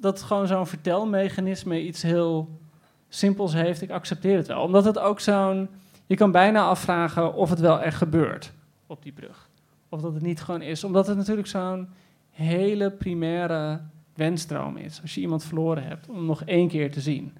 dat 0.00 0.22
gewoon 0.22 0.46
zo'n 0.46 0.66
vertelmechanisme 0.66 1.82
iets 1.82 2.02
heel 2.02 2.60
simpels 3.08 3.52
heeft, 3.52 3.82
ik 3.82 3.90
accepteer 3.90 4.36
het 4.36 4.46
wel. 4.46 4.62
Omdat 4.62 4.84
het 4.84 4.98
ook 4.98 5.20
zo'n... 5.20 5.68
Je 6.06 6.16
kan 6.16 6.30
bijna 6.30 6.64
afvragen 6.64 7.34
of 7.34 7.50
het 7.50 7.60
wel 7.60 7.80
echt 7.80 7.96
gebeurt 7.96 8.52
op 8.86 9.02
die 9.02 9.12
brug. 9.12 9.48
Of 9.88 10.00
dat 10.00 10.14
het 10.14 10.22
niet 10.22 10.40
gewoon 10.40 10.62
is. 10.62 10.84
Omdat 10.84 11.06
het 11.06 11.16
natuurlijk 11.16 11.46
zo'n 11.46 11.88
hele 12.30 12.90
primaire 12.90 13.80
wensdroom 14.14 14.76
is. 14.76 15.02
Als 15.02 15.14
je 15.14 15.20
iemand 15.20 15.44
verloren 15.44 15.84
hebt, 15.84 16.08
om 16.08 16.26
nog 16.26 16.42
één 16.42 16.68
keer 16.68 16.92
te 16.92 17.00
zien. 17.00 17.32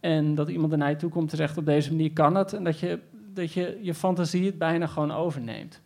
En 0.00 0.34
dat 0.34 0.48
iemand 0.48 0.76
naar 0.76 0.98
toe 0.98 1.10
komt 1.10 1.30
en 1.30 1.36
zegt 1.36 1.56
op 1.56 1.64
deze 1.64 1.90
manier 1.90 2.12
kan 2.12 2.34
het. 2.34 2.52
En 2.52 2.64
dat 2.64 2.78
je 2.78 2.98
dat 3.34 3.52
je, 3.52 3.78
je 3.82 3.94
fantasie 3.94 4.46
het 4.46 4.58
bijna 4.58 4.86
gewoon 4.86 5.10
overneemt. 5.10 5.80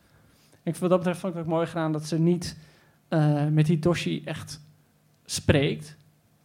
Ik, 0.62 0.76
wat 0.76 0.90
dat 0.90 0.98
betreft 0.98 1.20
vond 1.20 1.32
ik 1.32 1.38
het 1.38 1.48
ook 1.48 1.54
mooi 1.54 1.66
gedaan 1.66 1.92
dat 1.92 2.04
ze 2.04 2.18
niet 2.18 2.58
eh, 3.08 3.46
met 3.46 3.66
Hitoshi 3.66 4.22
echt 4.24 4.60
spreekt 5.24 5.96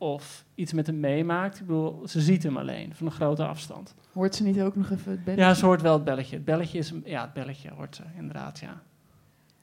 of 0.01 0.45
iets 0.55 0.73
met 0.73 0.87
hem 0.87 0.99
meemaakt. 0.99 1.59
Ik 1.59 1.65
bedoel, 1.65 2.07
ze 2.07 2.21
ziet 2.21 2.43
hem 2.43 2.57
alleen 2.57 2.95
van 2.95 3.05
een 3.05 3.11
grote 3.11 3.45
afstand. 3.45 3.95
Hoort 4.13 4.35
ze 4.35 4.43
niet 4.43 4.61
ook 4.61 4.75
nog 4.75 4.91
even 4.91 5.11
het 5.11 5.23
belletje? 5.23 5.45
Ja, 5.45 5.53
ze 5.53 5.65
hoort 5.65 5.81
wel 5.81 5.93
het 5.93 6.03
belletje. 6.03 6.35
Het 6.35 6.45
belletje 6.45 6.77
is 6.77 6.89
een, 6.89 7.01
ja, 7.05 7.21
het 7.21 7.33
belletje 7.33 7.69
hoort 7.75 7.95
ze 7.95 8.03
inderdaad, 8.17 8.59
ja. 8.59 8.81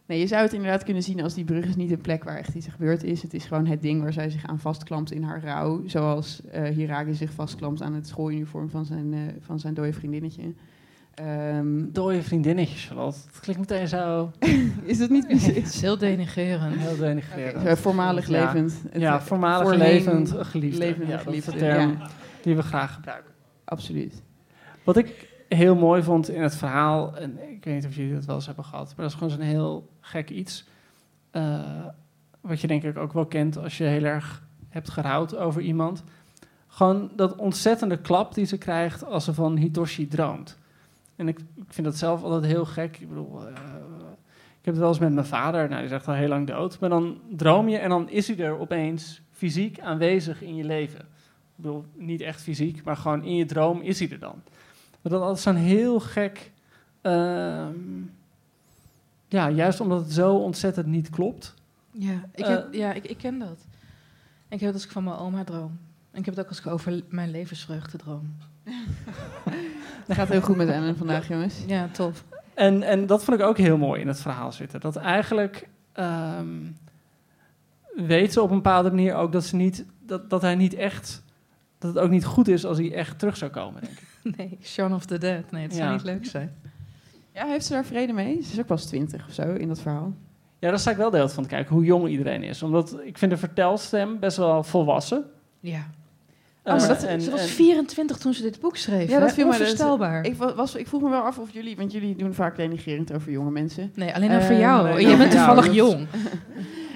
Nee, 0.06 0.18
je 0.18 0.26
zou 0.26 0.42
het 0.42 0.52
inderdaad 0.52 0.84
kunnen 0.84 1.02
zien 1.02 1.22
als 1.22 1.34
die 1.34 1.44
brug 1.44 1.64
is 1.64 1.76
niet 1.76 1.90
een 1.90 2.00
plek 2.00 2.24
waar 2.24 2.36
echt 2.36 2.54
iets 2.54 2.66
gebeurd 2.66 3.02
is. 3.02 3.22
Het 3.22 3.34
is 3.34 3.44
gewoon 3.44 3.66
het 3.66 3.82
ding 3.82 4.02
waar 4.02 4.12
zij 4.12 4.30
zich 4.30 4.46
aan 4.46 4.58
vastklampt 4.58 5.12
in 5.12 5.22
haar 5.22 5.42
rouw. 5.42 5.86
Zoals 5.86 6.42
Hiragi 6.52 7.14
zich 7.14 7.32
vastklampt 7.32 7.82
aan 7.82 7.94
het 7.94 8.06
schooluniform 8.06 8.70
van 8.70 8.84
zijn, 8.84 9.14
eh, 9.14 9.20
van 9.40 9.58
zijn 9.58 9.74
dode 9.74 9.92
vriendinnetje. 9.92 10.54
Ehm, 11.18 11.84
Dooie 11.92 12.22
vriendinnetje, 12.22 12.76
Charlotte. 12.76 13.18
Het 13.26 13.40
klinkt 13.40 13.60
meteen 13.60 13.88
zo 13.88 14.30
is 14.82 14.98
dat 14.98 15.10
niet 15.10 15.26
Het 15.28 15.56
is 15.56 15.80
heel 15.80 15.98
denigrerend. 15.98 16.76
heel 16.76 16.96
denigrerend. 16.96 17.56
Oké, 17.56 17.76
voormalig 17.76 18.28
Ja. 18.28 18.44
levend. 18.44 18.82
Het- 18.90 19.00
ja, 19.00 19.20
voormalig 19.20 19.62
voorheen 19.68 19.78
levend 19.92 20.34
geliefde. 20.38 20.78
levende 20.78 21.06
ja, 21.12 21.22
dat 21.24 21.34
is 21.34 21.44
de 21.44 21.52
term 21.52 21.90
ja. 21.90 22.08
die 22.42 22.56
we 22.56 22.62
graag 22.62 22.94
gebruiken. 22.94 23.32
Absoluut. 23.64 24.22
Wat 24.84 24.96
ik 24.96 25.28
heel 25.48 25.74
mooi 25.76 26.02
vond 26.02 26.30
in 26.30 26.42
het 26.42 26.56
verhaal, 26.56 27.16
en 27.16 27.30
ik 27.50 27.64
weet 27.64 27.74
niet 27.74 27.86
of 27.86 27.94
jullie 27.94 28.14
dat 28.14 28.24
wel 28.24 28.34
eens 28.36 28.46
hebben 28.46 28.64
gehad, 28.64 28.86
maar 28.86 28.96
dat 28.96 29.06
is 29.06 29.14
gewoon 29.14 29.30
zo'n 29.30 29.40
heel 29.40 29.88
gek 30.00 30.30
iets. 30.30 30.66
eh, 31.30 31.60
wat 32.40 32.60
je 32.60 32.66
denk 32.66 32.82
ik 32.82 32.96
ook 32.98 33.12
wel 33.12 33.26
kent 33.26 33.58
als 33.58 33.78
je 33.78 33.84
heel 33.84 34.04
erg 34.04 34.42
hebt 34.68 34.90
gerouwd 34.90 35.36
over 35.36 35.62
iemand. 35.62 36.02
Gewoon 36.66 37.10
dat 37.16 37.36
ontzettende 37.36 37.96
klap 37.96 38.34
die 38.34 38.44
ze 38.44 38.58
krijgt 38.58 39.04
als 39.04 39.24
ze 39.24 39.34
van 39.34 39.56
Hitoshi 39.56 40.08
droomt. 40.08 40.57
En 41.18 41.28
ik, 41.28 41.38
ik 41.38 41.64
vind 41.68 41.86
dat 41.86 41.96
zelf 41.96 42.22
altijd 42.22 42.44
heel 42.52 42.64
gek. 42.64 42.98
Ik 43.00 43.08
bedoel, 43.08 43.46
eh, 43.46 43.52
ik 44.60 44.64
heb 44.64 44.74
het 44.74 44.78
wel 44.78 44.88
eens 44.88 44.98
met 44.98 45.12
mijn 45.12 45.26
vader, 45.26 45.60
nou, 45.68 45.74
die 45.76 45.84
is 45.90 45.94
echt 45.96 46.08
al 46.08 46.14
heel 46.14 46.28
lang 46.28 46.46
dood. 46.46 46.78
Maar 46.80 46.90
dan 46.90 47.20
droom 47.30 47.68
je 47.68 47.78
en 47.78 47.88
dan 47.88 48.08
is 48.10 48.28
hij 48.28 48.38
er 48.38 48.58
opeens 48.58 49.20
fysiek 49.32 49.80
aanwezig 49.80 50.42
in 50.42 50.54
je 50.54 50.64
leven. 50.64 51.00
Ik 51.00 51.64
bedoel, 51.64 51.84
niet 51.94 52.20
echt 52.20 52.42
fysiek, 52.42 52.84
maar 52.84 52.96
gewoon 52.96 53.24
in 53.24 53.34
je 53.34 53.44
droom 53.44 53.80
is 53.80 53.98
hij 53.98 54.10
er 54.10 54.18
dan. 54.18 54.42
Maar 55.02 55.12
dat 55.12 55.36
is 55.36 55.42
zo'n 55.42 55.54
heel 55.54 56.00
gek. 56.00 56.50
ehm, 57.00 57.72
ja, 59.28 59.50
juist 59.50 59.80
omdat 59.80 60.00
het 60.00 60.12
zo 60.12 60.34
ontzettend 60.36 60.86
niet 60.86 61.10
klopt. 61.10 61.54
Ja, 61.92 62.24
ik, 62.34 62.44
Eh. 62.44 62.48
heb, 62.48 62.74
ja 62.74 62.92
ik, 62.92 63.04
ik 63.04 63.16
ken 63.18 63.38
dat. 63.38 63.66
Ik 64.48 64.60
heb 64.60 64.68
het 64.68 64.74
als 64.74 64.84
ik 64.84 64.90
van 64.90 65.04
mijn 65.04 65.16
oma 65.16 65.44
droom. 65.44 65.78
En 66.10 66.18
ik 66.18 66.24
heb 66.24 66.34
het 66.34 66.44
ook 66.44 66.48
als 66.50 66.58
ik 66.58 66.66
over 66.66 67.02
mijn 67.08 67.30
levensvreugde 67.30 67.98
droom. 67.98 68.36
Het 70.08 70.16
gaat 70.16 70.28
heel 70.28 70.40
goed 70.40 70.56
met 70.56 70.68
Ellen 70.68 70.96
vandaag, 70.96 71.28
jongens. 71.28 71.54
Ja, 71.66 71.88
tof. 71.92 72.24
En, 72.54 72.82
en 72.82 73.06
dat 73.06 73.24
vond 73.24 73.40
ik 73.40 73.46
ook 73.46 73.58
heel 73.58 73.76
mooi 73.78 74.00
in 74.00 74.08
het 74.08 74.20
verhaal 74.20 74.52
zitten. 74.52 74.80
Dat 74.80 74.96
eigenlijk 74.96 75.68
ehm, 75.92 76.46
weet 77.94 78.32
ze 78.32 78.42
op 78.42 78.50
een 78.50 78.56
bepaalde 78.56 78.88
manier 78.90 79.14
ook 79.14 79.32
dat, 79.32 79.44
ze 79.44 79.56
niet, 79.56 79.84
dat, 80.06 80.30
dat 80.30 80.42
hij 80.42 80.54
niet 80.54 80.74
echt. 80.74 81.22
Dat 81.78 81.94
het 81.94 82.02
ook 82.04 82.10
niet 82.10 82.24
goed 82.24 82.48
is 82.48 82.64
als 82.64 82.78
hij 82.78 82.94
echt 82.94 83.18
terug 83.18 83.36
zou 83.36 83.50
komen, 83.50 83.80
denk 83.82 83.92
ik. 83.98 84.06
Nee, 84.36 84.58
Shaun 84.62 84.94
of 84.94 85.04
the 85.06 85.18
Dead. 85.18 85.50
Nee, 85.50 85.62
het 85.62 85.74
zou 85.74 85.86
Ja. 85.86 85.92
niet 85.92 86.02
leuk 86.02 86.26
zijn. 86.26 86.54
Ja, 87.34 87.46
heeft 87.46 87.66
ze 87.66 87.72
daar 87.72 87.84
vrede 87.84 88.12
mee? 88.12 88.42
Ze 88.42 88.52
is 88.52 88.58
ook 88.60 88.66
pas 88.66 88.84
twintig 88.84 89.26
of 89.28 89.34
zo 89.34 89.42
in 89.54 89.68
dat 89.68 89.80
verhaal. 89.80 90.12
Ja, 90.58 90.68
daar 90.68 90.78
sta 90.78 90.90
ik 90.90 90.96
wel 90.96 91.10
deel 91.10 91.28
van 91.28 91.42
te 91.42 91.48
kijken, 91.48 91.74
hoe 91.74 91.84
jong 91.84 92.08
iedereen 92.08 92.42
is. 92.42 92.62
Omdat 92.62 92.96
ik 93.04 93.18
vind 93.18 93.30
de 93.30 93.36
vertelstem 93.36 94.18
best 94.18 94.36
wel 94.36 94.62
volwassen. 94.62 95.24
Ja. 95.60 95.90
Eh, 96.62 96.72
Oh, 96.74 96.78
maar 96.78 96.88
dat- 96.88 97.02
en- 97.02 97.20
Ze 97.20 97.30
was 97.30 97.40
en- 97.40 97.46
24 97.48 98.16
toen 98.16 98.34
ze 98.34 98.42
dit 98.42 98.60
boek 98.60 98.76
schreef. 98.76 99.10
Ja, 99.10 99.20
dat 99.20 99.32
viel 99.32 99.46
mij 99.48 99.58
dus- 99.58 99.70
Onvoorstelbaar. 99.70 100.24
Ik, 100.24 100.34
wa- 100.36 100.54
was, 100.54 100.74
ik 100.74 100.86
vroeg 100.86 101.02
me 101.02 101.08
wel 101.08 101.22
af 101.22 101.38
of 101.38 101.48
jullie, 101.52 101.76
want 101.76 101.92
jullie 101.92 102.16
doen 102.16 102.34
vaak 102.34 102.56
denigrerend 102.56 103.12
over 103.12 103.30
jonge 103.32 103.50
mensen. 103.50 103.92
Nee, 103.94 104.14
alleen 104.14 104.30
voor 104.42 104.54
Eh, 104.54 104.58
jou. 104.60 104.88
nee, 104.94 105.06
Jij 105.06 105.16
bent 105.16 105.32
ja, 105.32 105.38
toevallig 105.38 105.66
dat- 105.66 105.74
jong. 105.74 106.06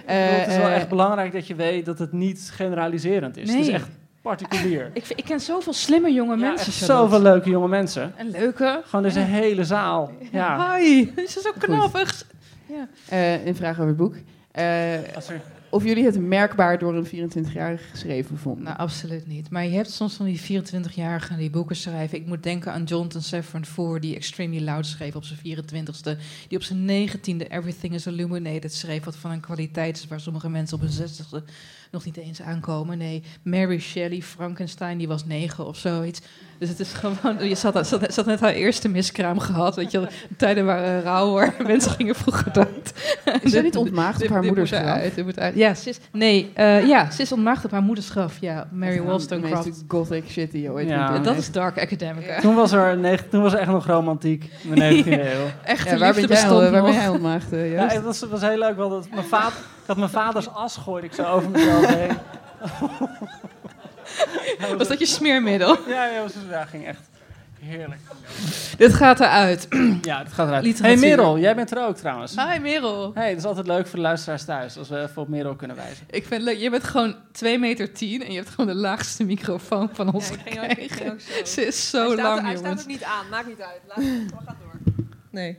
Bedoel, 0.07 0.17
het 0.39 0.47
is 0.49 0.57
wel 0.57 0.67
Eh, 0.67 0.75
echt 0.77 0.89
belangrijk 0.89 1.33
dat 1.33 1.47
je 1.47 1.55
weet 1.55 1.85
dat 1.85 1.99
het 1.99 2.13
niet 2.13 2.51
generaliserend 2.55 3.37
is. 3.37 3.51
Het 3.51 3.61
is 3.61 3.69
echt 3.69 3.89
particulier. 4.23 4.91
Ik, 4.93 5.05
ik 5.09 5.25
ken 5.25 5.41
zoveel 5.41 5.73
slimme 5.73 6.13
jonge 6.13 6.37
Ja, 6.37 6.47
mensen. 6.49 6.73
zoveel 6.73 7.21
leuke 7.23 7.51
jonge 7.51 7.69
mensen. 7.69 8.13
En 8.17 8.31
leuke. 8.31 8.81
Gewoon 8.85 9.03
deze 9.03 9.19
hele 9.19 9.65
zaal. 9.65 10.13
Ja. 10.33 10.77
Hi. 10.77 11.05
Ze 11.17 11.23
is 11.25 11.33
zo 11.33 11.51
knappig. 11.59 12.27
eh, 13.09 13.47
een 13.47 13.57
vraag 13.57 13.73
over 13.73 13.87
het 13.87 13.97
boek. 13.97 14.15
Eh, 14.51 14.65
Als 15.15 15.29
er- 15.29 15.41
of 15.73 15.85
jullie 15.85 16.05
het 16.05 16.21
merkbaar 16.21 16.79
door 16.79 16.95
een 16.95 17.07
24-jarige 17.07 17.85
geschreven 17.91 18.39
vonden. 18.39 18.65
Nou, 18.65 18.77
absoluut 18.77 19.27
niet. 19.27 19.51
Maar 19.51 19.65
je 19.65 19.77
hebt 19.77 19.91
soms 19.91 20.15
van 20.15 20.27
die 20.27 20.63
24-jarigen 20.63 21.37
die 21.37 21.51
boeken 21.51 21.77
schrijven. 21.77 22.19
Ik 22.19 22.27
moet 22.27 22.43
denken 22.43 22.73
aan 22.73 22.85
Jonathan 22.85 23.23
Safran 23.23 23.65
Foer, 23.65 24.01
die 24.01 24.17
Extremely 24.17 24.65
Loud 24.65 24.87
schreef 24.87 25.15
op 25.15 25.25
zijn 25.25 25.39
24ste. 25.39 26.19
Die 26.49 26.59
op 26.59 26.63
zijn 26.63 27.09
19e 27.09 27.49
Everything 27.49 27.95
is 27.95 28.07
Illuminated 28.07 28.75
schreef, 28.75 29.05
wat 29.05 29.17
van 29.17 29.31
een 29.31 29.41
kwaliteit 29.41 29.97
is 29.97 30.07
waar 30.07 30.21
sommige 30.21 30.49
mensen 30.49 30.77
op 30.77 30.83
hun 30.83 31.09
60ste 31.09 31.45
nog 31.93 32.05
niet 32.05 32.17
eens 32.17 32.43
aankomen. 32.43 32.99
Nee, 32.99 33.23
Mary 33.43 33.79
Shelley, 33.81 34.23
Frankenstein, 34.23 34.99
die 34.99 35.09
was 35.09 35.25
negen 35.27 35.67
of 35.67 35.77
zoiets. 35.77 36.21
Dus 36.59 36.69
het 36.71 36.81
is 36.81 36.93
gewoon, 36.93 37.49
je 37.49 37.55
zat, 37.55 37.87
zat, 37.87 38.15
zat 38.15 38.27
net 38.27 38.41
haar 38.41 38.53
eerste 38.53 38.89
miskraam 38.89 39.39
gehad, 39.39 39.77
weet 39.77 39.91
je. 39.91 40.09
Tijden 40.37 40.65
waren 40.65 41.03
rauw, 41.03 41.33
waar 41.33 41.55
mensen 41.67 41.91
gingen 41.91 42.15
vroeger 42.15 42.53
dood. 42.53 42.93
is 43.43 43.51
ze 43.53 43.61
niet 43.63 43.77
ontmaagd 43.77 44.23
op 44.23 44.29
haar 44.29 44.43
moeders 44.43 44.71
graf? 44.71 45.17
moet 45.25 45.39
uit. 45.39 45.55
Ja, 45.55 45.75
ze 45.75 45.89
is, 45.89 45.99
nee, 46.13 46.51
eh, 46.55 46.87
ja, 46.87 47.11
ze 47.11 47.23
is 47.23 47.33
ontmaagd 47.33 47.65
op 47.65 47.71
haar 47.71 47.83
moeders 47.83 48.11
graf. 48.11 48.37
Ja, 48.41 48.69
Mary 48.73 49.01
Wollstonecraft. 49.03 49.85
gothic 49.89 50.25
shit 50.29 50.51
die 50.51 50.63
je 50.63 50.71
ooit 50.71 50.89
Ja. 50.89 51.19
Dat 51.19 51.37
is 51.37 51.51
dark 51.51 51.79
academica. 51.81 52.41
Toen 52.41 52.55
was 52.55 52.73
er, 52.73 52.97
negen- 52.99 53.29
toen 53.29 53.43
was 53.43 53.53
er 53.53 53.59
echt 53.59 53.71
nog 53.71 53.87
romantiek 53.87 54.51
in 54.63 54.75
de 54.75 54.81
19e 55.05 55.09
eeuw. 55.11 55.47
Echte 55.65 55.91
Ja, 55.91 55.99
waar 55.99 56.15
ben 56.15 56.27
jij, 56.29 56.49
waar 56.49 56.83
ben 56.83 57.11
ontmaagd, 57.11 57.53
eh, 57.53 57.73
Ja, 57.73 57.81
Joost? 57.83 57.95
het 57.95 58.05
was, 58.05 58.21
was 58.21 58.41
heel 58.41 58.59
leuk, 58.59 58.77
want 58.77 58.93
het, 58.93 59.15
mijn 59.15 59.27
vader, 59.27 59.53
ik 59.83 59.87
had 59.89 59.97
mijn 59.97 60.11
vaders 60.11 60.49
as 60.49 60.77
gooide 60.77 61.07
ik 61.07 61.13
zo 61.13 61.25
over 61.25 61.51
mezelf 61.51 61.87
heen. 61.87 62.19
Was 64.79 64.89
dat 64.89 64.99
je 64.99 65.07
smeermiddel? 65.07 65.79
Ja, 65.89 66.07
ja, 66.07 66.23
was, 66.23 66.33
ja, 66.51 66.65
ging 66.65 66.87
echt 66.87 67.01
heerlijk. 67.61 68.01
Dit 68.77 68.95
gaat 68.95 69.21
eruit. 69.21 69.69
Ja, 70.03 70.19
het 70.19 70.33
gaat 70.33 70.49
eruit. 70.49 70.79
Hey 70.79 70.97
Merel, 70.97 71.39
jij 71.39 71.55
bent 71.55 71.71
er 71.71 71.87
ook 71.87 71.97
trouwens. 71.97 72.35
Hi 72.37 72.59
Merel. 72.59 73.11
hey, 73.15 73.29
het 73.29 73.39
is 73.39 73.45
altijd 73.45 73.67
leuk 73.67 73.87
voor 73.87 73.97
de 73.97 74.05
luisteraars 74.05 74.45
thuis, 74.45 74.79
als 74.79 74.89
we 74.89 75.01
even 75.03 75.23
op 75.23 75.29
Merel 75.29 75.55
kunnen 75.57 75.77
wijzen. 75.77 76.07
Ik 76.11 76.27
vind 76.27 76.41
het 76.41 76.43
leuk. 76.43 76.59
Je 76.59 76.71
bent 76.71 76.85
gewoon 76.85 77.17
2 77.33 77.59
meter 77.59 77.93
10 77.93 78.23
en 78.25 78.31
je 78.33 78.37
hebt 78.39 78.49
gewoon 78.51 78.67
de 78.67 78.75
laagste 78.81 79.25
microfoon 79.25 79.89
van 79.93 80.13
ons 80.13 80.29
Ja, 80.29 80.35
ik 80.35 80.41
ging 80.53 80.59
ook, 80.65 80.71
ik 80.71 80.77
ging 80.79 80.91
gekregen. 80.93 81.13
ook 81.13 81.21
zo. 81.21 81.45
Ze 81.45 81.67
is 81.67 81.91
zo 81.91 82.07
hij 82.07 82.13
staat, 82.17 82.25
lang, 82.35 82.41
hij 82.47 82.51
staat 82.57 82.65
jongens. 82.65 82.83
ook 82.83 82.89
niet 82.89 83.05
aan, 83.05 83.29
maakt 83.31 83.47
niet 83.47 83.61
uit. 83.61 83.81
Laat, 83.89 83.97
we 84.39 84.45
gaan 84.47 84.57
door. 84.61 85.05
Nee. 85.31 85.59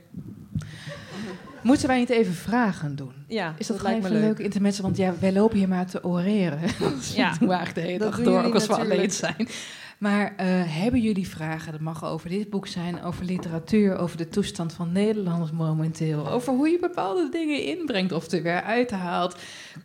Moeten 1.64 1.88
wij 1.88 1.98
niet 1.98 2.10
even 2.10 2.34
vragen 2.34 2.96
doen? 2.96 3.12
Ja, 3.28 3.54
Is 3.58 3.66
dat, 3.66 3.82
lijkt 3.82 3.96
gewoon 3.96 4.00
me 4.12 4.16
even 4.18 4.28
leuk. 4.28 4.36
leuk 4.36 4.46
intermezzo? 4.46 4.82
Want 4.82 4.96
ja, 4.96 5.14
wij 5.20 5.32
lopen 5.32 5.58
hier 5.58 5.68
maar 5.68 5.86
te 5.86 6.04
oreren. 6.04 6.60
dat 6.80 7.12
Ja, 7.14 7.34
doen 7.38 7.48
we 7.48 7.66
de 7.74 7.80
hele 7.80 7.98
dat 7.98 8.10
dag 8.12 8.22
door, 8.22 8.42
ook 8.42 8.54
als 8.54 8.66
we 8.66 8.76
alleen 8.76 9.10
zijn. 9.10 9.48
Maar 9.98 10.34
eh, 10.36 10.46
hebben 10.66 11.00
jullie 11.00 11.28
vragen? 11.28 11.72
Dat 11.72 11.80
mag 11.80 12.04
over 12.04 12.28
dit 12.28 12.50
boek 12.50 12.66
zijn, 12.66 13.02
over 13.02 13.24
literatuur, 13.24 13.96
over 13.96 14.16
de 14.16 14.28
toestand 14.28 14.72
van 14.72 14.92
Nederland 14.92 15.52
momenteel, 15.52 16.28
over 16.30 16.52
hoe 16.52 16.68
je 16.68 16.78
bepaalde 16.80 17.28
dingen 17.30 17.62
inbrengt 17.62 18.12
of 18.12 18.30
er 18.32 18.42
weer 18.42 18.62
uithaalt. 18.62 19.36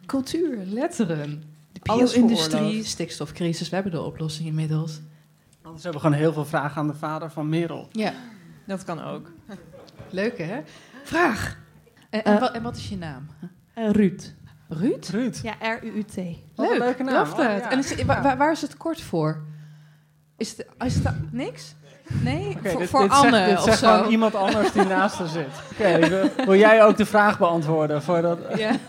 Cultuur, 0.06 0.58
letteren, 0.66 1.44
de 1.72 1.80
bio-industrie, 1.84 2.84
stikstofcrisis. 2.84 3.70
We 3.70 3.76
hebben 3.76 3.94
de 3.94 4.02
oplossing 4.02 4.48
inmiddels. 4.48 5.00
Anders 5.64 5.84
hebben 5.84 6.02
we 6.02 6.08
gewoon 6.08 6.22
heel 6.22 6.34
veel 6.34 6.46
vragen 6.46 6.82
aan 6.82 6.88
de 6.88 6.94
vader 6.94 7.32
van 7.32 7.50
Merel. 7.50 7.88
Ja, 7.92 8.14
Dat 8.68 8.84
kan 8.84 9.04
ook. 9.04 9.32
leuk 10.10 10.38
hè? 10.38 10.60
Vraag. 11.04 11.58
En, 12.10 12.24
en, 12.24 12.34
Eh, 12.34 12.40
wat, 12.40 12.52
en 12.52 12.62
wat 12.62 12.76
is 12.76 12.90
je 12.90 12.98
naam? 12.98 13.28
Eh, 13.74 13.90
Ruud. 13.92 14.34
Ruud? 14.70 15.08
Ruud. 15.10 15.40
Ja, 15.44 15.54
R-U-U-T. 15.62 16.16
Leuk, 16.16 16.78
leuke 16.80 17.04
naam. 17.04 17.32
Oh, 17.32 17.38
ja. 17.38 17.72
En 17.72 17.78
is, 17.80 18.04
wa- 18.04 18.22
wa- 18.22 18.38
waar 18.38 18.52
is 18.52 18.62
het 18.62 18.78
kort 18.78 19.02
voor? 19.02 19.44
Is 20.38 20.50
het, 20.58 20.66
is 20.86 20.96
het 20.96 21.14
niks? 21.32 21.76
Nee? 22.24 22.50
Oké, 22.58 22.70
voor 22.70 22.80
dit, 22.80 22.90
voor 22.90 23.02
dit 23.02 23.12
Anne 23.12 23.30
zegt, 23.38 23.48
dit 23.50 23.58
of 23.58 23.64
zegt 23.64 23.80
zo? 23.80 23.94
gewoon 23.96 24.12
iemand 24.12 24.36
anders 24.36 24.72
die 24.72 24.84
naast 24.84 25.18
haar 25.18 25.28
zit. 25.28 25.48
Oké, 25.72 26.08
wil, 26.10 26.30
wil 26.46 26.56
jij 26.56 26.84
ook 26.84 26.98
de 26.98 27.06
vraag 27.06 27.38
beantwoorden? 27.38 28.04
Voordat, 28.04 28.40
Ja. 28.58 28.76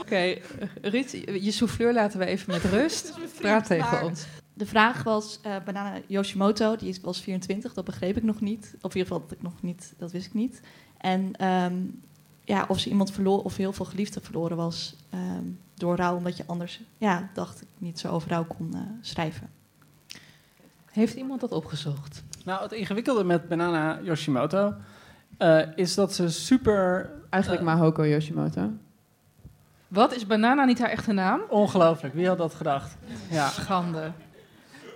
Oké, 0.00 0.34
Ruud, 0.82 1.10
je 1.42 1.50
souffleur 1.50 1.92
laten 1.92 2.18
we 2.18 2.24
even 2.26 2.52
met 2.52 2.64
rust. 2.64 3.12
Praat 3.40 3.66
tegen 3.66 4.02
ons. 4.02 4.26
De 4.62 4.68
vraag 4.68 5.02
was, 5.02 5.38
eh 5.42 5.56
Banana 5.64 6.00
Yoshimoto, 6.06 6.76
die 6.76 6.88
is, 6.88 7.00
was 7.00 7.20
24, 7.20 7.74
dat 7.74 7.84
begreep 7.84 8.16
ik 8.16 8.22
nog 8.22 8.40
niet. 8.40 8.74
Of 8.80 8.94
in 8.94 8.98
ieder 8.98 9.12
geval, 9.12 9.20
dat, 9.20 9.32
ik 9.32 9.42
nog 9.42 9.62
niet, 9.62 9.94
dat 9.98 10.12
wist 10.12 10.26
ik 10.26 10.34
niet. 10.34 10.60
En 10.98 11.32
ehm, 11.36 11.74
ja, 12.44 12.64
of 12.68 12.78
ze 12.78 12.88
iemand 12.88 13.12
verloor, 13.12 13.42
of 13.42 13.56
heel 13.56 13.72
veel 13.72 13.84
geliefden 13.84 14.22
verloren 14.22 14.56
was 14.56 14.96
ehm, 15.10 15.44
door 15.74 15.96
rouw, 15.96 16.16
omdat 16.16 16.36
je 16.36 16.42
anders, 16.46 16.80
ja, 16.98 17.30
dacht 17.34 17.62
ik 17.62 17.68
niet 17.78 17.98
zo 17.98 18.08
over 18.08 18.30
rouw 18.30 18.44
kon 18.44 18.74
eh, 18.74 18.80
schrijven. 19.00 19.50
Heeft 20.92 21.14
iemand 21.14 21.40
dat 21.40 21.52
opgezocht? 21.52 22.22
nou, 22.44 22.62
het 22.62 22.72
ingewikkelde 22.72 23.24
met 23.24 23.48
Banana 23.48 24.00
Yoshimoto 24.02 24.74
eh, 25.38 25.60
is 25.76 25.94
dat 25.94 26.14
ze 26.14 26.28
super... 26.28 27.10
Eigenlijk 27.30 27.62
Mahoko 27.62 28.06
Yoshimoto. 28.06 28.70
Wat, 29.88 30.14
is 30.14 30.26
Banana 30.26 30.64
niet 30.64 30.78
haar 30.78 30.90
echte 30.90 31.12
naam? 31.12 31.40
Ongelooflijk, 31.48 32.14
wie 32.14 32.28
had 32.28 32.38
dat 32.38 32.54
gedacht? 32.54 32.96
Ja. 33.30 33.48
Schande. 33.48 34.12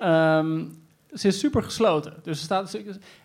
Ehm, 0.01 0.65
ze 1.13 1.29
is 1.29 1.39
super 1.39 1.63
gesloten. 1.63 2.15
Dus 2.23 2.41
staat, 2.41 2.79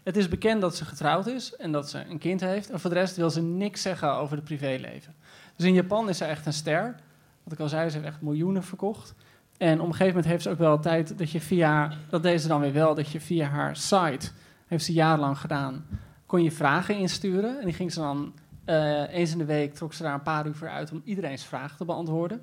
het 0.03 0.17
is 0.17 0.27
bekend 0.27 0.61
dat 0.61 0.75
ze 0.75 0.85
getrouwd 0.85 1.27
is 1.27 1.55
en 1.55 1.71
dat 1.71 1.89
ze 1.89 2.03
een 2.09 2.17
kind 2.17 2.41
heeft. 2.41 2.69
En 2.69 2.79
voor 2.79 2.89
de 2.89 2.95
rest 2.95 3.15
wil 3.15 3.29
ze 3.29 3.41
niks 3.41 3.81
zeggen 3.81 4.13
over 4.13 4.35
het 4.35 4.45
privéleven. 4.45 5.15
Dus 5.55 5.65
in 5.65 5.73
Japan 5.73 6.09
is 6.09 6.17
ze 6.17 6.25
echt 6.25 6.45
een 6.45 6.53
ster. 6.53 6.95
Wat 7.43 7.53
ik 7.53 7.59
al 7.59 7.69
zei, 7.69 7.89
ze 7.89 7.95
heeft 7.95 8.07
echt 8.07 8.21
miljoenen 8.21 8.63
verkocht. 8.63 9.13
En 9.57 9.79
op 9.79 9.85
een 9.85 9.91
gegeven 9.91 10.07
moment 10.07 10.25
heeft 10.25 10.43
ze 10.43 10.49
ook 10.49 10.57
wel 10.57 10.79
tijd 10.79 11.17
dat 11.17 11.31
je 11.31 11.41
via, 11.41 11.91
dat 12.09 12.23
deed 12.23 12.41
ze 12.41 12.47
dan 12.47 12.61
weer 12.61 12.73
wel, 12.73 12.95
dat 12.95 13.09
je 13.09 13.21
via 13.21 13.47
haar 13.47 13.75
site, 13.75 14.29
heeft 14.67 14.85
ze 14.85 14.93
jarenlang 14.93 15.37
gedaan, 15.37 15.85
kon 16.25 16.43
je 16.43 16.51
vragen 16.51 16.97
insturen. 16.97 17.59
En 17.59 17.65
die 17.65 17.73
ging 17.73 17.91
ze 17.91 17.99
dan 17.99 18.33
eh, 18.65 19.13
eens 19.13 19.31
in 19.31 19.37
de 19.37 19.45
week, 19.45 19.73
trok 19.73 19.93
ze 19.93 20.03
daar 20.03 20.13
een 20.13 20.21
paar 20.21 20.47
uur 20.47 20.55
voor 20.55 20.69
uit 20.69 20.91
om 20.91 21.01
iedereen's 21.05 21.43
vragen 21.43 21.77
te 21.77 21.85
beantwoorden. 21.85 22.41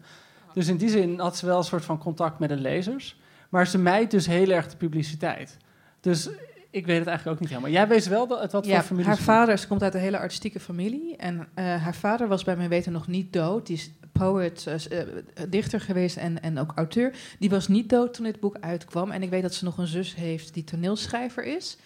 Dus 0.55 0.69
in 0.69 0.77
die 0.77 0.89
zin 0.89 1.19
had 1.19 1.37
ze 1.37 1.47
wel 1.47 1.59
een 1.59 1.65
soort 1.65 1.85
van 1.85 1.99
contact 1.99 2.39
met 2.39 2.49
de 2.49 2.57
lezers. 2.57 3.17
Maar 3.49 3.67
ze 3.67 3.79
mijt 3.79 4.11
dus 4.11 4.27
heel 4.27 4.51
erg 4.51 4.69
de 4.69 4.77
publiciteit. 4.77 5.57
Dus 6.01 6.29
ik 6.71 6.87
weet 6.87 6.99
het 6.99 7.07
eigenlijk 7.07 7.37
ook 7.37 7.41
niet 7.41 7.49
helemaal. 7.49 7.71
Jij 7.71 7.89
weet 7.89 8.09
wel 8.09 8.27
dat, 8.27 8.53
wat 8.53 8.67
Ja, 8.67 8.75
voor 8.75 8.83
familie 8.83 9.09
haar 9.09 9.19
vader, 9.19 9.59
ze 9.59 9.67
komt 9.67 9.83
uit 9.83 9.95
een 9.95 10.01
hele 10.01 10.19
artistieke 10.19 10.61
familie. 10.61 11.17
En 11.17 11.49
eh, 11.55 11.65
haar 11.65 11.95
vader 11.95 12.29
was 12.29 12.45
bij 12.45 12.57
mijn 12.57 12.69
weten 12.69 12.93
nog 12.93 13.07
niet 13.07 13.33
dood. 13.33 13.67
Die 13.67 13.77
is 13.77 13.91
poet, 14.13 14.67
eh, 14.67 15.01
eh, 15.01 15.09
dichter 15.49 15.81
geweest 15.81 16.17
en, 16.17 16.43
en 16.43 16.59
ook 16.59 16.73
auteur. 16.75 17.15
Die 17.39 17.51
was 17.51 17.69
niet 17.69 17.89
dood 17.89 18.15
toen 18.15 18.25
dit 18.25 18.41
boek 18.41 18.57
uitkwam. 18.61 19.11
En 19.11 19.23
ik 19.23 19.31
weet 19.31 19.43
dat 19.43 19.55
ze 19.55 19.65
nog 19.65 19.79
een 19.79 19.87
zus 19.87 20.15
heeft 20.15 20.55
die 20.55 20.65
toneelschrijver 20.65 21.45
is. 21.45 21.79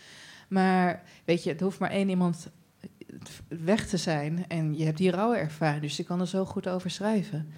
Maar 0.48 1.02
weet 1.24 1.44
je, 1.44 1.50
het 1.50 1.60
hoeft 1.60 1.78
maar 1.78 1.90
één 1.90 2.08
iemand 2.08 2.50
weg 3.48 3.86
te 3.86 3.96
zijn. 3.96 4.44
En 4.48 4.78
je 4.78 4.84
hebt 4.84 4.98
die 4.98 5.10
rouwe 5.10 5.36
ervaring, 5.36 5.82
dus 5.82 5.96
je 5.96 6.04
kan 6.04 6.20
er 6.20 6.28
zo 6.28 6.44
goed 6.44 6.68
over 6.68 6.90
schrijven. 6.90 7.52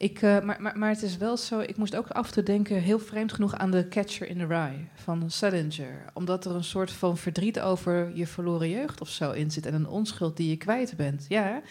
Ik, 0.00 0.22
eh, 0.22 0.40
maar, 0.40 0.62
maar, 0.62 0.78
maar 0.78 0.90
het 0.90 1.02
is 1.02 1.16
wel 1.16 1.36
zo, 1.36 1.60
ik 1.60 1.76
moest 1.76 1.96
ook 1.96 2.08
af 2.08 2.30
toe 2.30 2.42
denken, 2.42 2.76
heel 2.76 2.98
vreemd 2.98 3.32
genoeg, 3.32 3.54
aan 3.54 3.70
The 3.70 3.86
Catcher 3.88 4.28
in 4.28 4.38
the 4.38 4.46
Rye 4.46 4.84
van 4.94 5.30
Salinger. 5.30 6.04
Omdat 6.12 6.44
er 6.44 6.54
een 6.54 6.64
soort 6.64 6.90
van 6.90 7.16
verdriet 7.16 7.60
over 7.60 8.10
je 8.14 8.26
verloren 8.26 8.68
jeugd 8.68 9.00
of 9.00 9.08
zo 9.08 9.30
in 9.30 9.50
zit 9.50 9.66
en 9.66 9.74
een 9.74 9.88
onschuld 9.88 10.36
die 10.36 10.48
je 10.48 10.56
kwijt 10.56 10.96
bent. 10.96 11.26
Ja. 11.28 11.62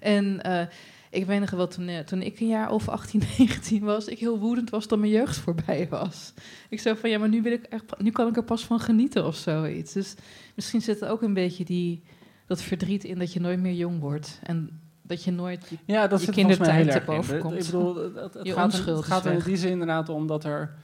En 0.00 0.42
eh, 0.42 0.66
ik 1.10 1.26
weet 1.26 1.40
nog 1.40 1.50
wel, 1.50 1.68
toen, 1.68 1.88
eh, 1.88 1.98
toen 1.98 2.22
ik 2.22 2.40
een 2.40 2.46
jaar 2.46 2.70
of 2.70 2.88
18, 2.88 3.22
19 3.38 3.84
was, 3.94 4.06
ik 4.06 4.18
heel 4.18 4.38
woedend 4.38 4.70
was 4.70 4.88
dat 4.88 4.98
mijn 4.98 5.12
jeugd 5.12 5.36
voorbij 5.36 5.86
was. 5.88 6.32
Ik 6.68 6.80
zei 6.80 6.96
van, 6.96 7.10
ja, 7.10 7.18
maar 7.18 7.28
nu, 7.28 7.42
wil 7.42 7.52
ik 7.52 7.64
echt, 7.64 7.84
nu 7.98 8.10
kan 8.10 8.28
ik 8.28 8.36
er 8.36 8.44
pas 8.44 8.64
van 8.64 8.80
genieten 8.80 9.26
of 9.26 9.36
zoiets. 9.36 9.92
Dus 9.92 10.14
misschien 10.54 10.82
zit 10.82 11.00
er 11.00 11.08
ook 11.08 11.22
een 11.22 11.34
beetje 11.34 11.64
die, 11.64 12.02
dat 12.46 12.62
verdriet 12.62 13.04
in 13.04 13.18
dat 13.18 13.32
je 13.32 13.40
nooit 13.40 13.60
meer 13.60 13.74
jong 13.74 14.00
wordt. 14.00 14.40
En 14.42 14.80
dat 15.08 15.24
je 15.24 15.30
nooit 15.30 15.68
je 15.68 15.76
Ja, 15.84 16.06
dat 16.06 16.24
je 16.24 16.32
kindertijd 16.32 16.86
erg 16.86 16.94
in. 16.94 17.00
erboven 17.00 17.36
Ik 17.36 17.42
bedoel, 17.64 17.96
het, 17.96 18.34
het, 18.34 18.48
gaat, 18.48 18.64
onschuld 18.64 18.96
het 18.96 19.06
gaat 19.06 19.24
er 19.24 19.32
in 19.32 19.40
die 19.44 19.56
zin 19.56 19.70
inderdaad 19.70 20.08
om 20.08 20.26
dat 20.26 20.44
er 20.44 20.74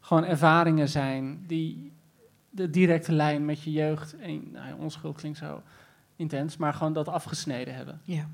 gewoon 0.00 0.24
ervaringen 0.24 0.88
zijn 0.88 1.44
die 1.46 1.92
de 2.50 2.70
directe 2.70 3.12
lijn 3.12 3.44
met 3.44 3.62
je 3.62 3.72
jeugd 3.72 4.16
en 4.18 4.50
nou 4.52 4.74
onschuld 4.78 5.16
klinkt 5.16 5.38
zo 5.38 5.62
intens, 6.16 6.56
maar 6.56 6.74
gewoon 6.74 6.92
dat 6.92 7.08
afgesneden 7.08 7.74
hebben. 7.74 8.00
Ja. 8.04 8.28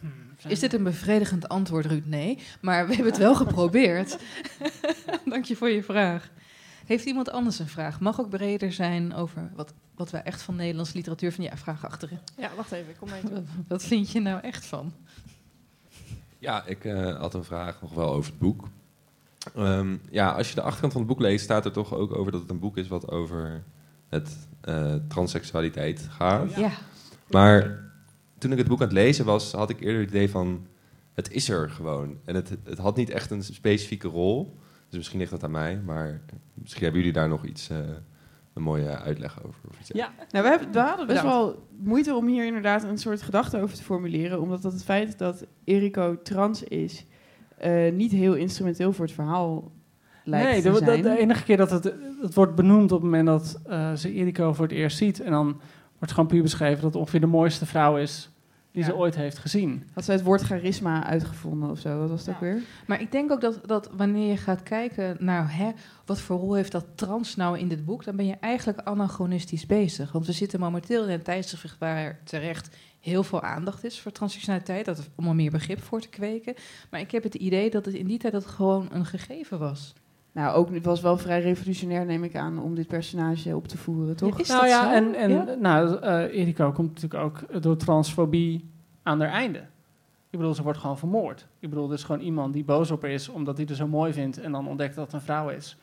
Hmm, 0.00 0.12
Is 0.46 0.60
dit 0.60 0.72
een 0.72 0.82
bevredigend 0.82 1.48
antwoord, 1.48 1.86
Ruud? 1.86 2.06
Nee. 2.06 2.38
Maar 2.60 2.86
we 2.86 2.94
hebben 2.94 3.12
het 3.12 3.22
wel 3.22 3.34
geprobeerd. 3.44 4.18
Dank 5.24 5.44
je 5.44 5.56
voor 5.56 5.70
je 5.70 5.82
vraag. 5.82 6.30
Heeft 6.90 7.04
iemand 7.04 7.30
anders 7.30 7.58
een 7.58 7.68
vraag? 7.68 8.00
Mag 8.00 8.20
ook 8.20 8.28
breder 8.28 8.72
zijn 8.72 9.14
over 9.14 9.50
wat, 9.54 9.72
wat 9.94 10.10
wij 10.10 10.22
echt 10.22 10.42
van 10.42 10.56
Nederlandse 10.56 10.96
literatuur 10.96 11.32
vinden. 11.32 11.52
Ja, 11.52 11.58
vraag 11.58 11.84
achterin. 11.84 12.18
Ja, 12.38 12.50
wacht 12.56 12.72
even, 12.72 12.90
ik 12.90 12.96
kom 12.96 13.08
mee. 13.10 13.22
Wat, 13.22 13.42
wat 13.68 13.82
vind 13.82 14.10
je 14.10 14.20
nou 14.20 14.40
echt 14.40 14.66
van? 14.66 14.92
Ja, 16.38 16.64
ik 16.66 16.84
eh, 16.84 17.16
had 17.16 17.34
een 17.34 17.44
vraag 17.44 17.80
nog 17.80 17.92
wel 17.92 18.12
over 18.12 18.30
het 18.30 18.40
boek. 18.40 18.68
Ehm, 19.54 19.96
ja, 20.10 20.30
als 20.30 20.48
je 20.48 20.54
de 20.54 20.62
achterkant 20.62 20.92
van 20.92 21.00
het 21.00 21.10
boek 21.10 21.20
leest, 21.20 21.44
staat 21.44 21.64
er 21.64 21.72
toch 21.72 21.94
ook 21.94 22.16
over 22.16 22.32
dat 22.32 22.40
het 22.40 22.50
een 22.50 22.58
boek 22.58 22.76
is 22.76 22.88
wat 22.88 23.10
over 23.10 23.62
het 24.08 24.48
eh 24.60 24.94
transseksualiteit 25.08 26.06
gaat. 26.10 26.54
Ja. 26.54 26.70
Maar 27.28 27.84
toen 28.38 28.52
ik 28.52 28.58
het 28.58 28.68
boek 28.68 28.80
aan 28.80 28.86
het 28.86 28.96
lezen 28.96 29.24
was, 29.24 29.52
had 29.52 29.70
ik 29.70 29.80
eerder 29.80 30.00
het 30.00 30.10
idee 30.10 30.30
van... 30.30 30.66
het 31.14 31.30
is 31.30 31.48
er 31.48 31.70
gewoon. 31.70 32.18
En 32.24 32.34
het, 32.34 32.56
het 32.64 32.78
had 32.78 32.96
niet 32.96 33.10
echt 33.10 33.30
een 33.30 33.42
specifieke 33.42 34.08
rol. 34.08 34.58
Dus 34.90 34.98
misschien 34.98 35.18
ligt 35.18 35.30
dat 35.30 35.44
aan 35.44 35.50
mij, 35.50 35.80
maar 35.84 36.20
misschien 36.54 36.82
hebben 36.82 37.00
jullie 37.00 37.16
daar 37.16 37.28
nog 37.28 37.44
iets... 37.44 37.70
eh, 37.70 37.78
een 38.52 38.62
mooie 38.62 38.98
uitleg 38.98 39.44
over. 39.44 39.60
Of 39.68 39.80
iets. 39.80 39.90
Ja. 39.92 40.12
Nou, 40.30 40.44
we, 40.44 40.50
hebben, 40.50 40.72
we 40.72 40.78
hadden 40.78 41.06
best 41.06 41.22
Bedankt. 41.22 41.44
wel 41.44 41.66
moeite 41.78 42.14
om 42.14 42.26
hier 42.26 42.46
inderdaad 42.46 42.82
een 42.82 42.98
soort 42.98 43.22
gedachte 43.22 43.60
over 43.60 43.76
te 43.76 43.82
formuleren. 43.82 44.40
Omdat 44.40 44.62
dat 44.62 44.72
het 44.72 44.84
feit 44.84 45.18
dat 45.18 45.46
Eriko 45.64 46.22
trans 46.22 46.62
is, 46.62 47.06
eh, 47.58 47.92
niet 47.92 48.12
heel 48.12 48.34
instrumenteel 48.34 48.92
voor 48.92 49.04
het 49.04 49.14
verhaal 49.14 49.72
lijkt 50.24 50.50
nee, 50.50 50.62
te 50.62 50.70
de, 50.70 50.84
zijn. 50.84 51.02
de 51.02 51.18
enige 51.18 51.44
keer 51.44 51.56
dat 51.56 51.70
het, 51.70 51.94
het 52.22 52.34
wordt 52.34 52.54
benoemd 52.54 52.92
op 52.92 53.02
het 53.02 53.10
moment 53.10 53.26
dat 53.26 53.60
eh, 53.66 53.92
ze 53.92 54.12
Eriko 54.12 54.52
voor 54.52 54.64
het 54.66 54.74
eerst 54.74 54.96
ziet. 54.96 55.20
En 55.20 55.30
dan 55.30 55.60
wordt 55.98 56.14
gewoon 56.14 56.28
puur 56.28 56.42
beschreven 56.42 56.82
dat 56.82 56.92
het 56.92 57.00
ongeveer 57.00 57.20
de 57.20 57.26
mooiste 57.26 57.66
vrouw 57.66 57.96
is 57.96 58.30
die 58.72 58.82
Ja. 58.82 58.88
ze 58.88 58.96
ooit 58.96 59.14
heeft 59.16 59.38
gezien. 59.38 59.84
Had 59.94 60.04
zij 60.04 60.14
het 60.14 60.24
woord 60.24 60.40
charisma 60.40 61.04
uitgevonden 61.04 61.70
of 61.70 61.78
zo? 61.78 61.98
Wat 61.98 62.08
was 62.10 62.24
Ja. 62.24 62.32
ook 62.32 62.40
weer? 62.40 62.58
Maar 62.86 63.00
ik 63.00 63.12
denk 63.12 63.30
ook 63.30 63.40
dat, 63.40 63.60
dat 63.66 63.90
wanneer 63.96 64.28
je 64.30 64.36
gaat 64.36 64.62
kijken 64.62 65.16
naar 65.18 65.56
hè, 65.56 65.70
wat 66.06 66.20
voor 66.20 66.38
rol 66.38 66.54
heeft 66.54 66.72
dat 66.72 66.86
trans 66.94 67.36
nou 67.36 67.58
in 67.58 67.68
dit 67.68 67.84
boek, 67.84 68.04
dan 68.04 68.16
ben 68.16 68.26
je 68.26 68.36
eigenlijk 68.40 68.78
anachronistisch 68.80 69.66
bezig. 69.66 70.12
Want 70.12 70.26
we 70.26 70.32
zitten 70.32 70.60
momenteel 70.60 71.04
in 71.04 71.10
een 71.10 71.22
tijdsgewicht 71.22 71.78
waar 71.78 71.96
er 71.96 72.18
terecht 72.24 72.76
heel 73.00 73.22
veel 73.22 73.42
aandacht 73.42 73.84
is 73.84 74.00
voor 74.00 74.12
transseksualiteit, 74.12 74.84
dat 74.84 75.08
om 75.14 75.28
er 75.28 75.34
meer 75.34 75.50
begrip 75.50 75.82
voor 75.82 76.00
te 76.00 76.08
kweken. 76.08 76.54
Maar 76.90 77.00
ik 77.00 77.10
heb 77.10 77.22
het 77.22 77.34
idee 77.34 77.70
dat 77.70 77.84
het 77.84 77.94
in 77.94 78.06
die 78.06 78.18
tijd 78.18 78.32
dat 78.32 78.42
het 78.42 78.52
gewoon 78.52 78.88
een 78.92 79.06
gegeven 79.06 79.58
was. 79.58 79.92
Nou, 80.32 80.54
ook, 80.56 80.74
het 80.74 80.84
was 80.84 81.00
wel 81.00 81.16
vrij 81.18 81.40
revolutionair, 81.40 82.06
neem 82.06 82.24
ik 82.24 82.36
aan, 82.36 82.58
om 82.62 82.74
dit 82.74 82.86
personage 82.86 83.56
op 83.56 83.68
te 83.68 83.78
voeren, 83.78 84.16
toch? 84.16 84.34
Ja, 84.36 84.40
is 84.42 84.48
nou 84.48 84.60
dat 84.60 84.70
ja, 84.70 84.82
zo? 84.82 84.90
en, 84.94 85.14
en 85.14 85.30
Ja? 85.30 85.44
nou, 85.60 85.98
eh, 86.00 86.40
Eriko 86.40 86.72
komt 86.72 86.94
natuurlijk 86.94 87.22
ook 87.22 87.62
door 87.62 87.76
transfobie 87.76 88.64
aan 89.02 89.20
haar 89.20 89.30
einde. 89.30 89.58
Ik 90.30 90.38
bedoel, 90.38 90.54
ze 90.54 90.62
wordt 90.62 90.78
gewoon 90.78 90.98
vermoord. 90.98 91.46
Ik 91.58 91.68
bedoel, 91.68 91.86
dus 91.86 92.02
gewoon 92.04 92.20
iemand 92.20 92.52
die 92.52 92.64
boos 92.64 92.90
op 92.90 93.02
haar 93.02 93.10
is 93.10 93.28
omdat 93.28 93.56
hij 93.56 93.66
er 93.66 93.74
zo 93.74 93.86
mooi 93.86 94.12
vindt 94.12 94.40
en 94.40 94.52
dan 94.52 94.68
ontdekt 94.68 94.94
dat 94.94 95.04
het 95.04 95.14
een 95.14 95.20
vrouw 95.20 95.48
is. 95.48 95.76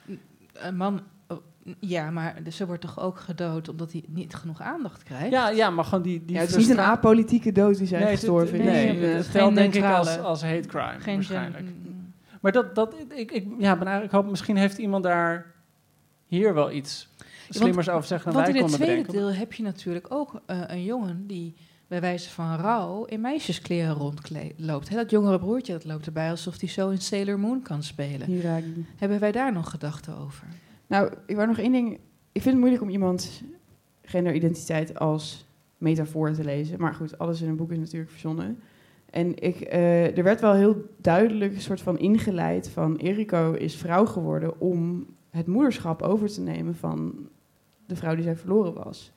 Een 0.53 0.77
man, 0.77 1.01
oh, 1.27 1.37
ja, 1.79 2.11
maar 2.11 2.35
ze 2.51 2.65
wordt 2.65 2.81
toch 2.81 2.99
ook 2.99 3.19
gedood 3.19 3.69
omdat 3.69 3.91
hij 3.91 4.03
niet 4.07 4.35
genoeg 4.35 4.61
aandacht 4.61 5.03
krijgt? 5.03 5.31
Ja, 5.31 5.49
ja 5.49 5.69
maar 5.69 5.83
gewoon 5.85 6.03
die, 6.03 6.25
die 6.25 6.35
ja, 6.35 6.41
het 6.41 6.49
is 6.49 6.55
niet 6.55 6.69
een 6.77 6.83
apolitieke 6.83 7.51
dood 7.51 7.77
die 7.77 7.87
zij 7.87 7.99
Nee, 8.03 8.09
gestorven 8.15 8.59
is. 8.59 8.65
nee, 8.65 8.85
Nee, 8.93 8.95
het- 9.01 9.09
eh, 9.09 9.15
het 9.15 9.25
geen 9.25 9.31
telt 9.41 9.55
denk 9.55 9.73
ik 9.73 9.83
als, 9.83 10.19
als 10.19 10.43
hate 10.43 10.67
crime 10.67 10.99
Geen 10.99 11.15
waarschijnlijk. 11.15 11.65
Maar 12.41 12.51
dat, 12.51 12.75
dat, 12.75 12.95
ik, 13.09 13.31
ik, 13.31 13.45
ja, 13.57 13.75
ben 13.75 13.87
eigenlijk 13.87 14.11
hoop, 14.11 14.29
misschien 14.29 14.57
heeft 14.57 14.77
iemand 14.77 15.03
daar 15.03 15.53
hier 16.27 16.53
wel 16.53 16.71
iets 16.71 17.09
slimmers 17.49 17.89
over 17.89 18.07
zeggen 18.07 18.31
dan 18.31 18.41
Want 18.41 18.53
wij 18.53 18.55
in 18.55 18.61
het 18.61 18.71
konden 18.71 18.87
tweede 18.87 19.07
bedenken. 19.07 19.31
deel 19.31 19.39
heb 19.39 19.53
je 19.53 19.63
natuurlijk 19.63 20.05
ook 20.09 20.41
eh, 20.45 20.61
een 20.67 20.83
jongen 20.83 21.27
die 21.27 21.55
bij 21.87 22.01
wijze 22.01 22.29
van 22.29 22.55
rouw 22.55 23.05
in 23.05 23.21
meisjeskleren 23.21 23.93
rondloopt. 23.93 24.93
Dat 24.93 25.09
jongere 25.09 25.39
broertje 25.39 25.73
dat 25.73 25.85
loopt 25.85 26.05
erbij 26.05 26.29
alsof 26.29 26.59
hij 26.59 26.69
zo 26.69 26.89
in 26.89 27.01
Sailor 27.01 27.39
Moon 27.39 27.61
kan 27.61 27.83
spelen. 27.83 28.27
Hiragi. 28.27 28.85
Hebben 28.95 29.19
wij 29.19 29.31
daar 29.31 29.53
nog 29.53 29.69
gedachten 29.69 30.17
over? 30.17 30.47
Nou, 30.87 31.13
ik 31.25 31.35
wou 31.35 31.47
nog 31.47 31.57
één 31.57 31.71
ding. 31.71 31.93
Ik 32.31 32.41
vind 32.41 32.45
het 32.45 32.57
moeilijk 32.57 32.81
om 32.81 32.89
iemands 32.89 33.41
genderidentiteit 34.03 34.99
als 34.99 35.45
metafoor 35.77 36.33
te 36.33 36.43
lezen. 36.43 36.79
Maar 36.79 36.93
goed, 36.93 37.17
alles 37.17 37.41
in 37.41 37.49
een 37.49 37.55
boek 37.55 37.71
is 37.71 37.77
natuurlijk 37.77 38.11
verzonnen. 38.11 38.59
En 39.17 39.39
ik, 39.39 39.59
eh, 39.59 40.17
er 40.17 40.23
werd 40.23 40.41
wel 40.41 40.53
heel 40.53 40.85
duidelijk 40.97 41.53
een 41.53 41.61
soort 41.61 41.81
van 41.81 41.99
ingeleid 41.99 42.69
van... 42.69 42.95
Eriko 42.95 43.53
is 43.53 43.75
vrouw 43.75 44.05
geworden 44.05 44.59
om 44.59 45.05
het 45.29 45.47
moederschap 45.47 46.01
over 46.01 46.27
te 46.27 46.41
nemen 46.41 46.75
van 46.75 47.29
de 47.85 47.95
vrouw 47.95 48.15
die 48.15 48.23
zij 48.23 48.35
verloren 48.35 48.73
was. 48.73 49.11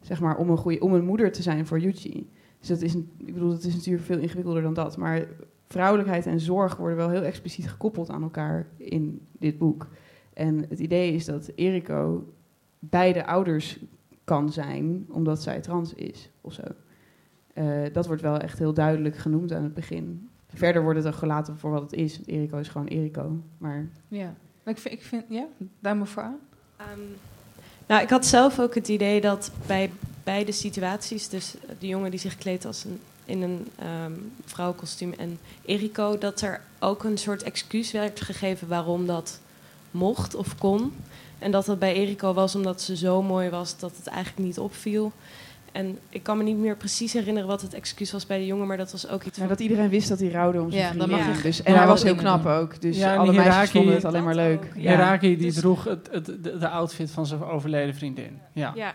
Zeg 0.00 0.20
maar, 0.20 0.36
om 0.36 0.50
een, 0.50 0.56
goede, 0.56 0.80
om 0.80 0.94
een 0.94 1.04
moeder 1.04 1.32
te 1.32 1.42
zijn 1.42 1.66
voor 1.66 1.80
Yuji. 1.80 2.30
Dus 2.58 2.68
dat 2.68 2.82
is, 2.82 2.94
ik 2.94 3.34
bedoel, 3.34 3.50
dat 3.50 3.64
is 3.64 3.74
natuurlijk 3.74 4.04
veel 4.04 4.18
ingewikkelder 4.18 4.62
dan 4.62 4.74
dat. 4.74 4.96
Maar 4.96 5.26
vrouwelijkheid 5.66 6.26
en 6.26 6.40
zorg 6.40 6.76
worden 6.76 6.96
wel 6.96 7.10
heel 7.10 7.22
expliciet 7.22 7.68
gekoppeld 7.68 8.10
aan 8.10 8.22
elkaar 8.22 8.66
in 8.76 9.20
dit 9.38 9.58
boek. 9.58 9.88
En 10.32 10.64
het 10.68 10.78
idee 10.78 11.12
is 11.12 11.24
dat 11.24 11.52
Eriko 11.54 12.32
beide 12.78 13.26
ouders 13.26 13.78
kan 14.24 14.52
zijn, 14.52 15.06
omdat 15.08 15.42
zij 15.42 15.60
trans 15.60 15.94
is 15.94 16.30
of 16.40 16.52
zo. 16.52 16.62
Eh, 17.52 17.64
dat 17.92 18.06
wordt 18.06 18.22
wel 18.22 18.38
echt 18.38 18.58
heel 18.58 18.74
duidelijk 18.74 19.16
genoemd 19.16 19.52
aan 19.52 19.62
het 19.62 19.74
begin. 19.74 20.28
Verder 20.54 20.82
wordt 20.82 20.98
het 20.98 21.08
ook 21.08 21.18
gelaten 21.18 21.58
voor 21.58 21.70
wat 21.70 21.82
het 21.82 21.92
is. 21.92 22.20
Eriko 22.26 22.58
is 22.58 22.68
gewoon 22.68 22.86
Eriko. 22.86 23.40
Maar 23.58 23.88
Ja, 24.08 24.34
Maar 24.62 24.74
ik 24.74 24.80
vind, 24.80 24.94
ik 24.94 25.02
vind 25.02 25.24
ja, 25.28 25.46
daar 25.80 25.96
maar 25.96 26.06
voor 26.06 26.22
aan. 26.22 26.38
Ehm, 26.76 27.00
nou, 27.86 28.02
ik 28.02 28.10
had 28.10 28.26
zelf 28.26 28.60
ook 28.60 28.74
het 28.74 28.88
idee 28.88 29.20
dat 29.20 29.50
bij 29.66 29.90
beide 30.24 30.52
situaties, 30.52 31.28
dus 31.28 31.54
de 31.78 31.86
jongen 31.86 32.10
die 32.10 32.20
zich 32.20 32.36
kleedt 32.36 32.64
als 32.64 32.84
een, 32.84 33.00
in 33.24 33.42
een 33.42 33.66
ehm 33.78 34.12
vrouwenkostuum 34.44 35.12
en 35.12 35.38
Eriko, 35.64 36.18
dat 36.18 36.40
er 36.40 36.60
ook 36.78 37.04
een 37.04 37.18
soort 37.18 37.42
excuus 37.42 37.92
werd 37.92 38.20
gegeven 38.20 38.68
waarom 38.68 39.06
dat 39.06 39.40
mocht 39.90 40.34
of 40.34 40.58
kon. 40.58 40.92
En 41.38 41.50
dat 41.50 41.64
dat 41.64 41.78
bij 41.78 41.94
Eriko 41.94 42.32
was 42.32 42.54
omdat 42.54 42.80
ze 42.80 42.96
zo 42.96 43.22
mooi 43.22 43.50
was 43.50 43.78
dat 43.78 43.96
het 43.96 44.06
eigenlijk 44.06 44.46
niet 44.46 44.58
opviel. 44.58 45.12
En 45.72 45.98
ik 46.08 46.22
kan 46.22 46.36
me 46.36 46.42
niet 46.42 46.56
meer 46.56 46.76
precies 46.76 47.12
herinneren 47.12 47.48
wat 47.48 47.62
het 47.62 47.74
excuus 47.74 48.12
was 48.12 48.26
bij 48.26 48.38
de 48.38 48.46
jongen, 48.46 48.66
maar 48.66 48.76
dat 48.76 48.92
was 48.92 49.08
ook 49.08 49.22
iets 49.24 49.38
van... 49.38 49.48
dat 49.48 49.60
iedereen 49.60 49.88
wist 49.88 50.08
dat 50.08 50.18
hij 50.20 50.28
rouwde 50.30 50.60
om 50.62 50.70
zijn 50.70 50.82
Ja, 50.82 50.88
dan 50.88 50.98
vriendin. 51.08 51.26
mag 51.26 51.36
je- 51.36 51.42
dus, 51.42 51.62
en 51.62 51.72
ja, 51.72 51.78
hij 51.78 51.86
was 51.86 52.02
heel 52.02 52.14
knap 52.14 52.46
ook. 52.46 52.80
Dus 52.80 52.96
Ja, 52.98 53.12
en 53.12 53.18
alle 53.18 53.32
meisjes 53.32 53.52
Hiraki- 53.54 53.72
vonden 53.72 53.94
het 53.94 54.04
alleen 54.04 54.24
maar 54.24 54.34
leuk. 54.34 54.64
ook, 54.64 54.74
Ja. 54.74 54.90
Hiraki 54.90 55.36
die 55.36 55.46
Dus- 55.46 55.54
droeg 55.54 55.84
het, 55.84 56.08
het, 56.12 56.24
de, 56.26 56.58
de 56.58 56.68
outfit 56.68 57.10
van 57.10 57.26
zijn 57.26 57.42
overleden 57.44 57.94
vriendin. 57.94 58.38
Ja. 58.52 58.72
Ja. 58.74 58.94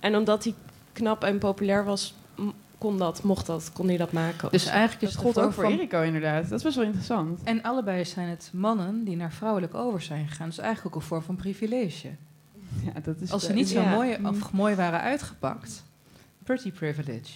En 0.00 0.16
omdat 0.16 0.44
hij 0.44 0.54
knap 0.92 1.24
en 1.24 1.38
populair 1.38 1.84
was, 1.84 2.14
kon 2.78 2.98
dat, 2.98 3.22
mocht 3.22 3.46
dat, 3.46 3.70
kon 3.72 3.88
hij 3.88 3.96
dat 3.96 4.12
maken. 4.12 4.48
Dus 4.50 4.66
eigenlijk 4.66 5.02
is 5.02 5.12
Dat 5.14 5.24
het 5.24 5.36
een 5.36 5.42
ook 5.42 5.52
voor 5.52 5.64
van- 5.64 5.72
Eriko 5.72 6.00
inderdaad. 6.02 6.42
Dat 6.48 6.58
is 6.58 6.62
best 6.64 6.76
wel 6.76 6.84
interessant. 6.84 7.40
En 7.44 7.62
allebei 7.62 8.04
zijn 8.04 8.28
het 8.28 8.50
mannen 8.52 9.04
die 9.04 9.16
naar 9.16 9.32
vrouwelijk 9.32 9.74
over 9.74 10.00
zijn 10.02 10.28
gegaan. 10.28 10.48
Dus 10.48 10.58
eigenlijk 10.58 10.94
ook 10.96 11.02
een 11.02 11.08
vorm 11.08 11.22
van 11.22 11.36
privilege. 11.36 12.08
Ja, 12.84 13.00
dat 13.02 13.20
is 13.20 13.30
Als 13.32 13.42
ze 13.42 13.48
de- 13.48 13.54
niet 13.54 13.68
zo 13.68 13.80
ja. 13.80 13.90
mooi, 13.90 14.16
of 14.24 14.52
mooi 14.52 14.74
waren 14.74 15.00
uitgepakt. 15.00 15.84
Pretty 16.44 16.72
privilege. 16.72 17.32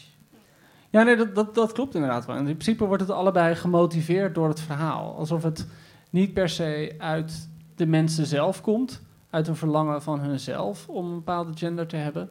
Ja, 0.90 1.02
nee, 1.02 1.16
dat, 1.16 1.34
dat, 1.34 1.54
dat 1.54 1.72
klopt 1.72 1.94
inderdaad 1.94 2.26
wel. 2.26 2.36
In 2.36 2.44
principe 2.44 2.84
wordt 2.84 3.02
het 3.02 3.10
allebei 3.10 3.54
gemotiveerd 3.54 4.34
door 4.34 4.48
het 4.48 4.60
verhaal. 4.60 5.16
Alsof 5.16 5.42
het 5.42 5.66
niet 6.10 6.32
per 6.34 6.48
se 6.48 6.94
uit 6.98 7.48
de 7.74 7.86
mensen 7.86 8.26
zelf 8.26 8.60
komt, 8.60 9.02
uit 9.30 9.48
een 9.48 9.56
verlangen 9.56 10.02
van 10.02 10.20
hunzelf 10.20 10.88
om 10.88 11.06
een 11.06 11.14
bepaalde 11.14 11.52
gender 11.56 11.86
te 11.86 11.96
hebben, 11.96 12.28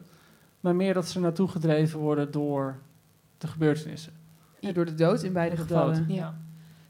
maar 0.60 0.76
meer 0.76 0.94
dat 0.94 1.08
ze 1.08 1.20
naartoe 1.20 1.48
gedreven 1.48 1.98
worden 1.98 2.30
door 2.30 2.78
de 3.38 3.46
gebeurtenissen. 3.46 4.12
Ja, 4.60 4.72
door 4.72 4.84
de 4.84 4.94
dood 4.94 5.22
in 5.22 5.32
beide 5.32 5.56
De 5.56 5.62
gevallen. 5.62 5.94
dood. 6.06 6.16
Ja. 6.16 6.38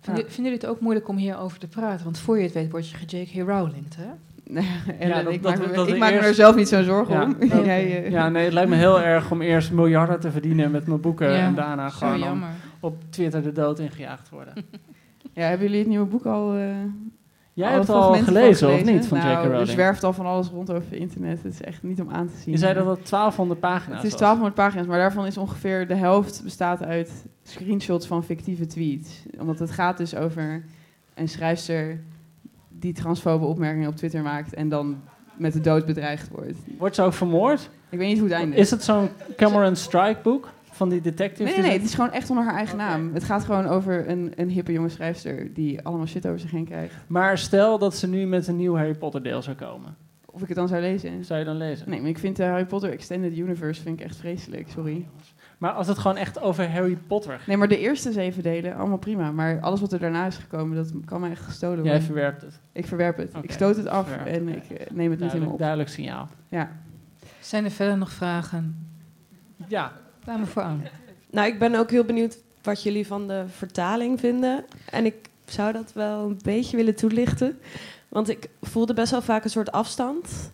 Vinden, 0.00 0.24
vinden 0.24 0.44
jullie 0.44 0.58
het 0.58 0.66
ook 0.66 0.80
moeilijk 0.80 1.08
om 1.08 1.16
hierover 1.16 1.58
te 1.58 1.68
praten? 1.68 2.04
Want 2.04 2.18
voor 2.18 2.36
je 2.36 2.42
het 2.42 2.52
weet 2.52 2.70
word 2.70 2.88
je 2.88 2.96
ge-J.K. 2.96 3.48
Rowling, 3.48 3.94
hè? 3.94 4.10
Ja, 5.00 5.22
dat- 5.22 5.32
ik 5.32 5.42
dat- 5.42 5.58
maak, 5.58 5.66
me, 5.68 5.74
dat 5.74 5.88
ik 5.88 5.98
maak 5.98 6.10
me 6.12 6.18
er 6.18 6.34
zelf 6.34 6.56
niet 6.56 6.68
zo'n 6.68 6.84
zorgen 6.84 7.14
Ja. 7.40 7.56
om. 7.58 7.64
Jij, 7.64 8.10
Ja, 8.10 8.28
nee, 8.28 8.44
het 8.44 8.52
lijkt 8.52 8.70
me 8.70 8.76
heel 8.76 9.00
erg 9.00 9.30
om 9.30 9.42
eerst 9.42 9.72
miljarden 9.72 10.20
te 10.20 10.30
verdienen 10.30 10.70
met 10.70 10.86
mijn 10.86 11.00
boeken 11.00 11.30
Ja, 11.32 11.38
en 11.46 11.54
daarna 11.54 11.88
gewoon 11.88 12.42
op 12.80 12.96
Twitter 13.10 13.42
de 13.42 13.52
dood 13.52 13.78
ingejaagd 13.78 14.28
worden. 14.28 14.54
ja, 15.32 15.42
hebben 15.48 15.66
jullie 15.66 15.78
het 15.80 15.88
nieuwe 15.88 16.06
boek 16.06 16.26
al... 16.26 16.54
eh, 16.54 16.60
Jij 17.52 17.66
alle 17.66 17.76
hebt 17.76 17.88
al 17.88 17.94
fragmenten 18.02 18.24
van 18.24 18.34
gelezen, 18.42 18.68
of 18.74 18.84
niet, 18.84 19.06
van 19.06 19.18
nou, 19.18 19.30
J.K. 19.30 19.38
Er 19.44 19.48
Rowling? 19.50 19.68
zwerft 19.68 20.04
al 20.04 20.12
van 20.12 20.26
alles 20.26 20.48
rond 20.48 20.70
over 20.72 20.92
internet. 20.92 21.42
Het 21.42 21.52
is 21.52 21.60
echt 21.62 21.82
niet 21.82 22.00
om 22.00 22.10
aan 22.10 22.26
te 22.28 22.36
zien. 22.36 22.52
Je 22.52 22.58
zei 22.58 22.74
dat 22.74 22.86
het 22.86 23.08
1200 23.10 23.60
pagina's 23.60 23.96
Het 23.96 24.04
is 24.06 24.10
was. 24.10 24.20
1200 24.20 24.54
pagina's, 24.54 24.86
maar 24.86 24.98
daarvan 24.98 25.26
is 25.26 25.36
ongeveer 25.38 25.86
de 25.88 25.94
helft 25.94 26.40
bestaat 26.44 26.82
uit 26.84 27.24
screenshots 27.42 28.06
van 28.06 28.24
fictieve 28.24 28.66
tweets. 28.66 29.22
Omdat 29.40 29.58
het 29.58 29.70
gaat 29.70 29.96
dus 29.96 30.14
over 30.14 30.64
een 31.14 31.28
schrijfster 31.28 32.00
die 32.78 32.92
transfobe 32.92 33.44
opmerkingen 33.44 33.88
op 33.88 33.96
Twitter 33.96 34.22
maakt 34.22 34.54
en 34.54 34.68
dan 34.68 35.02
met 35.36 35.52
de 35.52 35.60
dood 35.60 35.86
bedreigd 35.86 36.28
wordt. 36.28 36.58
Wordt 36.78 36.94
ze 36.94 37.02
ook 37.02 37.12
vermoord? 37.12 37.70
Ik 37.88 37.98
weet 37.98 38.08
niet 38.08 38.18
hoe 38.18 38.28
het 38.28 38.36
eindigt. 38.36 38.60
Is 38.60 38.70
het 38.70 38.82
zo'n 38.82 39.08
Cameron 39.36 39.76
Strike 39.76 40.18
boek 40.22 40.48
van 40.70 40.88
die 40.88 41.00
detective? 41.00 41.50
Nee, 41.50 41.60
nee, 41.60 41.72
het 41.72 41.82
is 41.82 41.94
gewoon 41.94 42.12
echt 42.12 42.30
onder 42.30 42.44
haar 42.44 42.54
eigen 42.54 42.76
naam. 42.76 43.14
Het 43.14 43.24
gaat 43.24 43.44
gewoon 43.44 43.66
over 43.66 44.08
een, 44.08 44.32
een 44.36 44.50
hippe 44.50 44.72
jonge 44.72 44.88
schrijfster 44.88 45.54
die 45.54 45.82
allemaal 45.82 46.06
shit 46.06 46.26
over 46.26 46.40
zich 46.40 46.50
heen 46.50 46.64
krijgt. 46.64 46.94
Maar 47.06 47.38
stel 47.38 47.78
dat 47.78 47.96
ze 47.96 48.08
nu 48.08 48.26
met 48.26 48.46
een 48.46 48.56
nieuw 48.56 48.76
Harry 48.76 48.94
Potter 48.94 49.22
deel 49.22 49.42
zou 49.42 49.56
komen. 49.56 49.96
Of 50.26 50.42
ik 50.42 50.48
het 50.48 50.56
dan 50.56 50.68
zou 50.68 50.80
lezen. 50.80 51.24
Zou 51.24 51.38
je 51.38 51.44
dan 51.44 51.56
lezen? 51.56 51.90
Nee, 51.90 52.00
maar 52.00 52.08
ik 52.08 52.18
vind 52.18 52.36
de 52.36 52.44
Harry 52.44 52.64
Potter 52.66 52.90
Extended 52.90 53.36
Universe 53.36 53.82
vind 53.82 54.00
ik 54.00 54.04
echt 54.06 54.16
vreselijk, 54.16 54.68
sorry. 54.68 55.06
Maar 55.58 55.72
als 55.72 55.86
het 55.86 55.98
gewoon 55.98 56.16
echt 56.16 56.40
over 56.40 56.70
Harry 56.70 56.96
Potter 57.06 57.38
gaat. 57.38 57.46
Nee, 57.46 57.56
maar 57.56 57.68
de 57.68 57.78
eerste 57.78 58.12
zeven 58.12 58.42
delen, 58.42 58.76
allemaal 58.76 58.98
prima. 58.98 59.32
Maar 59.32 59.60
alles 59.60 59.80
wat 59.80 59.92
er 59.92 59.98
daarna 59.98 60.26
is 60.26 60.36
gekomen, 60.36 60.76
dat 60.76 60.92
kan 61.04 61.20
mij 61.20 61.30
echt 61.30 61.42
gestolen 61.42 61.76
worden. 61.76 61.92
Jij 61.92 62.02
verwerpt 62.02 62.42
het. 62.42 62.60
Ik 62.72 62.86
verwerp 62.86 63.16
het. 63.16 63.32
Ik 63.42 63.52
stoot 63.52 63.76
het 63.76 63.86
af 63.86 64.08
Verwerp 64.08 64.26
en 64.26 64.48
ik 64.48 64.70
eh, 64.70 64.86
neem 64.90 65.10
het 65.10 65.20
niet 65.20 65.32
in 65.32 65.38
me 65.38 65.46
Duidelijk, 65.46 65.52
op. 65.52 65.58
duidelijk 65.58 65.88
signaal. 65.90 66.28
Ja. 66.48 66.70
Zijn 67.40 67.64
er 67.64 67.70
verder 67.70 67.98
nog 67.98 68.10
vragen? 68.10 68.86
Ja, 69.68 69.92
maar 70.26 70.46
voor 70.46 70.62
aan. 70.62 70.82
Nou, 71.30 71.46
ik 71.48 71.58
ben 71.58 71.74
ook 71.74 71.90
heel 71.90 72.04
benieuwd 72.04 72.38
wat 72.62 72.82
jullie 72.82 73.06
van 73.06 73.26
de 73.28 73.44
vertaling 73.48 74.20
vinden. 74.20 74.64
En 74.90 75.04
ik 75.04 75.14
zou 75.44 75.72
dat 75.72 75.92
wel 75.92 76.28
een 76.28 76.38
beetje 76.42 76.76
willen 76.76 76.94
toelichten. 76.96 77.58
Want 78.08 78.28
ik 78.28 78.48
voelde 78.60 78.94
best 78.94 79.10
wel 79.10 79.22
vaak 79.22 79.44
een 79.44 79.50
soort 79.50 79.72
afstand. 79.72 80.52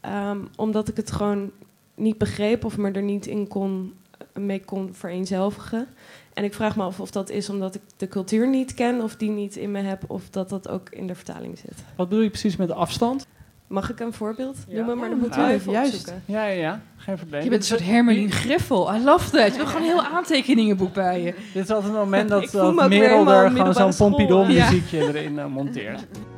Ehm, 0.00 0.38
omdat 0.56 0.88
ik 0.88 0.96
het 0.96 1.12
gewoon 1.12 1.50
niet 1.94 2.18
begreep 2.18 2.64
of 2.64 2.76
me 2.76 2.90
er 2.90 3.02
niet 3.02 3.26
in 3.26 3.48
kon, 3.48 3.94
mee 4.34 4.64
kon 4.64 4.88
vereenzelvigen. 4.94 5.86
En 6.34 6.44
ik 6.44 6.54
vraag 6.54 6.76
me 6.76 6.82
af 6.82 7.00
of 7.00 7.10
dat 7.10 7.30
is 7.30 7.48
omdat 7.50 7.74
ik 7.74 7.80
de 7.96 8.08
cultuur 8.08 8.48
niet 8.48 8.74
ken 8.74 9.00
of 9.00 9.16
die 9.16 9.30
niet 9.30 9.56
in 9.56 9.70
me 9.70 9.80
heb. 9.80 10.02
Of 10.06 10.30
dat 10.30 10.48
dat 10.48 10.68
ook 10.68 10.88
in 10.90 11.06
de 11.06 11.14
vertaling 11.14 11.58
zit. 11.58 11.74
wat 11.96 12.08
bedoel 12.08 12.24
je 12.24 12.30
precies 12.30 12.56
met 12.56 12.68
de 12.68 12.74
afstand? 12.74 13.26
Mag 13.66 13.90
ik 13.90 14.00
een 14.00 14.12
voorbeeld 14.12 14.56
Ja. 14.68 14.74
noemen? 14.76 14.96
Maar 14.96 15.04
Ja, 15.04 15.10
dan 15.10 15.18
moeten 15.20 15.40
we 15.40 15.46
ja, 15.46 15.52
even 15.52 15.72
juist. 15.72 15.92
opzoeken. 15.92 16.22
Ja, 16.26 16.44
ja, 16.46 16.60
ja. 16.60 16.80
Geen 16.96 17.16
probleem. 17.16 17.42
Je 17.42 17.48
bent 17.48 17.60
een 17.62 17.68
soort 17.68 17.84
Hermelien 17.84 18.30
Griffel. 18.32 18.94
I 18.94 19.04
love 19.04 19.30
that. 19.30 19.50
Je 19.52 19.56
hebt 19.56 19.68
gewoon 19.68 19.76
een 19.88 19.92
heel 19.94 20.02
aantekeningenboek 20.04 20.92
bij 20.92 21.22
je. 21.22 21.34
Dit 21.52 21.64
is 21.64 21.70
altijd 21.70 21.92
het 21.92 22.02
moment 22.02 22.28
dat, 22.28 22.50
dat 22.50 22.88
Merel 22.88 23.32
er 23.32 23.50
gewoon 23.50 23.92
zo'n 23.92 24.26
ja. 24.50 24.64
muziekje 24.70 24.98
erin 24.98 25.38
eh, 25.38 25.46
monteert. 25.46 26.06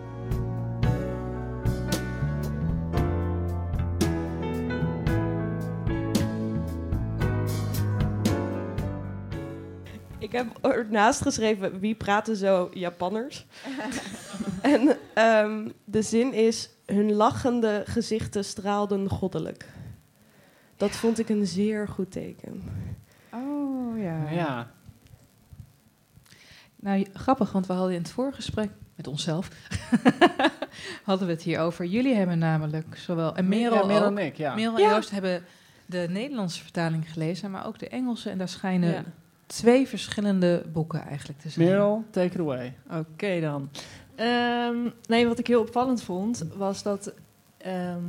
Ik 10.28 10.34
heb 10.34 10.58
ernaast 10.64 11.22
geschreven 11.22 11.80
wie 11.80 11.94
praten 11.94 12.36
zo 12.36 12.70
Japanners. 12.72 13.46
en 14.62 14.96
ehm, 15.14 15.68
de 15.84 16.02
zin 16.02 16.32
is: 16.32 16.70
hun 16.86 17.12
lachende 17.12 17.82
gezichten 17.86 18.44
straalden 18.44 19.08
goddelijk. 19.08 19.66
Dat 20.76 20.90
vond 20.90 21.18
ik 21.18 21.28
een 21.28 21.46
zeer 21.46 21.88
goed 21.88 22.10
teken. 22.10 22.62
Oh, 23.32 24.00
ja. 24.00 24.30
Ja. 24.30 24.70
Nou, 26.76 27.06
grappig, 27.12 27.52
want 27.52 27.66
we 27.66 27.72
hadden 27.72 27.94
in 27.94 28.02
het 28.02 28.10
voorgesprek 28.10 28.70
met 28.94 29.06
onszelf... 29.06 29.48
hadden 31.04 31.26
we 31.26 31.32
het 31.32 31.42
hier 31.42 31.60
over. 31.60 31.84
Jullie 31.84 32.14
hebben 32.14 32.38
namelijk 32.38 32.96
zowel... 32.96 33.36
En 33.36 33.48
Merel, 33.48 33.74
ja, 33.74 33.86
Merel 33.86 34.04
ook. 34.04 34.18
en 34.18 34.26
ik, 34.26 34.36
ja. 34.36 34.54
Merel 34.54 34.76
en 34.76 34.82
Ja. 34.82 34.90
Joost 34.90 35.10
hebben 35.10 35.44
de 35.86 36.06
Nederlandse 36.10 36.62
vertaling 36.62 37.12
gelezen... 37.12 37.50
maar 37.50 37.66
ook 37.66 37.78
de 37.78 37.88
Engelse. 37.88 38.30
En 38.30 38.38
daar 38.38 38.48
schijnen 38.48 38.92
Ja. 38.92 39.04
Twee 39.48 39.88
verschillende 39.88 40.64
boeken 40.72 41.02
eigenlijk 41.02 41.40
te 41.40 41.48
zijn. 41.48 41.68
Merel, 41.68 42.04
take 42.10 42.26
it 42.26 42.38
away. 42.38 42.76
Oké 42.90 43.40
dan. 43.40 43.70
Ehm, 44.14 44.90
nee, 45.06 45.26
wat 45.26 45.38
ik 45.38 45.46
heel 45.46 45.60
opvallend 45.60 46.02
vond, 46.02 46.44
was 46.56 46.82
dat, 46.82 47.12
ehm, 47.56 48.02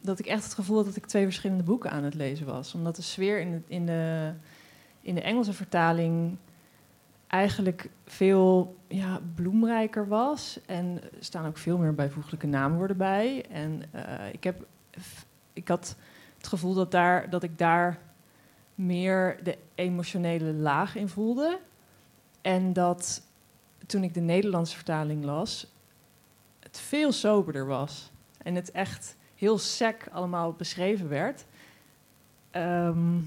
dat 0.00 0.18
ik 0.18 0.26
echt 0.26 0.44
het 0.44 0.54
gevoel 0.54 0.76
had 0.76 0.84
dat 0.84 0.96
ik 0.96 1.06
twee 1.06 1.24
verschillende 1.24 1.62
boeken 1.62 1.90
aan 1.90 2.04
het 2.04 2.14
lezen 2.14 2.46
was. 2.46 2.74
Omdat 2.74 2.96
de 2.96 3.02
sfeer 3.02 3.40
in 3.40 3.50
de, 3.50 3.60
in 3.66 3.86
de, 3.86 4.32
in 5.00 5.14
de 5.14 5.22
Engelse 5.22 5.52
vertaling 5.52 6.36
eigenlijk 7.26 7.90
veel 8.04 8.76
ja, 8.86 9.20
bloemrijker 9.34 10.08
was. 10.08 10.60
En 10.66 10.98
er 11.02 11.24
staan 11.24 11.46
ook 11.46 11.58
veel 11.58 11.78
meer 11.78 11.94
bijvoeglijke 11.94 12.46
naamwoorden 12.46 12.96
bij. 12.96 13.44
En 13.50 13.82
eh, 13.92 14.02
ik 14.32 14.44
heb 14.44 14.66
ik 15.52 15.68
had 15.68 15.96
het 16.36 16.46
gevoel 16.46 16.74
dat, 16.74 16.90
daar, 16.90 17.30
dat 17.30 17.42
ik 17.42 17.58
daar 17.58 17.98
meer 18.76 19.38
de 19.42 19.58
emotionele 19.74 20.52
laag 20.52 20.96
in 20.96 21.08
voelde. 21.08 21.58
En 22.40 22.72
dat 22.72 23.22
toen 23.86 24.02
ik 24.02 24.14
de 24.14 24.20
Nederlandse 24.20 24.76
vertaling 24.76 25.24
las, 25.24 25.72
het 26.60 26.78
veel 26.78 27.12
soberder 27.12 27.66
was. 27.66 28.10
En 28.42 28.54
het 28.54 28.70
echt 28.70 29.16
heel 29.34 29.58
sec 29.58 30.08
allemaal 30.12 30.52
beschreven 30.52 31.08
werd. 31.08 31.44
Ehm, 32.50 33.18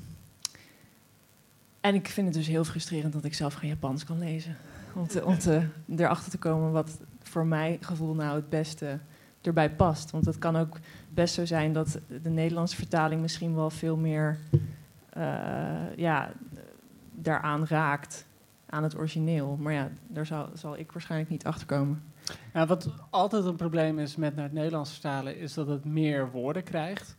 en 1.82 1.96
ik 1.96 2.08
vind 2.08 2.28
het 2.28 2.36
dus 2.36 2.48
heel 2.48 2.64
frustrerend 2.64 3.14
dat 3.14 3.24
ik 3.24 3.34
zelf 3.34 3.54
geen 3.54 3.70
Japans 3.70 4.04
kan 4.04 4.20
lezen. 4.20 4.58
Om, 4.96 5.08
te, 5.08 5.26
om 5.26 5.38
te, 5.38 5.68
erachter 5.98 6.32
te 6.32 6.38
komen 6.38 6.72
wat 6.72 6.98
voor 7.22 7.46
mijn 7.46 7.78
gevoel 7.82 8.14
nou 8.14 8.36
het 8.36 8.50
beste 8.50 9.00
erbij 9.42 9.72
past. 9.72 10.12
Want 10.12 10.26
het 10.26 10.38
kan 10.38 10.56
ook 10.56 10.80
best 11.10 11.34
zo 11.34 11.46
zijn 11.46 11.74
dat 11.74 12.00
de 12.24 12.30
Nederlandse 12.30 12.76
vertaling 12.76 13.22
misschien 13.22 13.56
wel 13.56 13.70
veel 13.70 13.98
meer 13.98 14.40
ja, 15.96 16.32
daaraan 17.12 17.66
raakt, 17.68 18.28
aan 18.66 18.84
het 18.84 18.98
origineel. 18.98 19.58
Maar 19.60 19.74
ja, 19.74 19.90
daar 20.08 20.26
zal, 20.26 20.50
zal 20.54 20.78
ik 20.78 20.92
waarschijnlijk 20.92 21.32
niet 21.32 21.46
achter 21.46 21.66
komen. 21.66 22.04
Ja, 22.54 22.66
wat 22.66 22.90
altijd 23.10 23.46
een 23.46 23.56
probleem 23.56 24.00
is 24.00 24.16
met 24.16 24.36
naar 24.36 24.44
het 24.44 24.54
Nederlands 24.54 24.92
vertalen, 24.92 25.38
is 25.38 25.54
dat 25.54 25.68
het 25.68 25.86
meer 25.86 26.32
woorden 26.32 26.64
krijgt. 26.64 27.18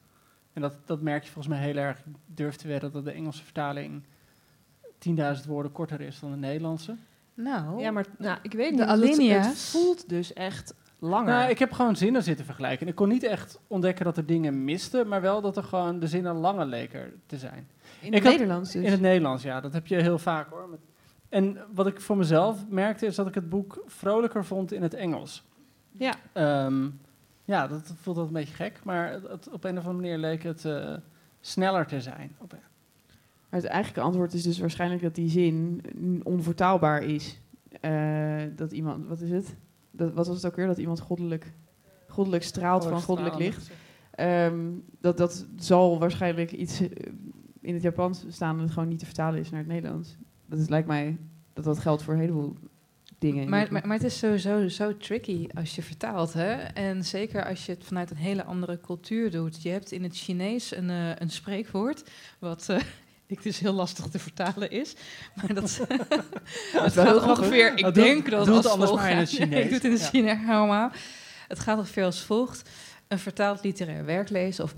En 0.52 0.62
dat, 0.62 0.76
dat 0.84 1.00
merk 1.00 1.22
je 1.22 1.30
volgens 1.30 1.54
mij 1.54 1.64
heel 1.64 1.76
erg. 1.76 1.98
Ik 1.98 2.04
durf 2.26 2.56
te 2.56 2.68
wedden 2.68 2.92
dat 2.92 3.04
de 3.04 3.12
Engelse 3.12 3.44
vertaling 3.44 4.02
10.000 5.08 5.46
woorden 5.46 5.72
korter 5.72 6.00
is 6.00 6.20
dan 6.20 6.30
de 6.30 6.36
Nederlandse. 6.36 6.96
Nou, 7.34 7.80
ja, 7.80 7.90
maar 7.90 8.06
nou, 8.18 8.38
ik 8.42 8.52
weet 8.52 8.70
niet. 8.70 8.78
De 8.78 8.86
alinea's. 8.86 9.46
Het, 9.46 9.58
voelt 9.58 10.08
dus 10.08 10.32
echt 10.32 10.74
langer. 11.00 11.32
Nou, 11.32 11.50
ik 11.50 11.58
heb 11.58 11.72
gewoon 11.72 11.96
zinnen 11.96 12.22
zitten 12.22 12.44
vergelijken. 12.44 12.80
En 12.80 12.88
ik 12.88 12.94
kon 12.94 13.08
niet 13.08 13.22
echt 13.22 13.60
ontdekken 13.66 14.04
dat 14.04 14.16
er 14.16 14.26
dingen 14.26 14.64
misten, 14.64 15.08
maar 15.08 15.20
wel 15.20 15.40
dat 15.40 15.56
er 15.56 15.62
gewoon 15.62 16.00
de 16.00 16.06
zinnen 16.06 16.34
langer 16.34 16.66
leken 16.66 17.20
te 17.26 17.36
zijn. 17.36 17.68
In 18.00 18.12
het 18.12 18.22
Nederlands 18.22 18.72
dus? 18.72 18.84
In 18.84 18.90
het 18.90 19.00
Nederlands, 19.00 19.42
ja. 19.42 19.60
Dat 19.60 19.72
heb 19.72 19.86
je 19.86 20.02
heel 20.02 20.18
vaak 20.18 20.50
hoor. 20.50 20.78
En 21.28 21.58
wat 21.74 21.86
ik 21.86 22.00
voor 22.00 22.16
mezelf 22.16 22.68
merkte, 22.68 23.06
is 23.06 23.14
dat 23.14 23.26
ik 23.26 23.34
het 23.34 23.48
boek 23.48 23.82
vrolijker 23.86 24.44
vond 24.44 24.72
in 24.72 24.82
het 24.82 24.94
Engels. 24.94 25.44
Ja. 25.92 26.14
Ehm, 26.32 26.88
ja, 27.44 27.66
dat 27.66 27.94
voelt 27.96 28.16
dat 28.16 28.26
een 28.26 28.32
beetje 28.32 28.54
gek, 28.54 28.80
maar 28.84 29.12
het, 29.12 29.48
op 29.50 29.64
een 29.64 29.78
of 29.78 29.86
andere 29.86 30.02
manier 30.02 30.18
leek 30.18 30.42
het 30.42 30.64
uh, 30.64 30.96
sneller 31.40 31.86
te 31.86 32.00
zijn. 32.00 32.36
Maar 33.48 33.60
het 33.60 33.64
eigenlijke 33.64 34.00
antwoord 34.00 34.34
is 34.34 34.42
dus 34.42 34.58
waarschijnlijk 34.58 35.02
dat 35.02 35.14
die 35.14 35.28
zin 35.28 35.82
onvertaalbaar 36.24 37.02
is. 37.02 37.40
Uh, 37.80 38.42
dat 38.56 38.72
iemand, 38.72 39.06
wat 39.06 39.20
is 39.20 39.30
het? 39.30 39.56
Dat, 39.90 40.12
wat 40.12 40.26
was 40.26 40.36
het 40.36 40.46
ook 40.46 40.56
weer? 40.56 40.66
Dat 40.66 40.78
iemand 40.78 41.00
goddelijk, 41.00 41.52
goddelijk 42.08 42.42
straalt 42.42 42.84
van 42.84 43.02
goddelijk 43.02 43.38
licht. 43.38 43.70
Um, 44.20 44.84
dat, 45.00 45.16
dat 45.16 45.46
zal 45.56 45.98
waarschijnlijk 45.98 46.52
iets 46.52 46.80
eh, 46.80 46.88
in 47.60 47.74
het 47.74 47.82
Japans 47.82 48.24
staan 48.28 48.56
en 48.56 48.62
het 48.62 48.72
gewoon 48.72 48.88
niet 48.88 48.98
te 48.98 49.04
vertalen 49.04 49.40
is 49.40 49.50
naar 49.50 49.60
het 49.60 49.68
Nederlands. 49.68 50.16
Dat 50.46 50.58
is, 50.58 50.68
lijkt 50.68 50.88
mij 50.88 51.18
dat 51.52 51.64
dat 51.64 51.78
geldt 51.78 52.02
voor 52.02 52.14
een 52.14 52.20
heleboel 52.20 52.56
dingen. 53.18 53.48
Maar, 53.48 53.72
maar, 53.72 53.86
maar, 53.86 53.96
het 53.96 54.06
is 54.06 54.18
sowieso 54.18 54.68
zo 54.68 54.96
tricky 54.96 55.46
als 55.54 55.74
je 55.74 55.82
vertaalt. 55.82 56.32
Hè? 56.32 56.52
En 56.54 57.04
zeker 57.04 57.44
als 57.44 57.66
je 57.66 57.72
het 57.72 57.84
vanuit 57.84 58.10
een 58.10 58.16
hele 58.16 58.44
andere 58.44 58.80
cultuur 58.80 59.30
doet. 59.30 59.62
Je 59.62 59.68
hebt 59.68 59.92
in 59.92 60.02
het 60.02 60.16
Chinees 60.16 60.76
een, 60.76 60.88
uh, 60.88 61.14
een 61.14 61.30
spreekwoord, 61.30 62.10
wat 62.38 62.66
uh, 62.70 62.80
ik 63.30 63.42
dus 63.42 63.58
heel 63.58 63.72
lastig 63.72 64.06
te 64.06 64.18
vertalen 64.18 64.70
is. 64.70 64.94
Maar 65.34 65.54
dat, 65.54 65.80
het 66.72 66.92
gaat 66.92 67.22
ongeveer, 67.22 67.78
ik 67.78 67.94
denk 67.94 68.30
dat 68.30 68.46
doe 68.46 68.56
het 68.56 68.66
anders 68.66 68.92
maar 68.92 69.10
in 69.10 69.16
het 69.16 69.28
Chinees. 69.34 69.62
ik 69.62 69.64
doe 69.64 69.74
het 69.74 69.84
in 69.84 69.92
het 69.92 70.08
Chinees 70.08 70.38
helemaal. 70.38 70.90
Het 71.48 71.58
gaat 71.58 71.78
ongeveer 71.78 72.04
als 72.04 72.22
volgt. 72.22 72.68
Een 73.08 73.18
vertaald 73.18 73.64
literair 73.64 74.04
werk 74.04 74.30
lezen 74.30 74.64
of 74.64 74.74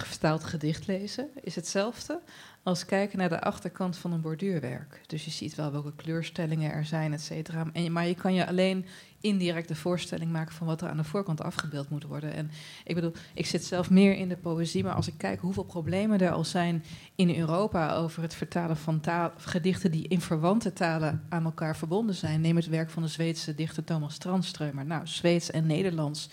een 0.00 0.06
vertaald 0.06 0.44
gedicht 0.44 0.86
lezen 0.86 1.28
is 1.40 1.54
hetzelfde 1.54 2.20
als 2.62 2.84
kijken 2.84 3.18
naar 3.18 3.28
de 3.28 3.40
achterkant 3.40 3.96
van 3.96 4.12
een 4.12 4.20
borduurwerk. 4.20 5.00
Dus 5.06 5.24
je 5.24 5.30
ziet 5.30 5.54
wel 5.54 5.72
welke 5.72 5.92
kleurstellingen 5.96 6.72
er 6.72 6.84
zijn, 6.84 7.12
et 7.12 7.20
cetera. 7.20 7.66
Maar 7.90 8.06
je 8.06 8.14
kan 8.14 8.34
je 8.34 8.46
alleen 8.46 8.86
indirect 9.20 9.68
de 9.68 9.74
voorstelling 9.74 10.32
maken 10.32 10.54
van 10.54 10.66
wat 10.66 10.80
er 10.80 10.88
aan 10.88 10.96
de 10.96 11.04
voorkant 11.04 11.42
afgebeeld 11.42 11.90
moet 11.90 12.04
worden. 12.04 12.34
En 12.34 12.50
ik 12.84 12.94
bedoel, 12.94 13.12
ik 13.34 13.46
zit 13.46 13.64
zelf 13.64 13.90
meer 13.90 14.16
in 14.16 14.28
de 14.28 14.36
poëzie, 14.36 14.84
maar 14.84 14.94
als 14.94 15.08
ik 15.08 15.14
kijk 15.16 15.40
hoeveel 15.40 15.64
problemen 15.64 16.20
er 16.20 16.32
al 16.32 16.44
zijn 16.44 16.84
in 17.14 17.38
Europa 17.38 17.94
over 17.94 18.22
het 18.22 18.34
vertalen 18.34 18.76
van 18.76 19.02
gedichten 19.36 19.90
die 19.90 20.08
in 20.08 20.20
verwante 20.20 20.72
talen 20.72 21.22
aan 21.28 21.44
elkaar 21.44 21.76
verbonden 21.76 22.14
zijn. 22.14 22.40
Neem 22.40 22.56
het 22.56 22.68
werk 22.68 22.90
van 22.90 23.02
de 23.02 23.08
Zweedse 23.08 23.54
dichter 23.54 23.84
Thomas 23.84 24.18
Tranströmer. 24.18 24.84
Nou, 24.84 25.06
Zweeds 25.06 25.50
en 25.50 25.66
Nederlands 25.66 26.28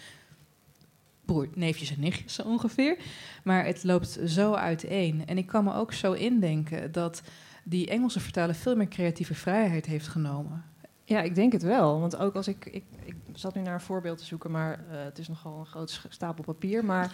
broer, 1.32 1.48
neefjes 1.54 1.92
en 1.92 2.00
nichtjes 2.00 2.34
zo 2.34 2.42
ongeveer. 2.42 2.98
Maar 3.44 3.66
het 3.66 3.84
loopt 3.84 4.20
zo 4.26 4.54
uiteen. 4.54 5.28
En 5.28 5.38
ik 5.38 5.46
kan 5.46 5.64
me 5.64 5.74
ook 5.74 5.94
zo 5.94 6.14
indenken 6.14 6.92
dat 6.92 7.22
die 7.64 7.90
Engelse 7.90 8.20
vertaler 8.20 8.56
veel 8.56 8.76
meer 8.76 8.88
creatieve 8.88 9.36
vrijheid 9.36 9.86
heeft 9.86 10.08
genomen. 10.08 10.64
Ja, 11.04 11.22
ik 11.22 11.36
denk 11.36 11.52
het 11.52 11.62
wel. 11.62 12.00
Want 12.00 12.16
ook 12.18 12.36
als 12.36 12.48
ik. 12.48 12.66
Ik, 12.66 12.84
ik 13.04 13.16
zat 13.34 13.56
nu 13.56 13.62
naar 13.62 13.74
een 13.74 13.82
voorbeeld 13.82 14.18
te 14.18 14.26
zoeken, 14.26 14.52
maar 14.52 14.80
uh, 14.92 15.04
het 15.04 15.20
is 15.20 15.28
nogal 15.28 15.60
een 15.60 15.66
groot 15.66 16.02
stapel 16.10 16.44
papier. 16.44 16.86
Maar 16.86 17.12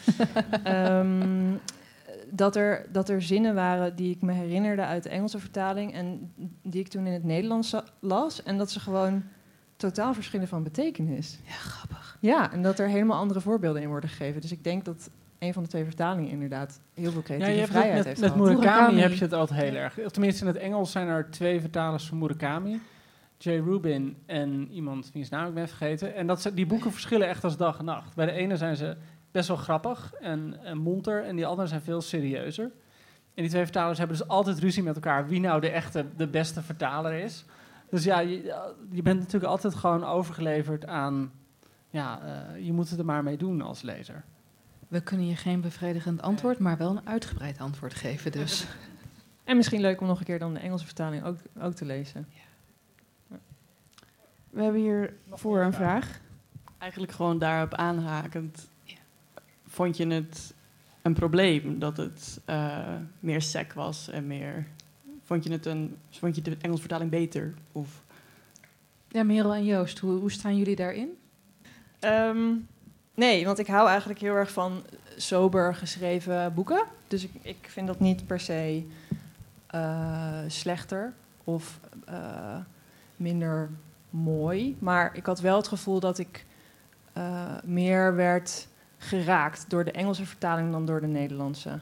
um, 0.67 1.59
dat, 2.29 2.55
er, 2.55 2.85
dat 2.91 3.09
er 3.09 3.21
zinnen 3.21 3.55
waren 3.55 3.95
die 3.95 4.15
ik 4.15 4.21
me 4.21 4.31
herinnerde 4.31 4.85
uit 4.85 5.03
de 5.03 5.09
Engelse 5.09 5.39
vertaling. 5.39 5.93
en 5.93 6.33
die 6.61 6.81
ik 6.81 6.87
toen 6.87 7.05
in 7.05 7.13
het 7.13 7.23
Nederlands 7.23 7.75
las. 7.99 8.43
En 8.43 8.57
dat 8.57 8.71
ze 8.71 8.79
gewoon 8.79 9.23
totaal 9.75 10.13
verschillen 10.13 10.47
van 10.47 10.63
betekenis. 10.63 11.39
Ja, 11.45 11.53
grappig. 11.53 12.06
Ja, 12.19 12.51
en 12.51 12.61
dat 12.61 12.79
er 12.79 12.87
helemaal 12.87 13.19
andere 13.19 13.41
voorbeelden 13.41 13.81
in 13.81 13.89
worden 13.89 14.09
gegeven. 14.09 14.41
Dus 14.41 14.51
ik 14.51 14.63
denk 14.63 14.85
dat 14.85 15.09
een 15.39 15.53
van 15.53 15.63
de 15.63 15.69
twee 15.69 15.83
vertalingen 15.83 16.31
inderdaad 16.31 16.81
heel 16.93 17.11
veel 17.11 17.21
creatieve 17.21 17.51
ja, 17.51 17.59
je 17.59 17.67
vrijheid 17.67 17.95
met, 17.95 18.05
heeft 18.05 18.19
Met 18.19 18.35
Murakami 18.35 18.99
heb 18.99 19.11
je 19.11 19.23
het 19.23 19.33
altijd 19.33 19.59
heel 19.59 19.75
erg. 19.75 19.99
Tenminste, 20.11 20.41
in 20.41 20.47
het 20.47 20.57
Engels 20.57 20.91
zijn 20.91 21.07
er 21.07 21.29
twee 21.29 21.59
vertalers 21.59 22.07
van 22.07 22.17
Murakami. 22.17 22.81
Jay 23.37 23.59
Rubin 23.59 24.17
en 24.25 24.71
iemand 24.71 25.09
wiens 25.13 25.29
naam 25.29 25.47
ik 25.47 25.53
ben 25.53 25.67
vergeten. 25.67 26.15
En 26.15 26.27
dat 26.27 26.41
ze, 26.41 26.53
die 26.53 26.65
boeken 26.65 26.91
verschillen 26.91 27.27
echt 27.27 27.43
als 27.43 27.57
dag 27.57 27.79
en 27.79 27.85
nacht. 27.85 28.15
Bij 28.15 28.25
de 28.25 28.31
ene 28.31 28.57
zijn 28.57 28.75
ze 28.75 28.97
best 29.31 29.47
wel 29.47 29.57
grappig 29.57 30.13
en, 30.13 30.59
en 30.63 30.77
monter, 30.77 31.23
en 31.23 31.35
die 31.35 31.45
andere 31.45 31.67
zijn 31.67 31.81
veel 31.81 32.01
serieuzer. 32.01 32.71
En 33.33 33.43
die 33.43 33.49
twee 33.49 33.63
vertalers 33.63 33.97
hebben 33.97 34.17
dus 34.17 34.27
altijd 34.27 34.59
ruzie 34.59 34.83
met 34.83 34.95
elkaar 34.95 35.27
wie 35.27 35.39
nou 35.39 35.61
de 35.61 35.69
echte, 35.69 36.05
de 36.15 36.27
beste 36.27 36.61
vertaler 36.61 37.13
is. 37.13 37.45
Dus 37.89 38.03
ja, 38.03 38.19
je, 38.19 38.55
je 38.91 39.01
bent 39.01 39.19
natuurlijk 39.19 39.51
altijd 39.51 39.75
gewoon 39.75 40.03
overgeleverd 40.03 40.85
aan... 40.85 41.31
Ja, 41.97 42.21
uh, 42.55 42.65
je 42.65 42.73
moet 42.73 42.89
het 42.89 42.99
er 42.99 43.05
maar 43.05 43.23
mee 43.23 43.37
doen 43.37 43.61
als 43.61 43.81
lezer. 43.81 44.23
We 44.87 45.01
kunnen 45.01 45.27
je 45.27 45.35
geen 45.35 45.61
bevredigend 45.61 46.21
antwoord, 46.21 46.59
maar 46.59 46.77
wel 46.77 46.89
een 46.89 47.07
uitgebreid 47.07 47.59
antwoord 47.59 47.93
geven 47.93 48.31
dus. 48.31 48.65
En 49.43 49.55
misschien 49.55 49.81
leuk 49.81 50.01
om 50.01 50.07
nog 50.07 50.19
een 50.19 50.25
keer 50.25 50.39
dan 50.39 50.53
de 50.53 50.59
Engelse 50.59 50.85
vertaling 50.85 51.23
ook, 51.23 51.37
ook 51.61 51.73
te 51.73 51.85
lezen. 51.85 52.27
Ja. 52.29 53.37
We 54.49 54.63
hebben 54.63 54.81
hier 54.81 55.13
voor 55.29 55.61
een 55.61 55.73
vraag. 55.73 56.19
Eigenlijk 56.77 57.11
gewoon 57.11 57.37
daarop 57.37 57.73
aanhakend. 57.73 58.69
Vond 59.67 59.97
je 59.97 60.07
het 60.07 60.53
een 61.01 61.13
probleem 61.13 61.79
dat 61.79 61.97
het 61.97 62.41
uh, 62.49 62.95
meer 63.19 63.41
sec 63.41 63.73
was 63.73 64.09
en 64.09 64.27
meer 64.27 64.67
Vond 65.23 65.43
je, 65.43 65.51
het 65.51 65.65
een, 65.65 65.97
vond 66.09 66.35
je 66.35 66.41
de 66.41 66.57
Engelse 66.61 66.81
vertaling 66.81 67.11
beter? 67.11 67.53
Of? 67.71 68.03
Ja, 69.07 69.23
Merel 69.23 69.53
en 69.53 69.65
Joost, 69.65 69.99
hoe, 69.99 70.19
hoe 70.19 70.31
staan 70.31 70.57
jullie 70.57 70.75
daarin? 70.75 71.17
Um, 71.99 72.67
nee, 73.13 73.45
want 73.45 73.59
ik 73.59 73.67
hou 73.67 73.87
eigenlijk 73.87 74.19
heel 74.19 74.35
erg 74.35 74.51
van 74.51 74.83
sober 75.17 75.75
geschreven 75.75 76.53
boeken. 76.53 76.83
Dus 77.07 77.23
ik, 77.23 77.31
ik 77.41 77.67
vind 77.69 77.87
dat 77.87 77.99
niet 77.99 78.27
per 78.27 78.39
se 78.39 78.83
uh, 79.75 80.39
slechter 80.47 81.13
of 81.43 81.79
uh, 82.09 82.57
minder 83.15 83.69
mooi. 84.09 84.75
Maar 84.79 85.15
ik 85.15 85.25
had 85.25 85.39
wel 85.39 85.57
het 85.57 85.67
gevoel 85.67 85.99
dat 85.99 86.17
ik 86.17 86.45
uh, 87.17 87.53
meer 87.63 88.15
werd 88.15 88.67
geraakt 88.97 89.69
door 89.69 89.83
de 89.83 89.91
Engelse 89.91 90.25
vertaling 90.25 90.71
dan 90.71 90.85
door 90.85 91.01
de 91.01 91.07
Nederlandse 91.07 91.79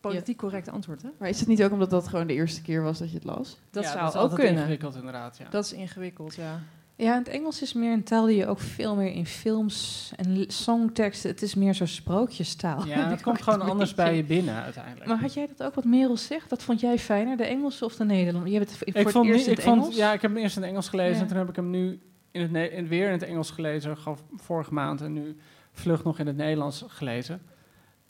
politiek 0.00 0.36
correct 0.36 0.68
antwoord. 0.68 1.02
Hè? 1.02 1.08
Maar 1.18 1.28
is 1.28 1.38
het 1.38 1.48
niet 1.48 1.62
ook 1.62 1.72
omdat 1.72 1.90
dat 1.90 2.08
gewoon 2.08 2.26
de 2.26 2.32
eerste 2.32 2.62
keer 2.62 2.82
was 2.82 2.98
dat 2.98 3.08
je 3.08 3.14
het 3.14 3.24
las? 3.24 3.58
Dat 3.70 3.84
ja, 3.84 3.90
zou 3.90 4.04
dat 4.04 4.14
is 4.14 4.20
ook 4.20 4.34
kunnen. 4.34 4.54
ingewikkeld 4.54 4.94
inderdaad. 4.94 5.36
Ja. 5.36 5.48
Dat 5.50 5.64
is 5.64 5.72
ingewikkeld, 5.72 6.34
ja. 6.34 6.60
Ja, 7.00 7.14
het 7.14 7.28
Engels 7.28 7.62
is 7.62 7.72
meer 7.72 7.92
een 7.92 8.02
taal 8.02 8.26
die 8.26 8.36
je 8.36 8.46
ook 8.46 8.60
veel 8.60 8.96
meer 8.96 9.12
in 9.12 9.26
films 9.26 10.10
en 10.16 10.44
songteksten. 10.46 11.30
Het 11.30 11.42
is 11.42 11.54
meer 11.54 11.74
zo'n 11.74 11.86
sprookjestaal. 11.86 12.86
Ja, 12.86 13.08
het 13.10 13.22
komt 13.22 13.42
gewoon 13.42 13.60
anders 13.60 13.94
bij 13.94 14.16
je 14.16 14.24
binnen 14.24 14.62
uiteindelijk. 14.62 15.06
Maar 15.06 15.20
had 15.20 15.34
jij 15.34 15.46
dat 15.56 15.66
ook 15.66 15.74
wat 15.74 15.84
Merel 15.84 16.16
zegt? 16.16 16.50
Dat 16.50 16.62
vond 16.62 16.80
jij 16.80 16.98
fijner, 16.98 17.36
de 17.36 17.44
Engelse 17.44 17.84
of 17.84 17.96
de 17.96 18.04
Nederlandse? 18.04 18.50
Je 18.52 18.58
hebt 18.58 18.70
het 18.70 18.78
voor 18.78 18.88
ik 18.88 19.08
vond, 19.08 19.26
het 19.26 19.34
eerst 19.34 19.46
ik 19.46 19.58
Engels? 19.58 19.96
ja, 19.96 20.12
ik 20.12 20.22
heb 20.22 20.30
hem 20.30 20.42
eerst 20.42 20.56
in 20.56 20.62
het 20.62 20.70
Engels 20.70 20.88
gelezen 20.88 21.14
ja. 21.14 21.20
en 21.20 21.26
toen 21.26 21.36
heb 21.36 21.48
ik 21.48 21.56
hem 21.56 21.70
nu 21.70 22.00
in 22.30 22.40
het 22.40 22.72
in, 22.72 22.88
weer 22.88 23.06
in 23.06 23.12
het 23.12 23.22
Engels 23.22 23.50
gelezen, 23.50 23.96
vorige 24.36 24.74
maand 24.74 25.00
en 25.00 25.12
nu 25.12 25.36
vlug 25.72 26.04
nog 26.04 26.18
in 26.18 26.26
het 26.26 26.36
Nederlands 26.36 26.84
gelezen. 26.88 27.42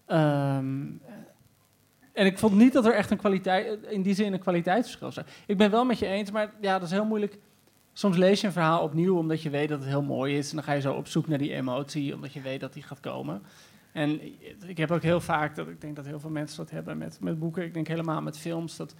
Um, 0.06 1.00
en 2.12 2.26
ik 2.26 2.38
vond 2.38 2.54
niet 2.54 2.72
dat 2.72 2.86
er 2.86 2.94
echt 2.94 3.10
een 3.10 3.16
kwaliteit, 3.16 3.78
in 3.88 4.02
die 4.02 4.14
zin 4.14 4.32
een 4.32 4.38
kwaliteitsverschil 4.38 5.06
was. 5.06 5.24
Ik 5.46 5.56
ben 5.56 5.70
wel 5.70 5.84
met 5.84 5.98
je 5.98 6.06
eens, 6.06 6.30
maar 6.30 6.52
ja, 6.60 6.78
dat 6.78 6.88
is 6.88 6.94
heel 6.94 7.04
moeilijk. 7.04 7.38
Soms 7.98 8.16
lees 8.16 8.40
je 8.40 8.46
een 8.46 8.52
verhaal 8.52 8.82
opnieuw 8.82 9.16
omdat 9.16 9.42
je 9.42 9.50
weet 9.50 9.68
dat 9.68 9.78
het 9.78 9.88
heel 9.88 10.02
mooi 10.02 10.36
is. 10.36 10.50
En 10.50 10.56
dan 10.56 10.64
ga 10.64 10.72
je 10.72 10.80
zo 10.80 10.94
op 10.94 11.06
zoek 11.06 11.28
naar 11.28 11.38
die 11.38 11.54
emotie, 11.54 12.14
omdat 12.14 12.32
je 12.32 12.40
weet 12.40 12.60
dat 12.60 12.72
die 12.72 12.82
gaat 12.82 13.00
komen. 13.00 13.42
En 13.92 14.20
ik 14.66 14.76
heb 14.76 14.90
ook 14.90 15.02
heel 15.02 15.20
vaak, 15.20 15.56
dat 15.56 15.68
ik 15.68 15.80
denk 15.80 15.96
dat 15.96 16.06
heel 16.06 16.20
veel 16.20 16.30
mensen 16.30 16.56
dat 16.56 16.70
hebben 16.70 16.98
met, 16.98 17.18
met 17.20 17.38
boeken. 17.38 17.64
Ik 17.64 17.74
denk 17.74 17.88
helemaal 17.88 18.22
met 18.22 18.38
films. 18.38 18.76
Dat, 18.76 18.94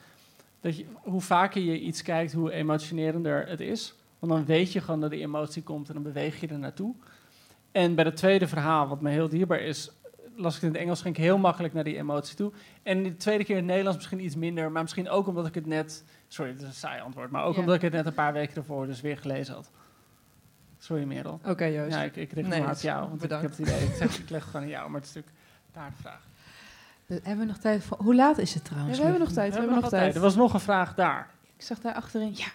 dat 0.60 0.76
je, 0.76 0.84
hoe 1.02 1.20
vaker 1.20 1.62
je 1.62 1.80
iets 1.80 2.02
kijkt, 2.02 2.32
hoe 2.32 2.52
emotionerender 2.52 3.48
het 3.48 3.60
is. 3.60 3.94
Want 4.18 4.32
dan 4.32 4.44
weet 4.44 4.72
je 4.72 4.80
gewoon 4.80 5.00
dat 5.00 5.10
die 5.10 5.20
emotie 5.20 5.62
komt 5.62 5.88
en 5.88 5.94
dan 5.94 6.02
beweeg 6.02 6.40
je 6.40 6.46
er 6.46 6.58
naartoe. 6.58 6.94
En 7.72 7.94
bij 7.94 8.04
het 8.04 8.16
tweede 8.16 8.48
verhaal, 8.48 8.88
wat 8.88 9.00
me 9.00 9.10
heel 9.10 9.28
dierbaar 9.28 9.60
is, 9.60 9.90
las 10.36 10.54
ik 10.56 10.60
het 10.60 10.70
in 10.70 10.76
het 10.76 10.82
Engels, 10.82 11.02
ging 11.02 11.16
ik 11.16 11.22
heel 11.22 11.38
makkelijk 11.38 11.74
naar 11.74 11.84
die 11.84 11.96
emotie 11.96 12.36
toe. 12.36 12.52
En 12.82 13.02
de 13.02 13.16
tweede 13.16 13.44
keer 13.44 13.56
in 13.56 13.62
het 13.62 13.70
Nederlands 13.70 13.98
misschien 13.98 14.24
iets 14.24 14.36
minder, 14.36 14.72
maar 14.72 14.82
misschien 14.82 15.08
ook 15.08 15.26
omdat 15.26 15.46
ik 15.46 15.54
het 15.54 15.66
net, 15.66 16.04
sorry, 16.28 16.50
het 16.52 16.60
is 16.60 16.66
een 16.66 16.72
saai 16.74 17.00
antwoord, 17.00 17.30
maar 17.30 17.44
ook 17.44 17.54
Ja. 17.54 17.60
omdat 17.60 17.74
ik 17.74 17.80
het 17.82 17.92
net 17.92 18.06
een 18.06 18.14
paar 18.14 18.32
weken 18.32 18.56
ervoor 18.56 18.86
dus 18.86 19.00
weer 19.00 19.18
gelezen 19.18 19.54
had. 19.54 19.70
Sorry 20.78 21.04
Merel. 21.04 21.40
Oké, 21.44 21.64
Joost. 21.64 21.94
Ja, 21.94 22.02
ik, 22.02 22.16
ik 22.16 22.32
richt 22.32 22.48
Nee, 22.48 22.60
me 22.62 22.70
op 22.70 22.74
jou, 22.76 23.08
want 23.08 23.20
bedankt. 23.20 23.44
ik 23.44 23.50
heb 23.50 23.58
het 23.66 23.68
idee, 23.76 23.88
ik, 23.88 23.94
zeg, 23.94 24.18
ik 24.18 24.30
leg 24.30 24.40
het 24.40 24.50
gewoon 24.50 24.66
aan 24.66 24.72
jou, 24.72 24.90
maar 24.90 25.00
het 25.00 25.08
is 25.08 25.14
natuurlijk 25.14 25.42
daar 25.72 25.90
de 25.96 26.02
vraag. 26.02 26.20
Eh, 27.06 27.16
Hebben 27.22 27.38
we 27.46 27.52
nog 27.52 27.58
tijd 27.60 27.84
voor... 27.84 27.96
Hoe 28.00 28.14
laat 28.14 28.38
is 28.38 28.54
het 28.54 28.64
trouwens? 28.64 28.96
Ja, 28.96 29.02
we 29.02 29.08
hebben 29.08 29.26
nog 29.26 29.34
tijd. 29.34 29.52
We 29.52 29.58
hebben 29.58 29.80
nog 29.80 29.88
tijd. 29.90 30.14
Er 30.14 30.20
was 30.20 30.36
nog 30.36 30.54
een 30.54 30.60
vraag 30.60 30.94
daar. 30.94 31.30
Ik 31.56 31.62
zag 31.64 31.78
daar 31.80 31.94
achterin. 31.94 32.34
Ja. 32.36 32.46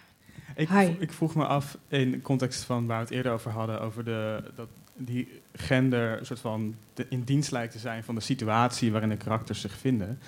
Ik, 0.55 0.99
ik 0.99 1.13
vroeg 1.13 1.35
me 1.35 1.45
af, 1.45 1.77
in 1.87 2.11
de 2.11 2.21
context 2.21 2.63
van 2.63 2.85
waar 2.87 2.97
we 2.97 3.03
het 3.03 3.13
eerder 3.13 3.31
over 3.31 3.51
hadden, 3.51 3.81
over 3.81 4.03
de, 4.03 4.43
dat 4.55 4.67
die 4.95 5.41
gender 5.53 6.19
een 6.19 6.25
soort 6.25 6.39
van 6.39 6.75
de- 6.93 7.05
in 7.09 7.23
dienst 7.23 7.51
lijkt 7.51 7.73
te 7.73 7.79
zijn 7.79 8.03
van 8.03 8.15
de 8.15 8.21
situatie 8.21 8.91
waarin 8.91 9.09
de 9.09 9.17
karakters 9.17 9.61
zich 9.61 9.73
vinden. 9.77 10.19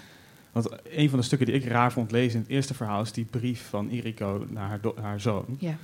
Want 0.56 0.70
een 0.90 1.10
van 1.10 1.20
de 1.20 1.26
stukken 1.26 1.48
die 1.48 1.56
ik 1.56 1.66
raar 1.66 1.92
vond 1.92 2.12
lezen 2.12 2.34
in 2.34 2.42
het 2.42 2.50
eerste 2.50 2.74
verhaal 2.74 3.02
is 3.02 3.12
die 3.12 3.26
brief 3.26 3.70
van 3.70 3.90
Iriko 3.90 4.46
naar 4.50 4.68
haar, 4.68 4.80
haar 5.02 5.20
zoon. 5.20 5.46
Ja. 5.60 5.78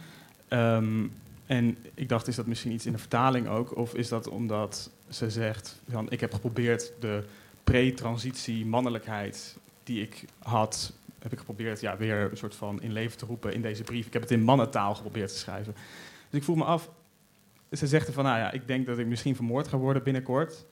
Ehm, 0.48 1.08
en 1.46 1.78
ik 1.94 2.10
dacht, 2.10 2.28
is 2.28 2.36
dat 2.36 2.46
misschien 2.46 2.72
iets 2.72 2.86
in 2.86 2.92
de 2.92 2.98
vertaling 2.98 3.48
ook? 3.48 3.78
Of 3.78 3.94
is 3.94 4.08
dat 4.10 4.28
omdat 4.28 4.90
ze 5.10 5.30
zegt, 5.30 5.82
van, 5.90 6.12
ik 6.12 6.20
heb 6.20 6.34
geprobeerd 6.34 6.94
de 7.00 7.24
pre-transitie 7.64 8.66
mannelijkheid 8.66 9.58
die 9.84 10.02
ik 10.02 10.26
had, 10.40 10.94
heb 11.20 11.32
ik 11.32 11.40
geprobeerd 11.40 11.82
ja, 11.82 11.98
weer 11.98 12.32
een 12.32 12.38
soort 12.38 12.56
van 12.56 12.82
in 12.82 12.92
leven 12.92 13.18
te 13.18 13.26
roepen 13.26 13.54
in 13.54 13.62
deze 13.62 13.84
brief. 13.84 14.08
Ik 14.08 14.14
heb 14.14 14.22
het 14.22 14.32
in 14.32 14.44
mannentaal 14.44 14.96
geprobeerd 14.96 15.30
te 15.30 15.38
schrijven. 15.38 15.74
Dus 16.30 16.40
ik 16.40 16.44
vroeg 16.44 16.58
me 16.58 16.64
af, 16.64 16.90
ze 17.72 17.88
zegt 17.88 18.08
er 18.08 18.14
van, 18.14 18.24
nou 18.24 18.38
ja, 18.38 18.52
ik 18.52 18.68
denk 18.68 18.86
dat 18.86 18.98
ik 18.98 19.08
misschien 19.08 19.36
vermoord 19.36 19.68
ga 19.68 19.78
worden 19.78 20.04
binnenkort. 20.04 20.66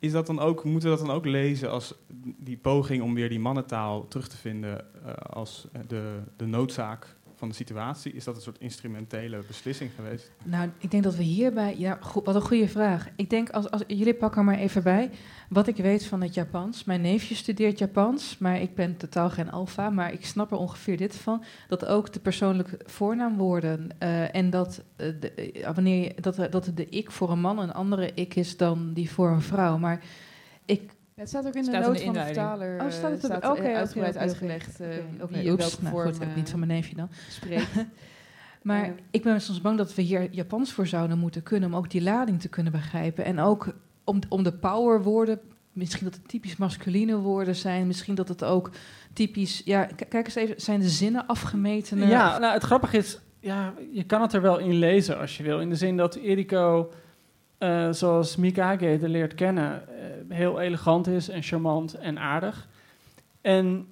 Is 0.00 0.12
dat 0.12 0.26
dan 0.26 0.40
ook, 0.40 0.64
moeten 0.64 0.90
we 0.90 0.96
dat 0.96 1.06
dan 1.06 1.14
ook 1.16 1.26
lezen 1.26 1.70
als 1.70 1.94
die 2.38 2.56
poging 2.56 3.02
om 3.02 3.14
weer 3.14 3.28
die 3.28 3.40
mannentaal 3.40 4.08
terug 4.08 4.28
te 4.28 4.36
vinden 4.36 5.04
eh, 5.04 5.12
als 5.12 5.66
de, 5.86 6.18
de 6.36 6.46
noodzaak 6.46 7.16
van 7.40 7.48
de 7.48 7.54
situatie? 7.54 8.12
Is 8.12 8.24
dat 8.24 8.36
een 8.36 8.42
soort 8.42 8.60
instrumentele 8.60 9.42
beslissing 9.46 9.90
geweest? 9.94 10.30
Nou, 10.42 10.70
ik 10.78 10.90
denk 10.90 11.02
dat 11.02 11.14
we 11.14 11.22
hierbij... 11.22 11.78
Ja, 11.78 11.98
wat 12.24 12.34
een 12.34 12.40
goede 12.40 12.68
vraag. 12.68 13.08
Ik 13.16 13.30
denk, 13.30 13.50
als, 13.50 13.70
als, 13.70 13.82
jullie 13.86 14.14
pakken 14.14 14.44
maar 14.44 14.58
even 14.58 14.82
bij. 14.82 15.10
Wat 15.48 15.66
ik 15.66 15.76
weet 15.76 16.04
van 16.04 16.22
het 16.22 16.34
Japans. 16.34 16.84
Mijn 16.84 17.00
neefje 17.00 17.34
studeert 17.34 17.78
Japans, 17.78 18.38
maar 18.38 18.60
ik 18.60 18.74
ben 18.74 18.96
totaal 18.96 19.30
geen 19.30 19.50
alfa. 19.50 19.90
Maar 19.90 20.12
ik 20.12 20.26
snap 20.26 20.50
er 20.50 20.58
ongeveer 20.58 20.96
dit 20.96 21.16
van. 21.16 21.44
Dat 21.68 21.86
ook 21.86 22.12
de 22.12 22.20
persoonlijke 22.20 22.80
voornaamwoorden... 22.84 23.88
eh, 23.98 24.34
en 24.34 24.50
dat, 24.50 24.82
eh, 24.96 25.08
de, 25.20 25.32
eh, 25.32 25.74
wanneer 25.74 26.02
je, 26.02 26.14
dat, 26.20 26.36
dat 26.50 26.70
de 26.74 26.88
ik 26.88 27.10
voor 27.10 27.30
een 27.30 27.40
man 27.40 27.58
een 27.58 27.72
andere 27.72 28.10
ik 28.14 28.36
is 28.36 28.56
dan 28.56 28.92
die 28.92 29.10
voor 29.10 29.30
een 29.30 29.42
vrouw. 29.42 29.78
Maar 29.78 30.02
ik... 30.64 30.98
Ja, 31.20 31.26
het 31.26 31.34
staat 31.34 31.46
ook 31.46 31.54
in 31.54 31.64
de 31.64 31.78
noot 31.78 31.98
de 31.98 32.04
van 32.04 32.12
de 32.12 32.20
vertaler. 32.20 32.80
Oh, 32.80 32.90
staat 32.90 33.10
het 33.10 33.24
eh, 33.24 33.36
staat, 33.36 33.58
eh, 33.58 33.76
uitgebreid 33.76 34.16
uitgelegd 34.16 34.80
eh, 34.80 34.88
wie 35.28 35.42
in 35.42 35.50
oeps, 35.50 35.62
welke 35.62 35.82
nou 35.82 35.94
vorm 35.94 36.06
goed, 36.06 36.18
heb 36.18 36.28
ik 36.28 36.36
niet 36.36 36.44
eh, 36.44 36.50
van 36.50 36.58
mijn 36.58 36.72
neefje 36.72 36.94
dan. 36.94 37.08
spreekt. 37.28 37.68
Maar 38.62 38.84
Eh, 38.84 38.90
ik 39.10 39.22
ben 39.22 39.40
soms 39.40 39.60
bang 39.60 39.78
dat 39.78 39.94
we 39.94 40.02
hier 40.02 40.28
Japans 40.30 40.72
voor 40.72 40.86
zouden 40.86 41.18
moeten 41.18 41.42
kunnen... 41.42 41.68
om 41.68 41.76
ook 41.76 41.90
die 41.90 42.02
lading 42.02 42.40
te 42.40 42.48
kunnen 42.48 42.72
begrijpen. 42.72 43.24
En 43.24 43.38
ook 43.40 43.74
om, 44.04 44.18
om 44.28 44.42
de 44.42 44.52
powerwoorden... 44.52 45.40
misschien 45.72 46.04
dat 46.04 46.14
het 46.14 46.28
typisch 46.28 46.56
masculine 46.56 47.16
woorden 47.16 47.56
zijn... 47.56 47.86
misschien 47.86 48.14
dat 48.14 48.28
het 48.28 48.44
ook 48.44 48.70
typisch... 49.12 49.62
Ja, 49.64 49.88
kijk 50.08 50.26
eens 50.26 50.34
even, 50.34 50.60
zijn 50.60 50.80
de 50.80 50.88
zinnen 50.88 51.26
afgemeten? 51.26 52.08
Ja, 52.08 52.38
nou, 52.38 52.52
het 52.52 52.62
grappige 52.62 52.96
is, 52.96 53.20
ja, 53.40 53.74
je 53.92 54.04
kan 54.04 54.22
het 54.22 54.32
er 54.32 54.42
wel 54.42 54.58
in 54.58 54.74
lezen 54.74 55.18
als 55.18 55.36
je 55.36 55.42
wil. 55.42 55.60
In 55.60 55.68
de 55.68 55.76
zin 55.76 55.96
dat 55.96 56.14
Eriko, 56.14 56.92
eh, 57.60 57.88
zoals 57.90 58.36
Mikage 58.36 58.98
de 59.00 59.08
leert 59.08 59.34
kennen, 59.34 59.88
eh, 59.88 60.36
heel 60.36 60.60
elegant 60.60 61.06
is 61.06 61.28
en 61.28 61.42
charmant 61.42 61.94
en 61.94 62.18
aardig. 62.18 62.68
En 63.40 63.86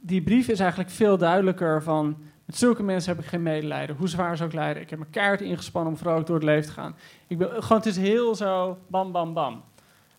die 0.00 0.22
brief 0.22 0.48
is 0.48 0.60
eigenlijk 0.60 0.90
veel 0.90 1.18
duidelijker 1.18 1.82
van... 1.82 2.16
met 2.44 2.56
zulke 2.56 2.82
mensen 2.82 3.14
heb 3.14 3.22
ik 3.24 3.28
geen 3.30 3.42
medelijden, 3.42 3.96
hoe 3.96 4.08
zwaar 4.08 4.36
ze 4.36 4.44
ook 4.44 4.52
lijden. 4.52 4.82
Ik 4.82 4.90
heb 4.90 4.98
mijn 4.98 5.10
kaart 5.10 5.40
ingespannen 5.40 5.92
om 5.92 5.98
vrolijk 5.98 6.26
door 6.26 6.36
het 6.36 6.44
leven 6.44 6.66
te 6.66 6.72
gaan. 6.72 6.96
Ik 7.26 7.38
ben, 7.38 7.48
gewoon, 7.62 7.78
het 7.78 7.86
is 7.86 7.96
heel 7.96 8.34
zo 8.34 8.78
bam, 8.86 9.12
bam, 9.12 9.34
bam. 9.34 9.62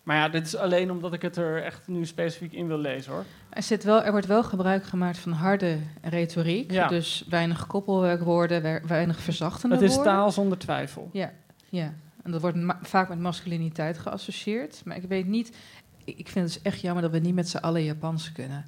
Maar 0.02 0.16
ja, 0.16 0.28
dit 0.28 0.46
is 0.46 0.56
alleen 0.56 0.90
omdat 0.90 1.12
ik 1.12 1.22
het 1.22 1.36
er 1.36 1.62
echt 1.62 1.88
nu 1.88 2.04
specifiek 2.06 2.52
in 2.52 2.66
wil 2.66 2.78
lezen, 2.78 3.12
hoor. 3.12 3.24
Er, 3.50 3.62
zit 3.62 3.84
wel, 3.84 4.02
er 4.02 4.10
wordt 4.10 4.26
wel 4.26 4.42
gebruik 4.44 4.84
gemaakt 4.84 5.18
van 5.18 5.32
harde 5.32 5.78
retoriek. 6.02 6.70
Ja. 6.72 6.88
Dus 6.88 7.24
weinig 7.28 7.66
koppelwerkwoorden, 7.66 8.62
we- 8.62 8.80
weinig 8.86 9.20
verzachtende 9.20 9.74
Het 9.74 9.84
is 9.84 9.94
woorden. 9.94 10.12
taal 10.12 10.30
zonder 10.30 10.58
twijfel. 10.58 11.08
Ja, 11.12 11.32
ja. 11.68 11.94
En 12.26 12.32
dat 12.32 12.40
wordt 12.40 12.56
ma- 12.56 12.78
vaak 12.82 13.08
met 13.08 13.18
masculiniteit 13.18 13.98
geassocieerd. 13.98 14.80
Maar 14.84 14.96
ik 14.96 15.02
weet 15.08 15.26
niet... 15.26 15.56
Ik 16.04 16.28
vind 16.28 16.44
het 16.44 16.54
dus 16.54 16.62
echt 16.72 16.80
jammer 16.80 17.02
dat 17.02 17.10
we 17.12 17.18
niet 17.18 17.34
met 17.34 17.48
z'n 17.48 17.56
allen 17.56 17.84
Japans 17.84 18.32
kunnen. 18.32 18.64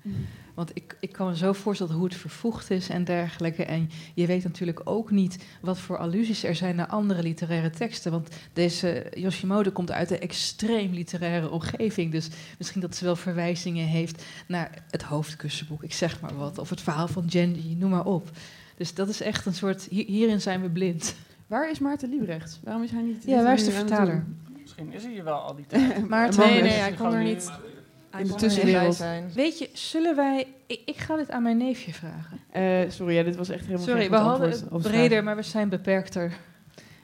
Want 0.54 0.70
ik, 0.74 0.96
ik 1.00 1.12
kan 1.12 1.26
me 1.26 1.36
zo 1.36 1.52
voorstellen 1.52 1.94
hoe 1.94 2.04
het 2.04 2.14
vervoegd 2.14 2.70
is 2.70 2.88
en 2.88 3.04
dergelijke. 3.04 3.64
En 3.64 3.90
je 4.14 4.26
weet 4.26 4.44
natuurlijk 4.44 4.80
ook 4.84 5.10
niet 5.10 5.44
wat 5.60 5.78
voor 5.78 5.98
allusies 5.98 6.44
er 6.44 6.54
zijn 6.54 6.76
naar 6.76 6.86
andere 6.86 7.22
literaire 7.22 7.70
teksten. 7.70 8.10
Want 8.12 8.28
deze 8.52 9.06
Yoshimoto 9.14 9.70
komt 9.70 9.90
uit 9.90 10.10
een 10.10 10.20
extreem 10.20 10.92
literaire 10.92 11.50
omgeving. 11.50 12.12
Dus 12.12 12.28
misschien 12.58 12.80
dat 12.80 12.96
ze 12.96 13.04
wel 13.04 13.16
verwijzingen 13.16 13.86
heeft 13.86 14.24
naar 14.46 14.70
het 14.90 15.02
hoofdkussenboek, 15.02 15.82
ik 15.82 15.92
zeg 15.92 16.20
maar 16.20 16.36
wat. 16.36 16.58
Of 16.58 16.70
het 16.70 16.80
verhaal 16.80 17.08
van 17.08 17.30
Genji, 17.30 17.74
noem 17.74 17.90
maar 17.90 18.06
op. 18.06 18.30
Dus 18.76 18.94
dat 18.94 19.08
is 19.08 19.20
echt 19.20 19.46
een 19.46 19.54
soort... 19.54 19.86
hier- 19.90 20.06
hierin 20.06 20.40
zijn 20.40 20.62
we 20.62 20.70
blind. 20.70 21.14
Waar 21.48 21.70
is 21.70 21.78
Maarten 21.78 22.08
Liebrecht? 22.10 22.60
Waarom 22.64 22.82
is 22.82 22.90
hij 22.90 23.02
niet... 23.02 23.24
Ja, 23.26 23.42
waar 23.42 23.54
is 23.54 23.64
de 23.64 23.70
vertaler? 23.70 24.24
Misschien 24.60 24.92
is 24.92 25.02
hij 25.02 25.12
hier 25.12 25.24
wel 25.24 25.38
al 25.38 25.54
die 25.54 25.66
tijd. 25.72 26.08
Maar 26.08 26.34
Man, 26.36 26.48
Nee, 26.48 26.62
nee, 26.62 26.70
hij 26.72 26.92
kon 26.92 27.12
er 27.14 27.22
niet... 27.22 27.50
In 28.18 28.26
de 28.26 28.32
er 28.32 28.38
tussenwereld. 28.38 29.04
Weet 29.34 29.58
je, 29.58 29.70
zullen 29.72 30.16
wij... 30.16 30.46
Ik, 30.66 30.80
ik 30.84 30.96
ga 30.96 31.16
dit 31.16 31.30
aan 31.30 31.42
mijn 31.42 31.56
neefje 31.56 31.92
vragen. 31.92 32.38
Eh, 32.50 32.90
sorry, 32.90 33.14
ja, 33.14 33.22
dit 33.22 33.36
was 33.36 33.48
echt 33.48 33.64
helemaal 33.64 33.86
Sorry, 33.86 34.00
geen 34.00 34.10
we 34.10 34.16
hadden 34.16 34.50
het 34.50 34.82
breder, 34.82 35.24
maar 35.24 35.36
we 35.36 35.42
zijn 35.42 35.68
beperkter. 35.68 36.32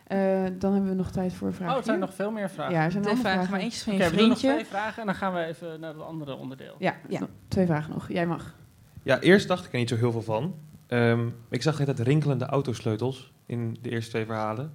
Eh, 0.06 0.18
dan 0.58 0.72
hebben 0.72 0.90
we 0.90 0.96
nog 0.96 1.10
tijd 1.10 1.32
voor 1.32 1.52
vraag. 1.54 1.70
Oh, 1.70 1.76
het 1.76 1.84
zijn 1.84 1.98
nog 1.98 2.14
veel 2.14 2.30
meer 2.30 2.50
vragen. 2.50 2.74
Ja, 2.74 2.84
er 2.84 2.90
zijn 2.90 3.04
allemaal 3.04 3.22
vraag, 3.22 3.32
vragen. 3.34 3.50
maar 3.50 3.60
eentje 3.60 3.84
van 3.84 3.92
Oké, 3.94 4.04
je 4.04 4.10
we 4.10 4.16
doen 4.16 4.28
nog 4.28 4.38
vriendje. 4.38 4.58
twee 4.58 4.70
vragen 4.78 5.00
en 5.00 5.06
dan 5.06 5.14
gaan 5.14 5.34
we 5.34 5.44
even 5.44 5.80
naar 5.80 5.92
het 5.94 6.02
andere 6.02 6.34
onderdeel. 6.36 6.74
Ja, 6.78 6.94
Ja. 7.08 7.20
twee 7.48 7.66
vragen 7.66 7.92
nog. 7.92 8.08
Jij 8.08 8.26
mag. 8.26 8.54
Ja, 9.02 9.20
eerst 9.20 9.48
dacht 9.48 9.64
ik 9.66 9.72
er 9.72 9.78
niet 9.78 9.88
zo 9.88 9.96
heel 9.96 10.12
veel 10.12 10.22
van. 10.22 10.54
Ehm, 10.94 11.28
ik 11.48 11.62
zag 11.62 11.78
net 11.78 11.86
het 11.86 11.98
rinkelende 11.98 12.44
autosleutels 12.44 13.32
in 13.46 13.76
de 13.82 13.90
eerste 13.90 14.10
twee 14.10 14.24
verhalen. 14.24 14.72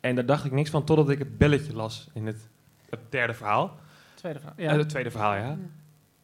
En 0.00 0.14
daar 0.14 0.26
dacht 0.26 0.44
ik 0.44 0.52
niks 0.52 0.70
van 0.70 0.84
totdat 0.84 1.10
ik 1.10 1.18
het 1.18 1.38
belletje 1.38 1.74
las 1.74 2.08
in 2.12 2.26
het, 2.26 2.48
het 2.88 3.00
derde 3.08 3.34
verhaal. 3.34 3.76
Tweede 4.14 4.40
vraag. 4.40 4.52
Ja. 4.56 4.76
het 4.76 4.88
tweede 4.88 5.10
verhaal, 5.10 5.34
ja. 5.34 5.58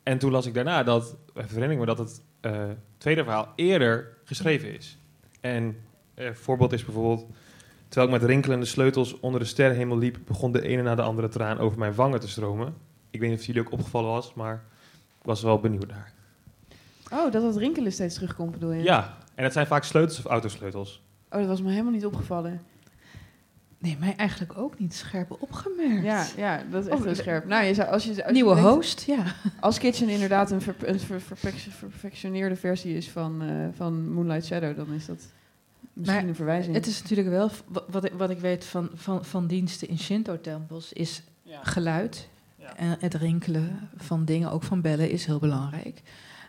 En 0.03 0.19
toen 0.19 0.31
las 0.31 0.47
ik 0.47 0.55
daarna 0.55 0.83
dat, 0.83 1.17
even 1.35 1.49
herinner 1.49 1.71
ik 1.71 1.79
me 1.79 1.87
dat 1.87 1.99
het 1.99 2.23
eh, 2.41 2.65
tweede 2.99 3.25
verhaal 3.25 3.53
eerder 3.55 4.17
geschreven 4.25 4.75
is. 4.77 4.99
En 5.41 5.77
een 6.15 6.37
voorbeeld 6.37 6.73
is 6.73 6.85
bijvoorbeeld, 6.85 7.27
terwijl 7.89 8.15
ik 8.15 8.21
met 8.21 8.31
rinkelende 8.31 8.67
sleutels 8.67 9.21
onder 9.21 9.41
de 9.41 9.47
sterrenhemel 9.47 9.99
liep, 9.99 10.19
begon 10.27 10.53
de 10.53 10.63
ene 10.63 10.83
na 10.83 10.95
de 10.95 11.03
andere 11.03 11.29
traan 11.29 11.59
over 11.59 11.79
mijn 11.79 11.95
wangen 11.95 12.21
te 12.21 12.29
stromen. 12.29 12.75
Ik 13.11 13.21
weet 13.21 13.29
niet 13.29 13.39
of 13.39 13.47
het 13.47 13.55
jullie 13.55 13.69
ook 13.69 13.79
opgevallen 13.79 14.11
was, 14.11 14.35
maar 14.35 14.65
ik 15.19 15.25
was 15.25 15.43
wel 15.43 15.61
benieuwd 15.61 15.87
naar. 15.87 16.19
Oh, 17.13 17.33
dat 17.33 17.43
dat 17.43 17.57
rinkelen 17.57 17.93
steeds 17.93 18.15
terugkomt, 18.15 18.51
bedoel 18.51 18.73
je? 18.73 18.83
Ja, 18.83 19.17
en 19.35 19.45
het 19.45 19.53
zijn 19.53 19.67
vaak 19.67 19.85
sleutels 19.85 20.19
of 20.19 20.25
autosleutels. 20.25 21.03
Oh, 21.31 21.39
dat 21.39 21.49
was 21.49 21.63
me 21.63 21.71
helemaal 21.71 21.93
niet 21.93 22.07
opgevallen. 22.07 22.61
Nee, 23.79 23.97
mij 24.01 24.15
eigenlijk 24.17 24.59
ook 24.59 24.79
niet 24.79 24.95
scherp 24.95 25.37
opgemerkt. 25.43 26.05
Ja, 26.05 26.27
ja 26.37 26.63
dat 26.71 26.83
is 26.85 26.89
echt 26.91 26.99
Oh, 26.99 27.05
heel 27.05 27.15
scherp. 27.15 27.47
Nou, 27.47 27.65
je 27.65 27.75
zou, 27.75 27.89
als 27.89 28.05
je, 28.05 28.09
als 28.11 28.19
je 28.27 28.33
Nieuwe 28.33 28.55
denkt- 28.55 28.71
host, 28.71 29.01
ja. 29.03 29.25
Als 29.61 29.79
Kitchen 29.79 30.09
inderdaad 30.09 30.51
een, 30.51 30.61
ver, 30.61 30.75
een 30.85 31.01
ver- 31.01 31.21
verpec- 31.21 31.67
verpectioneerde 31.71 32.57
versie 32.57 32.97
is 32.97 33.09
van, 33.11 33.43
eh, 33.43 33.49
van 33.77 34.13
Moonlight 34.13 34.47
Shadow, 34.47 34.77
dan 34.77 34.93
is 34.93 35.07
dat 35.07 35.27
misschien 35.93 36.21
Maar 36.21 36.29
een 36.29 36.35
verwijzing. 36.35 36.75
Het 36.75 36.87
is 36.87 37.01
natuurlijk 37.03 37.29
wel, 37.29 37.51
wa- 37.67 37.83
wat 37.91 38.05
ik, 38.05 38.13
wat 38.13 38.31
ik 38.31 38.39
weet 38.39 38.65
van, 38.65 38.91
van, 38.95 39.25
van 39.25 39.47
diensten 39.47 39.89
in 39.89 39.99
Shinto-tempels, 39.99 40.93
is 40.93 41.23
geluid. 41.63 42.29
En 42.77 42.97
het 43.01 43.15
rinkelen 43.15 43.89
van 43.97 44.25
dingen, 44.25 44.51
ook 44.51 44.63
van 44.63 44.81
bellen, 44.81 45.11
is 45.11 45.25
heel 45.27 45.39
belangrijk. 45.39 46.03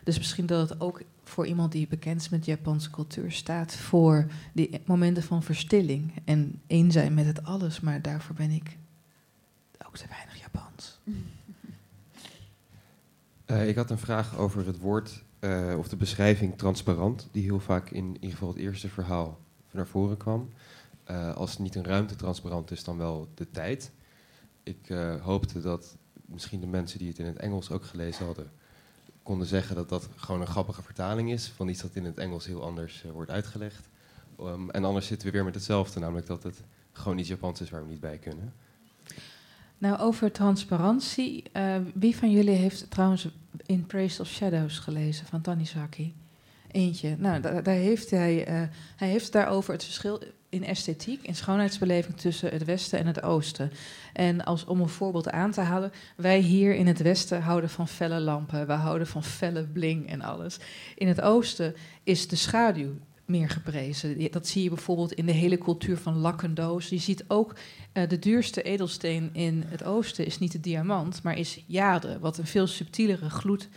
Dus 0.04 0.18
misschien 0.18 0.46
dat 0.46 0.68
het 0.68 0.80
ook 0.80 1.02
voor 1.24 1.46
iemand 1.46 1.72
die 1.72 1.88
bekend 1.88 2.20
is 2.20 2.28
met 2.28 2.44
Japanse 2.44 2.90
cultuur 2.90 3.32
staat 3.32 3.74
voor 3.76 4.26
die 4.52 4.80
momenten 4.84 5.22
van 5.22 5.42
verstilling 5.42 6.12
en 6.24 6.60
één 6.66 6.92
zijn 6.92 7.14
met 7.14 7.26
het 7.26 7.44
alles. 7.44 7.80
Maar 7.80 8.02
daarvoor 8.02 8.34
ben 8.34 8.50
ik 8.50 8.76
ook 9.86 9.96
te 9.96 10.08
weinig 10.08 10.40
Japans. 10.40 10.98
Eh, 13.44 13.68
ik 13.68 13.76
had 13.76 13.90
een 13.90 13.98
vraag 13.98 14.38
over 14.38 14.66
het 14.66 14.78
woord 14.78 15.24
eh, 15.38 15.74
of 15.78 15.88
de 15.88 15.96
beschrijving 15.96 16.58
transparant, 16.58 17.28
die 17.30 17.42
heel 17.42 17.60
vaak 17.60 17.90
in, 17.90 18.04
in 18.04 18.14
ieder 18.14 18.30
geval 18.30 18.48
het 18.48 18.58
eerste 18.58 18.88
verhaal 18.88 19.38
naar 19.70 19.86
voren 19.86 20.16
kwam. 20.16 20.48
Eh, 21.04 21.36
als 21.36 21.58
niet 21.58 21.74
een 21.74 21.84
ruimte 21.84 22.16
transparant 22.16 22.70
is, 22.70 22.84
dan 22.84 22.96
wel 22.96 23.28
de 23.34 23.50
tijd. 23.50 23.92
ik 24.62 24.94
hoopte 25.22 25.60
dat 25.60 25.96
misschien 26.26 26.60
de 26.60 26.66
mensen 26.66 26.98
die 26.98 27.08
het 27.08 27.18
in 27.18 27.26
het 27.26 27.36
Engels 27.36 27.70
ook 27.70 27.84
gelezen 27.84 28.26
hadden, 28.26 28.50
konden 29.22 29.46
zeggen 29.46 29.76
dat 29.76 29.88
dat 29.88 30.08
gewoon 30.16 30.40
een 30.40 30.46
grappige 30.46 30.82
vertaling 30.82 31.30
is 31.32 31.46
van 31.46 31.68
iets 31.68 31.82
dat 31.82 31.94
in 31.94 32.04
het 32.04 32.18
Engels 32.18 32.46
heel 32.46 32.62
anders 32.62 33.04
eh, 33.04 33.10
wordt 33.10 33.30
uitgelegd. 33.30 33.88
Um, 34.40 34.70
en 34.70 34.84
anders 34.84 35.06
zitten 35.06 35.26
we 35.26 35.32
weer 35.32 35.44
met 35.44 35.54
hetzelfde, 35.54 36.00
namelijk 36.00 36.26
dat 36.26 36.42
het 36.42 36.62
gewoon 36.92 37.18
iets 37.18 37.28
Japans 37.28 37.60
is 37.60 37.70
waar 37.70 37.82
we 37.82 37.90
niet 37.90 38.00
bij 38.00 38.18
kunnen. 38.18 38.52
Nou, 39.78 39.98
over 39.98 40.32
transparantie. 40.32 41.42
eh, 41.52 41.76
wie 41.94 42.16
van 42.16 42.30
jullie 42.30 42.54
heeft 42.54 42.90
trouwens 42.90 43.28
In 43.66 43.86
Praise 43.86 44.20
of 44.20 44.28
Shadows 44.28 44.78
gelezen 44.78 45.26
van 45.26 45.40
Tanizaki? 45.40 46.14
Eentje. 46.70 47.16
Nou, 47.18 47.40
da- 47.40 47.60
daar 47.60 47.74
heeft 47.74 48.10
hij, 48.10 48.44
eh, 48.46 48.62
hij 48.96 49.08
heeft 49.08 49.32
daarover 49.32 49.72
het 49.72 49.84
verschil 49.84 50.22
in 50.52 50.64
esthetiek, 50.64 51.22
in 51.22 51.34
schoonheidsbeleving 51.34 52.16
tussen 52.16 52.50
het 52.50 52.64
Westen 52.64 52.98
en 52.98 53.06
het 53.06 53.22
Oosten. 53.22 53.72
En 54.12 54.44
als, 54.44 54.64
om 54.64 54.80
een 54.80 54.88
voorbeeld 54.88 55.30
aan 55.30 55.50
te 55.50 55.60
halen, 55.60 55.92
wij 56.16 56.38
hier 56.38 56.74
in 56.74 56.86
het 56.86 57.02
Westen 57.02 57.42
houden 57.42 57.70
van 57.70 57.88
felle 57.88 58.20
lampen, 58.20 58.66
we 58.66 58.72
houden 58.72 59.06
van 59.06 59.24
felle 59.24 59.66
bling 59.66 60.08
en 60.08 60.22
alles. 60.22 60.58
In 60.94 61.08
het 61.08 61.20
Oosten 61.20 61.74
is 62.02 62.28
de 62.28 62.36
schaduw 62.36 62.94
meer 63.24 63.50
geprezen. 63.50 64.30
Dat 64.30 64.46
zie 64.46 64.62
je 64.62 64.68
bijvoorbeeld 64.68 65.12
in 65.12 65.26
de 65.26 65.32
hele 65.32 65.58
cultuur 65.58 65.96
van 65.96 66.16
lakkendoos. 66.16 66.88
Je 66.88 66.98
ziet 66.98 67.24
ook 67.28 67.54
eh, 67.92 68.08
de 68.08 68.18
duurste 68.18 68.62
edelsteen 68.62 69.30
in 69.32 69.64
het 69.66 69.84
oosten 69.84 70.26
is 70.26 70.38
niet 70.38 70.52
de 70.52 70.60
diamant, 70.60 71.22
maar 71.22 71.38
is 71.38 71.64
jade, 71.66 72.18
wat 72.18 72.38
een 72.38 72.46
veel 72.46 72.66
subtielere 72.66 73.30
gloed 73.30 73.68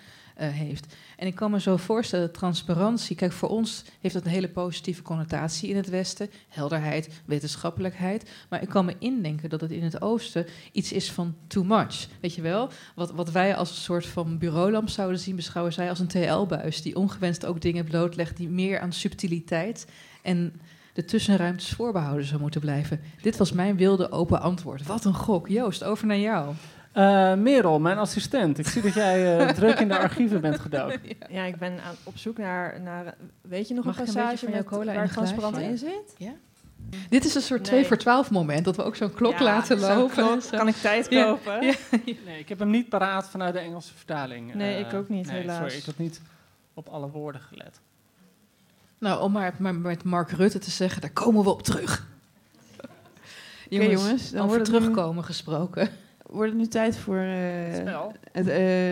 heeft. 0.43 0.95
En 1.17 1.27
ik 1.27 1.35
kan 1.35 1.51
me 1.51 1.59
zo 1.59 1.77
voorstellen, 1.77 2.31
transparantie, 2.31 3.15
kijk, 3.15 3.31
voor 3.31 3.49
ons 3.49 3.83
heeft 4.01 4.13
dat 4.13 4.25
een 4.25 4.31
hele 4.31 4.49
positieve 4.49 5.01
connotatie 5.01 5.69
in 5.69 5.75
het 5.75 5.89
Westen, 5.89 6.29
helderheid, 6.47 7.21
wetenschappelijkheid, 7.25 8.29
maar 8.49 8.61
ik 8.61 8.69
kan 8.69 8.85
me 8.85 8.95
indenken 8.99 9.49
dat 9.49 9.61
het 9.61 9.71
in 9.71 9.83
het 9.83 10.01
Oosten 10.01 10.45
iets 10.71 10.91
is 10.91 11.11
van 11.11 11.35
too 11.47 11.63
much, 11.63 12.07
weet 12.19 12.35
je 12.35 12.41
wel? 12.41 12.69
Wat, 12.95 13.11
wat 13.11 13.31
wij 13.31 13.55
als 13.55 13.69
een 13.69 13.75
soort 13.75 14.05
van 14.05 14.37
bureaulamp 14.37 14.89
zouden 14.89 15.19
zien, 15.19 15.35
beschouwen 15.35 15.73
zij 15.73 15.89
als 15.89 15.99
een 15.99 16.07
TL-buis, 16.07 16.81
die 16.81 16.95
ongewenst 16.95 17.45
ook 17.45 17.61
dingen 17.61 17.85
blootlegt 17.85 18.37
die 18.37 18.49
meer 18.49 18.79
aan 18.79 18.93
subtiliteit 18.93 19.87
en 20.21 20.53
de 20.95 21.05
tussenruimtes 21.05 21.69
voorbehouden 21.69 22.25
zou 22.25 22.41
moeten 22.41 22.61
blijven. 22.61 22.99
Dit 23.21 23.37
was 23.37 23.51
mijn 23.51 23.77
wilde 23.77 24.11
open 24.11 24.41
antwoord. 24.41 24.85
Wat 24.85 25.05
een 25.05 25.13
gok. 25.13 25.47
Joost, 25.47 25.83
over 25.83 26.07
naar 26.07 26.19
jou. 26.19 26.53
Eh, 26.95 27.33
Merel, 27.33 27.79
mijn 27.79 27.97
assistent. 27.97 28.57
Ik 28.57 28.67
zie 28.67 28.81
dat 28.81 28.93
jij 28.93 29.37
eh, 29.37 29.49
druk 29.59 29.79
in 29.79 29.87
de 29.87 29.97
archieven 29.97 30.41
bent 30.41 30.59
gedoken. 30.59 31.01
Ja, 31.29 31.43
ik 31.43 31.57
ben 31.57 31.71
aan, 31.83 31.95
op 32.03 32.17
zoek 32.17 32.37
naar, 32.37 32.81
naar... 32.81 33.15
Weet 33.41 33.67
je 33.67 33.73
nog 33.73 33.85
Mag 33.85 33.99
een 33.99 34.07
een 34.07 34.13
passage 34.13 34.37
van 34.37 34.47
jouw 34.49 34.57
met, 34.57 34.67
cola 34.69 34.91
in 34.91 34.93
waar 34.97 35.03
een 35.03 35.09
transparant 35.09 35.57
in 35.57 35.77
zit? 35.77 36.13
Ja. 36.17 36.33
Dit 37.09 37.25
is 37.25 37.35
een 37.35 37.41
soort 37.41 37.61
Nee. 37.61 37.69
2 37.69 37.85
voor 37.85 37.97
12 37.97 38.31
moment, 38.31 38.65
dat 38.65 38.75
we 38.75 38.83
ook 38.83 38.95
zo'n 38.95 39.13
klok 39.13 39.37
Ja, 39.37 39.43
laten 39.43 39.79
lopen. 39.79 40.15
klok. 40.15 40.49
Kan 40.49 40.67
ik 40.67 40.75
tijd 40.75 41.07
kopen? 41.07 41.65
Ja. 41.65 41.73
Nee, 42.25 42.39
ik 42.39 42.49
heb 42.49 42.59
hem 42.59 42.69
niet 42.69 42.89
paraat 42.89 43.29
vanuit 43.29 43.53
de 43.53 43.59
Engelse 43.59 43.93
vertaling. 43.95 44.53
Nee, 44.53 44.73
Eh, 44.73 44.87
ik 44.87 44.93
ook 44.93 45.09
niet, 45.09 45.27
nee, 45.27 45.39
helaas. 45.41 45.57
Sorry, 45.57 45.75
ik 45.75 45.85
had 45.85 45.97
niet 45.97 46.21
op 46.73 46.87
alle 46.87 47.09
woorden 47.09 47.41
gelet. 47.41 47.79
Nou, 48.97 49.21
om 49.21 49.31
maar, 49.31 49.53
maar 49.57 49.75
met 49.75 50.03
Mark 50.03 50.31
Rutte 50.31 50.59
te 50.59 50.71
zeggen, 50.71 51.01
daar 51.01 51.11
komen 51.13 51.43
we 51.43 51.49
op 51.49 51.63
terug. 51.63 52.07
Oké, 53.69 53.83
jongens, 53.83 54.31
dan 54.31 54.45
over 54.45 54.63
terugkomen 54.63 55.23
gesproken. 55.23 55.89
Wordt 56.29 56.51
het 56.51 56.59
nu 56.61 56.67
tijd 56.67 56.97
voor 56.97 57.17
eh, 57.17 57.73
Spel. 57.75 58.13
het, 58.31 58.47
eh, 58.47 58.87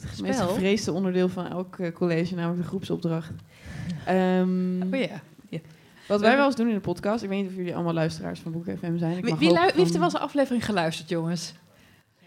het 0.00 0.20
meest 0.22 0.34
Spel? 0.38 0.48
gevreesde 0.48 0.92
onderdeel 0.92 1.28
van 1.28 1.46
elk 1.50 1.78
eh, 1.78 1.92
college, 1.92 2.34
namelijk 2.34 2.62
de 2.62 2.68
groepsopdracht. 2.68 3.30
Ehm, 4.06 4.82
Oh 4.82 4.98
ja. 5.00 5.20
ja. 5.48 5.58
Wat 6.08 6.20
wij 6.20 6.36
wel 6.36 6.46
eens 6.46 6.56
doen 6.56 6.68
in 6.68 6.74
de 6.74 6.80
podcast, 6.80 7.22
ik 7.22 7.28
weet 7.28 7.40
niet 7.42 7.50
of 7.50 7.56
jullie 7.56 7.74
allemaal 7.74 7.92
luisteraars 7.92 8.40
van 8.40 8.52
Boek 8.52 8.64
FM 8.64 8.98
zijn. 8.98 9.16
Ik 9.16 9.24
Wie, 9.24 9.34
wie, 9.34 9.58
heeft 9.58 9.76
er 9.92 9.94
wel 9.98 10.02
eens 10.04 10.14
een 10.14 10.20
aflevering 10.20 10.64
geluisterd, 10.64 11.08
jongens? 11.08 11.54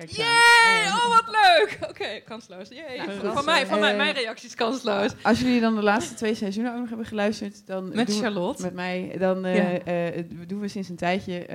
Yay! 0.05 0.87
Oh, 0.87 1.09
wat 1.09 1.25
leuk! 1.27 1.77
Oké, 1.89 2.19
kansloos. 2.25 2.67
Yay. 2.69 2.97
Nou, 2.97 3.33
van 3.33 3.45
mij, 3.45 3.65
van 3.65 3.79
mij, 3.79 3.95
mijn 3.95 4.13
reactie 4.13 4.47
is 4.47 4.55
kansloos. 4.55 5.11
Als 5.21 5.39
jullie 5.39 5.61
dan 5.61 5.75
de 5.75 5.81
laatste 5.83 6.13
twee 6.13 6.35
seizoenen 6.35 6.73
ook 6.73 6.79
nog 6.79 6.87
hebben 6.89 7.05
geluisterd, 7.05 7.67
dan 7.67 7.89
Met 7.95 8.07
we- 8.07 8.21
Charlotte. 8.21 8.61
met 8.63 8.73
mij, 8.73 9.15
dan 9.19 9.45
eh, 9.45 9.55
Ja. 9.55 9.79
eh, 10.13 10.23
doen 10.47 10.59
we 10.59 10.67
sinds 10.67 10.89
een 10.89 10.95
tijdje 10.95 11.45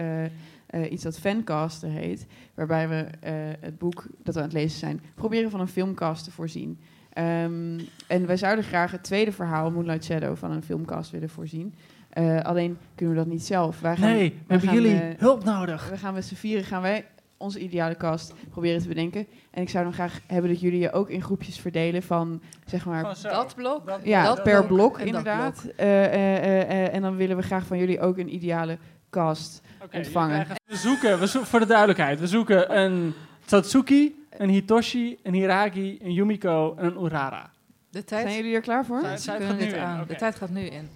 eh, 0.73 0.93
iets 0.93 1.03
dat 1.03 1.19
fancaster 1.19 1.89
heet, 1.89 2.27
waarbij 2.55 2.89
we 2.89 3.07
eh, 3.21 3.33
het 3.61 3.79
boek 3.79 4.07
dat 4.23 4.35
we 4.35 4.41
aan 4.41 4.47
het 4.47 4.57
lezen 4.57 4.79
zijn 4.79 5.01
proberen 5.15 5.51
van 5.51 5.61
een 5.61 5.69
filmcast 5.69 6.25
te 6.25 6.31
voorzien. 6.31 6.81
Ehm, 7.13 7.81
en 8.07 8.27
wij 8.27 8.37
zouden 8.37 8.65
graag 8.65 8.91
het 8.91 9.03
tweede 9.03 9.33
verhaal, 9.33 9.71
Moonlight 9.71 10.05
Shadow, 10.05 10.37
van 10.37 10.51
een 10.51 10.63
filmcast 10.63 11.11
willen 11.11 11.29
voorzien. 11.29 11.75
Eh, 12.09 12.41
alleen 12.41 12.79
kunnen 12.95 13.15
we 13.15 13.21
dat 13.21 13.31
niet 13.31 13.45
zelf. 13.45 13.81
Wij 13.81 13.97
gaan, 13.97 14.11
Nee, 14.11 14.31
we 14.31 14.37
hebben 14.47 14.69
gaan, 14.69 14.83
jullie 14.83 15.15
hulp 15.19 15.45
nodig. 15.45 15.89
we 15.89 15.97
gaan 15.97 16.15
met 16.15 16.25
z'n 16.25 16.35
vieren 16.35 16.65
gaan 16.65 16.83
wij 16.83 17.05
onze 17.37 17.59
ideale 17.59 17.97
cast 17.97 18.35
proberen 18.51 18.81
te 18.81 18.89
bedenken. 18.89 19.27
En 19.51 19.63
ik 19.63 19.69
zou 19.69 19.85
dan 19.85 19.93
graag 19.93 20.21
hebben 20.27 20.51
dat 20.51 20.61
jullie 20.61 20.81
je 20.81 20.93
ook 20.93 21.11
in 21.11 21.23
groepjes 21.23 21.59
verdelen 21.59 22.03
van, 22.03 22.43
zeg 22.65 22.85
maar, 22.85 23.17
zo. 23.17 23.29
Dat 23.29 23.55
blok. 23.55 23.91
ja, 24.03 24.25
dat 24.25 24.43
per 24.43 24.67
blok 24.67 24.69
blok, 24.69 24.93
en 24.93 24.99
dat 24.99 25.07
inderdaad. 25.07 25.65
Eh, 25.77 26.05
eh, 26.05 26.37
eh, 26.37 26.61
eh, 26.61 26.95
en 26.95 27.03
dan 27.03 27.17
willen 27.17 27.37
we 27.37 27.43
graag 27.43 27.67
van 27.67 27.79
jullie 27.79 28.01
ook 28.01 28.19
een 28.19 28.35
ideale 28.35 28.79
cast 29.11 29.63
Oké, 29.85 29.97
ontvangen. 29.97 30.47
We 30.67 30.77
zoeken, 30.77 31.19
we 31.21 31.27
zoeken, 31.27 31.51
voor 31.51 31.61
de 31.61 31.67
duidelijkheid, 31.67 32.21
we 32.21 32.27
zoeken 32.27 32.79
een 32.79 33.15
Satsuki, 33.47 34.25
een 34.31 34.49
Hitoshi, 34.49 35.17
een 35.23 35.35
Hiragi, 35.35 35.99
een 36.03 36.13
Yumiko 36.13 36.75
en 36.77 36.85
een 36.87 37.05
Urara. 37.05 37.51
De 37.91 38.05
tijd, 38.05 38.23
Zijn 38.23 38.37
jullie 38.37 38.55
er 38.55 38.61
klaar 38.61 38.85
voor? 38.85 39.01
Tijd- 39.01 39.21
ze 39.21 39.27
tijd 39.27 39.43
gaat 39.45 39.59
dit 39.59 39.69
nu 39.69 39.75
in, 39.75 39.81
aan. 39.81 39.99
oké. 40.01 40.09
De 40.13 40.15
tijd 40.19 40.35
gaat 40.37 40.51
nu 40.51 40.61
in. 40.65 40.89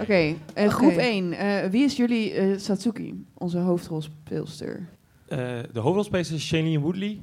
Oké, 0.00 0.12
eh, 0.14 0.34
Oké. 0.64 0.70
groep 0.70 0.96
1. 0.96 1.32
Eh, 1.32 1.70
wie 1.70 1.84
is 1.84 1.96
jullie 1.96 2.32
eh, 2.32 2.58
Satsuki, 2.58 3.24
onze 3.34 3.58
hoofdrolspeelster? 3.58 4.88
Eh, 5.28 5.38
de 5.72 5.80
hoofdrolspeler 5.80 6.32
is 6.32 6.46
Shailene 6.46 6.78
Woodley. 6.80 7.20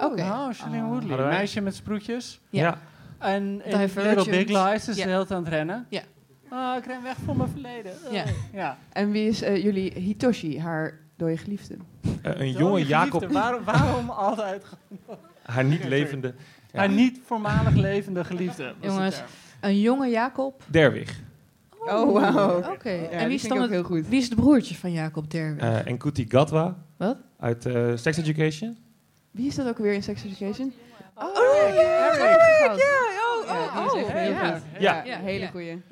Oké. 0.00 0.20
Oh, 0.22 0.50
Shailene 0.52 0.82
Ah. 0.82 0.88
Woodley. 0.88 1.08
Hadden 1.08 1.26
wij- 1.26 1.36
Meisje 1.36 1.60
met 1.60 1.74
sproetjes. 1.74 2.40
Ja. 2.50 2.78
En 3.18 3.42
in 3.64 3.78
Divergent. 3.78 4.16
Little 4.16 4.44
Big 4.44 4.48
Lies 4.48 4.88
is 4.88 4.96
Ja. 4.96 5.02
ze 5.02 5.08
heel 5.08 5.26
aan 5.28 5.42
het 5.44 5.48
rennen. 5.52 5.86
Ja. 5.88 6.02
Ah, 6.48 6.76
ik 6.76 6.86
ren 6.86 7.02
weg 7.02 7.16
voor 7.24 7.36
mijn 7.36 7.48
verleden. 7.48 7.92
Oh. 8.06 8.12
Ja. 8.12 8.24
ja. 8.52 8.78
En 8.92 9.10
wie 9.10 9.28
is 9.28 9.42
eh, 9.42 9.62
jullie 9.62 9.92
Hitoshi, 9.92 10.60
haar 10.60 10.98
dode 11.16 11.36
geliefde? 11.36 11.74
Eh, 12.02 12.10
een 12.22 12.22
Dode 12.22 12.46
jonge 12.50 12.70
geliefde, 12.72 12.88
Jacob, 12.88 13.24
Waarom, 13.32 13.64
waarom 13.64 14.10
altijd 14.10 14.64
haar 15.42 15.64
niet 15.64 15.78
Oké, 15.80 15.88
levende 15.88 16.34
Ja. 16.72 16.78
haar 16.78 16.88
niet 16.88 17.20
voormalig 17.24 17.74
levende 17.74 18.24
geliefde? 18.24 18.64
was 18.64 18.74
de 18.80 18.86
Jongens, 18.86 19.14
term. 19.16 19.28
Een 19.60 19.80
jonge 19.80 20.08
Jacob. 20.08 20.62
Derwig. 20.66 21.20
Oh, 21.78 22.12
wauw. 22.12 22.58
Oké. 22.72 22.90
Ja, 22.90 23.08
en 23.08 23.26
wie 23.26 23.34
is, 23.36 23.42
dan 23.42 23.60
het, 23.60 23.70
heel 23.70 23.82
goed. 23.82 24.08
wie 24.08 24.18
is 24.20 24.24
het 24.28 24.34
broertje 24.34 24.74
van 24.74 24.92
Jacob 24.92 25.30
Derwig? 25.30 25.62
Eh, 25.62 25.86
en 25.86 25.98
Kuti 25.98 26.24
Gatwa. 26.28 26.76
Wat? 26.96 27.16
Uit 27.38 27.66
eh, 27.66 27.90
Sex 27.94 28.16
Education. 28.16 28.76
Wie 29.32 29.46
is 29.46 29.54
dat 29.54 29.66
ook 29.68 29.78
weer 29.78 29.92
in 29.92 30.02
Sex 30.02 30.24
Education? 30.24 30.72
Oh, 31.14 31.24
Eric, 31.38 31.74
ja, 31.74 32.08
Eric. 32.08 32.20
Eric, 32.20 32.60
ja, 32.60 32.72
oh, 32.72 33.46
Ja, 33.46 33.80
oh, 33.84 33.92
die 33.92 34.00
is 34.00 34.06
echt 34.06 34.14
oh, 34.14 34.20
heel 34.20 34.32
ja. 34.32 34.52
goed. 34.54 34.62
Ja. 34.78 35.02
Ja, 35.04 35.18
hele 35.18 35.44
Ja. 35.44 35.50
goeie. 35.50 35.82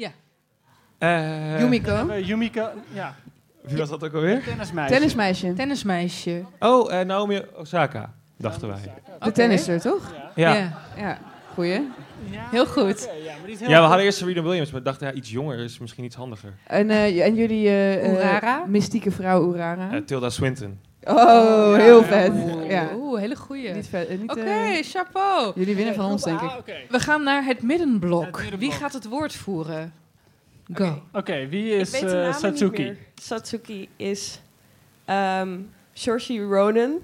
Eh, 0.98 1.58
Yumiko, 1.60 2.08
Eh, 2.08 2.26
Yumiko, 2.26 2.68
ja, 2.92 3.14
Wie 3.62 3.76
was 3.78 3.88
dat 3.88 4.04
ook 4.04 4.14
alweer? 4.14 4.42
tennismeisje. 4.44 4.92
tennismeisje. 4.94 5.52
Tennismeisje. 5.52 6.44
Oh, 6.58 6.92
eh, 6.94 7.06
Naomi 7.06 7.42
Osaka, 7.56 8.12
dachten 8.38 8.68
wij. 8.68 8.80
De 8.82 8.90
Oké. 9.14 9.32
tennister, 9.32 9.80
toch? 9.80 10.14
Ja. 10.34 10.54
Ja. 10.54 10.72
Ja, 10.96 11.18
goeie. 11.54 11.88
Ja, 12.30 12.48
Heel 12.50 12.66
goed. 12.66 13.08
ja, 13.24 13.32
maar 13.36 13.44
die 13.44 13.54
is 13.54 13.60
heel 13.60 13.68
Ja, 13.68 13.80
we 13.80 13.86
hadden 13.86 14.04
eerst 14.04 14.18
Serena 14.18 14.42
Williams, 14.42 14.70
maar 14.70 14.82
dachten 14.82 15.06
ja, 15.06 15.12
iets 15.12 15.30
jonger 15.30 15.58
is 15.58 15.78
misschien 15.78 16.04
iets 16.04 16.16
handiger. 16.16 16.52
En, 16.66 16.90
eh, 16.90 17.24
en 17.26 17.34
jullie 17.34 17.66
eh, 17.68 18.04
eh, 18.04 18.12
Urara? 18.12 18.64
mystieke 18.66 19.10
vrouw 19.10 19.54
Urara. 19.54 19.92
Eh, 19.92 20.00
Tilda 20.00 20.30
Swinton. 20.30 20.80
Oh, 21.04 21.14
ja, 21.16 21.74
heel 21.74 22.00
ja. 22.00 22.06
vet. 22.06 22.30
Oeh, 22.32 22.70
Ja. 22.70 22.88
oeh, 22.96 23.20
hele 23.20 23.36
goeie. 23.36 23.72
Niet 23.74 23.86
vet. 23.88 24.08
eh, 24.08 24.18
niet, 24.18 24.30
Oké, 24.30 24.40
eh, 24.40 24.82
chapeau. 24.82 25.52
jullie 25.54 25.76
winnen 25.76 25.94
van 25.94 26.04
ons, 26.10 26.22
denk 26.22 26.40
ik. 26.40 26.48
Ah, 26.50 26.56
oké. 26.58 26.76
We 26.88 27.00
gaan 27.00 27.22
naar 27.22 27.44
het 27.44 27.62
middenblok. 27.62 28.22
Het 28.24 28.32
middenblok. 28.32 28.60
Wie 28.60 28.72
gaat 28.72 28.92
het 28.92 29.04
woord 29.08 29.34
voeren? 29.34 29.92
Go. 30.72 31.02
Oké, 31.12 31.46
wie 31.48 31.74
Ik 31.74 31.80
is 31.80 31.90
weet 31.90 32.00
de 32.00 32.06
eh, 32.06 32.12
namen 32.14 32.34
Satsuki? 32.34 32.82
niet 32.82 32.92
meer. 32.92 32.98
Satsuki 33.22 33.88
is 33.96 34.40
ehm 35.04 35.58
Saoirse 35.92 36.38
Ronan. 36.42 36.98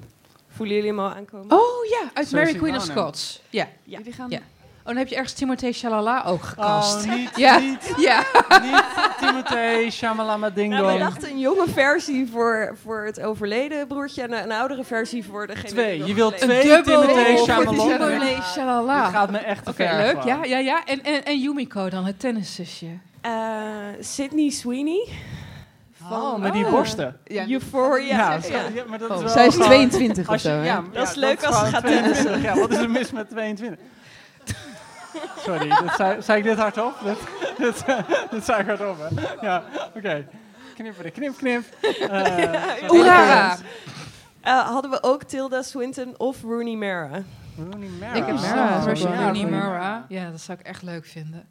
Voelen 0.48 0.74
jullie 0.74 0.90
hem 0.90 1.00
al 1.00 1.10
aankomen? 1.10 1.52
Oh 1.58 1.84
ja, 1.90 2.10
uit 2.14 2.28
Saoirse 2.28 2.34
Mary 2.34 2.52
Queen 2.58 2.76
of 2.76 2.88
Ronan. 2.88 2.96
Scots. 3.04 3.42
Ja. 3.50 3.68
Ja. 3.84 3.98
Jullie 3.98 4.12
gaan... 4.12 4.30
Ja. 4.30 4.40
Oh, 4.86 4.92
dan 4.92 4.96
heb 4.96 5.08
je 5.08 5.14
ergens 5.14 5.32
Timothée 5.32 5.72
Chalalat 5.72 6.24
ook. 6.24 6.52
Oh, 6.56 7.02
niet, 7.04 7.30
Ja. 7.46 7.58
niet, 7.58 7.94
Ja. 8.08 8.22
niet 8.62 8.84
Timothée 9.18 9.90
Shamalama 9.90 10.50
Ding 10.50 10.72
Nou, 10.72 10.92
we 10.92 10.98
dachten 10.98 11.30
een 11.30 11.38
jonge 11.38 11.64
versie 11.68 12.28
voor, 12.32 12.76
voor 12.82 13.04
het 13.04 13.20
overleden 13.22 13.86
broertje 13.86 14.22
en 14.22 14.32
een 14.42 14.52
oudere 14.52 14.84
versie 14.84 15.24
voor 15.24 15.46
degene 15.46 15.68
Twee. 15.68 16.04
Je 16.04 16.14
wilt 16.14 16.38
twee 16.38 16.82
Timothée 16.82 17.36
Chalamet. 17.36 17.68
Timothée 17.68 18.18
Dit 18.18 18.44
Chalalat. 18.44 19.10
gaat 19.10 19.30
me 19.30 19.38
echt 19.38 19.64
te 19.64 19.70
Oké, 19.70 19.84
ver 19.88 19.96
leuk. 19.96 20.22
Ja, 20.22 20.44
ja, 20.44 20.58
ja. 20.58 20.84
En, 20.84 21.02
en, 21.04 21.24
en 21.24 21.38
Yumiko 21.40 21.88
dan, 21.88 22.04
het 22.04 22.20
tenniszusje. 22.20 22.86
Eh, 23.20 23.30
Sydney 24.00 24.50
Sweeney. 24.50 25.08
Oh, 26.10 26.38
met 26.38 26.52
die 26.52 26.64
Oh. 26.64 26.70
borsten. 26.70 27.16
Ja. 27.24 27.48
Euphoria. 27.48 28.06
Ja, 28.16 28.32
Ja, 28.32 28.40
zo- 28.40 28.48
ja, 28.74 28.82
maar 28.88 28.98
dat 28.98 29.10
is 29.10 29.16
Oh. 29.16 29.22
wel 29.22 29.28
Zij 29.32 29.46
is 29.46 29.52
gewoon- 29.52 29.68
22 29.68 30.28
of 30.28 30.40
zo, 30.40 30.50
ja, 30.50 30.82
Dat 30.92 31.08
is 31.08 31.14
leuk 31.14 31.44
als 31.44 31.58
ze 31.58 31.64
gaat 31.64 31.84
22. 31.84 32.42
Ja, 32.42 32.54
wat 32.54 32.70
is 32.70 32.76
er 32.78 32.90
mis 32.90 33.12
met 33.12 33.30
22? 33.30 33.84
Sorry, 35.38 35.68
dat 35.68 35.94
zei, 35.96 36.22
zei 36.22 36.38
ik 36.38 36.44
dit 36.44 36.58
hardop? 36.58 36.94
Dat, 37.04 37.18
dat, 37.58 37.84
dat 38.30 38.44
zei 38.44 38.60
ik 38.60 38.66
hardop, 38.66 38.96
hè? 38.98 39.36
Ja, 39.46 39.64
oké. 39.94 40.26
Knipperen, 40.74 41.12
knip, 41.12 41.36
knip. 41.36 41.64
Uh. 42.82 43.54
Uh, 44.46 44.66
hadden 44.68 44.90
we 44.90 45.02
ook 45.02 45.22
Tilda 45.22 45.62
Swinton 45.62 46.14
of 46.16 46.42
Rooney 46.42 46.76
Mara? 46.76 47.22
Rooney 47.56 47.88
Mara. 48.00 48.14
Ik 48.14 48.26
heb 48.26 48.36
Rooney. 48.36 49.46
Mara. 49.46 50.04
Ja, 50.08 50.30
dat 50.30 50.40
zou 50.40 50.58
ik 50.58 50.66
echt 50.66 50.82
leuk 50.82 51.06
vinden. 51.06 51.46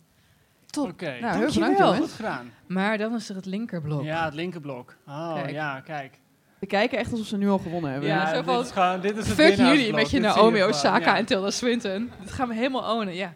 Top. 0.65 0.89
Oké, 0.89 1.17
nou, 1.19 1.39
dankjewel. 1.39 1.93
heel 1.93 2.01
Goed 2.01 2.11
gedaan. 2.11 2.51
Maar 2.67 2.97
dan 2.97 3.15
is 3.15 3.29
er 3.29 3.35
het 3.35 3.45
linkerblok. 3.45 4.03
Ja, 4.03 4.25
het 4.25 4.33
linkerblok. 4.33 4.95
Oh, 5.07 5.33
Kijk. 5.33 5.49
ja, 5.49 5.79
kijk. 5.79 6.19
We 6.59 6.67
kijken 6.67 6.97
echt 6.97 7.11
alsof 7.11 7.27
ze 7.27 7.37
nu 7.37 7.49
al 7.49 7.57
gewonnen 7.57 7.91
hebben. 7.91 8.09
Ja, 8.09 8.33
zo 8.33 8.41
dit 8.41 8.65
is 8.65 8.71
gewoon, 8.71 9.01
dit 9.01 9.17
is 9.17 9.27
het 9.27 9.35
Fuck 9.35 9.55
jullie 9.55 9.93
met 9.93 10.09
je 10.09 10.19
Naomi 10.19 10.63
Osaka 10.63 11.11
ja. 11.11 11.17
en 11.17 11.25
Tilda 11.25 11.49
Swinton. 11.51 12.11
Dat 12.23 12.31
gaan 12.31 12.47
we 12.47 12.53
helemaal 12.53 12.95
ownen, 12.95 13.13
ja. 13.15 13.33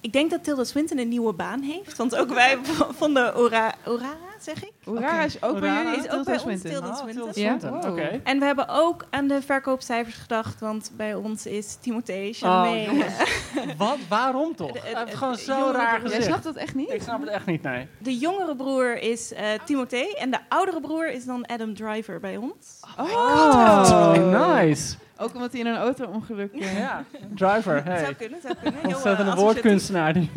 Ik 0.00 0.12
denk 0.12 0.30
dat 0.30 0.44
Tilda 0.44 0.64
Swinton 0.64 0.98
een 0.98 1.08
nieuwe 1.08 1.32
baan 1.32 1.60
heeft. 1.60 1.96
Want 1.96 2.16
ook 2.16 2.32
wij 2.34 2.58
vonden 2.98 3.36
Ora 3.36 3.74
Orara, 3.86 4.16
zeg 4.40 4.64
ik? 4.64 4.72
Oerara 4.86 5.22
is 5.24 5.42
ook 5.42 5.60
bij 5.60 5.82
jullie? 5.82 5.98
is 5.98 6.10
ook 6.10 6.24
bij 6.24 6.34
ons 6.34 6.42
Swinton. 6.42 6.70
Tilda 6.70 6.88
Oh, 6.88 6.96
Swinton. 6.96 7.32
Tilda 7.32 7.58
Swinton, 7.58 7.80
Ja. 7.82 7.90
oké. 7.90 8.20
En 8.24 8.38
we 8.38 8.44
hebben 8.44 8.68
ook 8.68 9.04
aan 9.10 9.26
de 9.26 9.42
verkoopcijfers 9.42 10.14
gedacht. 10.16 10.60
Want 10.60 10.90
bij 10.96 11.14
ons 11.14 11.46
is 11.46 11.74
Timothée 11.80 12.28
Oh, 12.28 12.34
Chalamet... 12.34 12.84
jongens. 12.86 13.14
Wat? 13.78 13.96
Waarom 14.08 14.56
toch? 14.56 14.82
Hij 14.82 15.02
heeft 15.04 15.14
gewoon 15.16 15.36
zo 15.36 15.58
jongere 15.58 15.78
raar 15.78 15.94
gezicht. 16.00 16.12
Jij 16.16 16.22
snapt 16.22 16.44
dat 16.44 16.56
echt 16.56 16.74
niet? 16.74 16.90
Ik 16.92 17.02
snap 17.02 17.20
het 17.20 17.28
echt 17.30 17.46
niet, 17.46 17.62
nee. 17.62 17.88
De 17.98 18.16
jongere 18.18 18.56
broer 18.56 18.98
is 18.98 19.32
eh 19.32 19.44
Timothée. 19.64 20.16
En 20.16 20.30
de 20.30 20.38
oudere 20.48 20.80
broer 20.80 21.10
is 21.10 21.24
dan 21.24 21.46
Adam 21.46 21.74
Driver 21.74 22.20
bij 22.20 22.36
ons. 22.36 22.80
Oh, 22.98 24.56
nice. 24.58 24.94
Ook 25.18 25.34
omdat 25.34 25.50
hij 25.52 25.60
in 25.60 25.66
een 25.66 25.76
auto-ongeluk... 25.76 26.52
eh, 26.52 26.78
Ja, 26.78 27.04
driver. 27.34 27.84
Hey. 27.84 27.98
Zou 28.00 28.14
kunnen, 28.14 28.40
zou 28.42 28.54
kunnen. 28.62 28.84
Ontzettende 28.84 29.30
eh, 29.30 29.36
woordkunstenaar. 29.38 30.12
Die... 30.12 30.30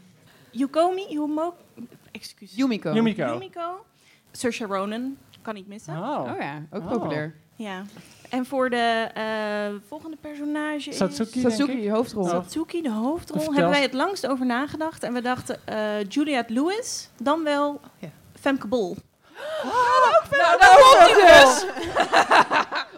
Yukomi, 0.50 1.06
Yumo... 1.08 1.54
Excuus. 2.10 2.52
Yumiko. 2.54 2.92
Yumiko. 2.92 3.26
Yumiko. 3.26 3.84
Saoirse 4.32 4.64
Ronan. 4.64 5.16
Kan 5.42 5.54
niet 5.54 5.68
missen. 5.68 5.96
Oh. 5.96 6.20
Oh 6.32 6.38
ja, 6.40 6.62
ook 6.70 6.82
Oh. 6.82 6.90
populair. 6.90 7.34
Ja. 7.56 7.82
En 8.30 8.46
voor 8.46 8.70
de 8.70 9.08
eh, 9.14 9.80
volgende 9.88 10.16
personage 10.20 10.90
is... 10.90 10.96
Satsuki, 10.96 11.40
denk 11.42 11.54
Satsuki, 11.54 11.90
hoofdrol. 11.90 12.24
Satsuki, 12.24 12.82
de 12.82 12.90
hoofdrol. 12.90 13.38
Vertel. 13.40 13.52
Hebben 13.54 13.72
wij 13.72 13.82
het 13.82 13.92
langst 13.92 14.26
over 14.26 14.46
nagedacht. 14.46 15.02
En 15.02 15.12
we 15.12 15.20
dachten 15.20 15.60
eh 15.64 16.04
Juliette 16.08 16.52
Lewis, 16.52 17.08
dan 17.20 17.42
wel 17.44 17.80
Femke 18.40 18.66
Bol. 18.66 18.96
Nou, 19.64 20.58
daar 20.58 20.78
komt 20.80 20.98
hij 20.98 21.42
dus! 21.42 21.64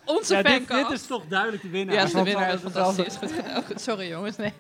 Onze 0.07 0.35
Ja, 0.35 0.43
dit, 0.43 0.91
is 0.91 1.07
toch 1.07 1.23
duidelijk 1.29 1.63
de 1.63 1.69
winnaar. 1.69 1.95
Ja, 1.95 2.03
is 2.03 2.13
de 2.13 2.23
winnaar. 2.23 2.55
is 2.55 2.61
Fantastisch. 2.61 3.17
Goed 3.17 3.33
gedaan. 3.33 3.63
Sorry 3.75 4.09
jongens, 4.09 4.37
nee. 4.37 4.53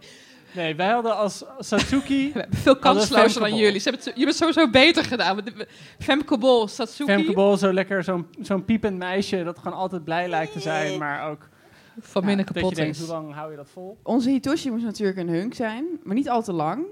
Nee, 0.57 0.75
wij 0.75 0.89
hadden 0.89 1.17
als 1.17 1.45
Satsuki... 1.59 2.29
We 2.33 2.39
hebben 2.41 2.59
veel 2.59 2.77
kanslozer 2.77 3.41
dan 3.41 3.57
jullie. 3.57 3.81
Ze 3.81 3.89
hebben 3.89 4.07
het, 4.07 4.17
je 4.17 4.25
hebt 4.25 4.39
het 4.39 4.49
sowieso 4.49 4.71
beter 4.71 5.05
gedaan. 5.05 5.43
Femke 5.99 6.39
Bol, 6.39 6.69
Satsuki. 6.69 7.13
Femke 7.13 7.33
Bol, 7.33 7.57
zo 7.57 7.73
lekker 7.73 8.05
zo'n 8.05 8.27
zo'n 8.41 8.65
piepend 8.65 8.99
meisje 8.99 9.45
dat 9.45 9.59
gewoon 9.59 9.79
altijd 9.79 10.05
blij 10.05 10.29
lijkt 10.29 10.53
te 10.53 10.61
zijn, 10.61 10.99
maar 10.99 11.31
ook... 11.31 11.49
Van 12.01 12.25
binnen 12.25 12.45
kapot 12.45 12.69
je 12.69 12.75
denkt, 12.75 12.97
is. 12.97 13.03
hoe 13.03 13.13
lang 13.13 13.35
hou 13.35 13.51
je 13.51 13.57
dat 13.57 13.69
vol? 13.73 13.99
Onze 14.03 14.31
Hitoshi 14.31 14.71
moest 14.71 14.85
natuurlijk 14.85 15.19
een 15.19 15.29
hunk 15.29 15.55
zijn, 15.55 15.87
maar 16.03 16.15
niet 16.15 16.29
al 16.29 16.43
te 16.43 16.53
lang. 16.53 16.85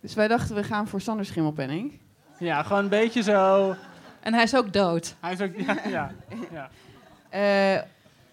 Dus 0.00 0.14
wij 0.14 0.28
dachten, 0.28 0.54
we 0.54 0.62
gaan 0.62 0.88
voor 0.88 1.00
Sander 1.00 1.24
Schimmelpenning. 1.24 2.00
Ja, 2.38 2.62
gewoon 2.62 2.82
een 2.82 2.88
beetje 2.88 3.22
zo... 3.22 3.74
En 4.20 4.34
hij 4.34 4.42
is 4.42 4.56
ook 4.56 4.72
dood. 4.72 5.14
Hij 5.20 5.32
is 5.32 5.40
ook... 5.40 5.50
Ja, 5.56 5.78
ja, 5.88 6.10
ja. 6.50 6.70
Eh, 7.28 7.82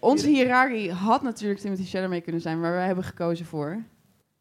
onze 0.04 0.26
Hiragi 0.28 0.90
had 0.90 1.22
natuurlijk 1.22 1.60
Timothy 1.60 1.84
Chalamet 1.84 2.22
kunnen 2.22 2.40
zijn, 2.40 2.60
maar 2.60 2.72
wij 2.72 2.86
hebben 2.86 3.04
gekozen 3.04 3.46
voor... 3.46 3.82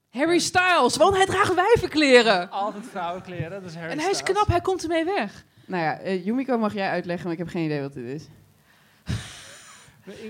Harry 0.09 0.39
Styles, 0.39 0.97
want 0.97 1.15
hij 1.15 1.25
draagt 1.25 1.53
wijvenkleren. 1.53 2.49
Altijd 2.51 2.83
vrouwenkleren, 2.91 3.51
dat 3.51 3.63
is 3.69 3.75
Harry 3.75 3.91
En 3.91 3.99
hij 3.99 4.09
is 4.09 4.17
Styles. 4.17 4.33
knap, 4.35 4.47
hij 4.47 4.61
komt 4.61 4.81
ermee 4.83 5.05
weg. 5.05 5.43
Nou 5.65 5.83
ja, 5.83 5.99
eh, 5.99 6.25
Yumiko 6.25 6.57
mag 6.57 6.73
jij 6.73 6.89
uitleggen, 6.89 7.23
maar 7.23 7.33
ik 7.33 7.39
heb 7.39 7.47
geen 7.47 7.65
idee 7.65 7.81
wat 7.81 7.93
dit 7.93 8.05
is. 8.05 8.27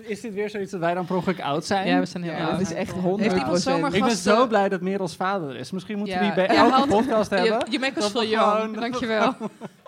Is 0.07 0.21
dit 0.21 0.33
weer 0.33 0.49
zoiets 0.49 0.71
dat 0.71 0.79
wij 0.79 0.93
dan 0.93 1.05
per 1.05 1.15
ongeluk 1.15 1.41
oud 1.41 1.65
zijn? 1.65 1.87
Ja, 1.87 1.99
we 1.99 2.05
zijn 2.05 2.23
heel 2.23 2.31
Ja, 2.33 2.39
oud. 2.39 2.51
dat 2.51 2.59
is 2.61 2.73
echt 2.73 2.91
Heeft 2.91 3.03
100 3.05 3.33
iemand 3.37 3.61
zomaar 3.61 3.93
Ik 3.93 3.99
ben 4.01 4.09
gasten- 4.09 4.35
zo 4.35 4.47
blij 4.47 4.69
dat 4.69 4.81
Merels 4.81 5.15
vader 5.15 5.49
er 5.49 5.55
is. 5.55 5.71
Misschien 5.71 5.97
moeten 5.97 6.17
we 6.19 6.23
Ja. 6.25 6.33
die 6.35 6.45
bij 6.47 6.55
Ja, 6.55 6.63
elke 6.71 6.87
podcast 6.87 7.29
je- 7.29 7.35
hebben. 7.35 7.71
je 7.71 7.79
maakt 7.79 7.95
ons 7.95 8.03
Dat 8.11 8.13
we 8.13 8.19
veel 8.19 8.37
jong. 8.37 8.51
gewoon- 8.51 8.73
Dankjewel. 8.73 9.35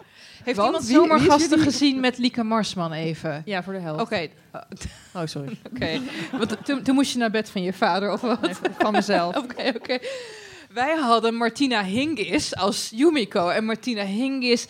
Heeft 0.46 0.58
Want 0.58 0.68
iemand 0.68 0.86
zomaar 0.86 1.20
gasten 1.20 1.60
gezien 1.60 2.00
met 2.00 2.18
Lieke 2.18 2.44
Marsman 2.44 2.92
even? 2.92 3.42
Ja, 3.46 3.64
voor 3.64 3.74
de 3.74 3.80
helft. 3.80 4.02
Oké. 4.02 4.28
Oh, 5.14 5.22
sorry. 5.26 5.58
Oké. 5.74 6.00
Want 6.32 6.66
toen, 6.66 6.82
toen 6.82 6.96
moest 6.96 7.12
je 7.12 7.18
naar 7.18 7.32
bed 7.32 7.50
van 7.50 7.62
je 7.62 7.74
vader 7.74 8.12
of 8.12 8.22
wat? 8.22 8.60
van 8.78 8.92
mezelf. 8.92 9.38
Oké, 9.44 9.74
oké. 9.76 9.98
Wij 10.74 10.96
hadden 10.96 11.34
Martina 11.36 11.84
Hingis 11.84 12.56
als 12.56 12.92
Yumiko. 12.96 13.50
En 13.50 13.66
Martina 13.66 14.04
Hingis... 14.04 14.68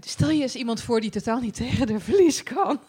Stel 0.00 0.30
je 0.30 0.42
eens 0.42 0.54
iemand 0.54 0.82
voor 0.82 1.00
die 1.00 1.10
totaal 1.10 1.40
niet 1.40 1.54
tegen 1.54 1.86
de 1.86 2.00
verlies 2.00 2.42
kan. 2.42 2.80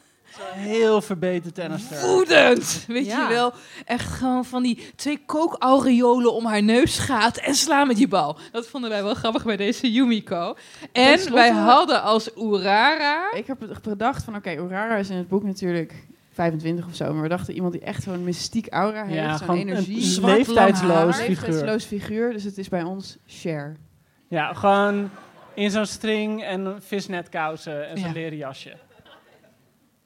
Heel 0.54 1.02
verbeterd 1.02 1.56
tennister. 1.56 2.02
Woedend! 2.02 2.84
Weet 2.88 3.06
Ja. 3.06 3.22
je 3.28 3.34
wel? 3.34 3.54
Echt 3.86 4.12
gewoon 4.12 4.46
van 4.46 4.64
die 4.64 4.92
twee 4.96 5.22
kookaureolen 5.26 6.34
om 6.34 6.46
haar 6.46 6.64
neus 6.64 7.00
gaat 7.00 7.38
en 7.38 7.56
slaan 7.56 7.88
met 7.88 7.96
die 7.98 8.08
bal. 8.08 8.38
Dat 8.52 8.68
vonden 8.68 8.90
wij 8.90 9.04
wel 9.04 9.14
grappig 9.14 9.44
bij 9.44 9.58
deze 9.58 9.92
Yumiko. 9.92 10.56
En 10.92 11.34
wij 11.34 11.50
hadden 11.50 12.02
als 12.02 12.30
Urara... 12.38 13.32
Ik 13.34 13.48
heb 13.48 13.60
het 13.60 13.82
bedacht 13.82 14.24
van, 14.24 14.36
oké, 14.36 14.52
Urara 14.56 14.96
is 14.96 15.10
in 15.10 15.18
het 15.18 15.28
boek 15.28 15.44
natuurlijk 15.44 15.94
25 16.34 16.86
of 16.86 16.96
zo, 16.96 17.14
maar 17.14 17.22
we 17.24 17.28
dachten 17.30 17.54
iemand 17.54 17.74
die 17.74 17.82
echt 17.82 18.04
zo'n 18.04 18.24
mystiek 18.24 18.68
aura 18.68 19.04
heeft, 19.04 19.16
Ja, 19.16 19.38
zo'n 19.38 19.48
gewoon 19.48 19.62
energie. 19.62 19.96
een 19.96 20.02
zwart, 20.02 20.38
leeftijdsloos 20.38 21.16
figuur. 21.16 21.28
Leeftijdsloos 21.28 21.84
figuur, 21.86 22.34
dus 22.34 22.44
het 22.44 22.58
is 22.58 22.70
bij 22.70 22.84
ons 22.84 23.18
Cher. 23.26 23.76
Ja, 24.28 24.54
gewoon 24.54 25.10
in 25.54 25.72
zo'n 25.72 25.86
string 25.86 26.44
en 26.44 26.78
visnetkousen 26.82 27.90
en 27.90 27.98
zo'n 27.98 28.08
Ja. 28.08 28.14
leren 28.14 28.38
jasje. 28.38 28.74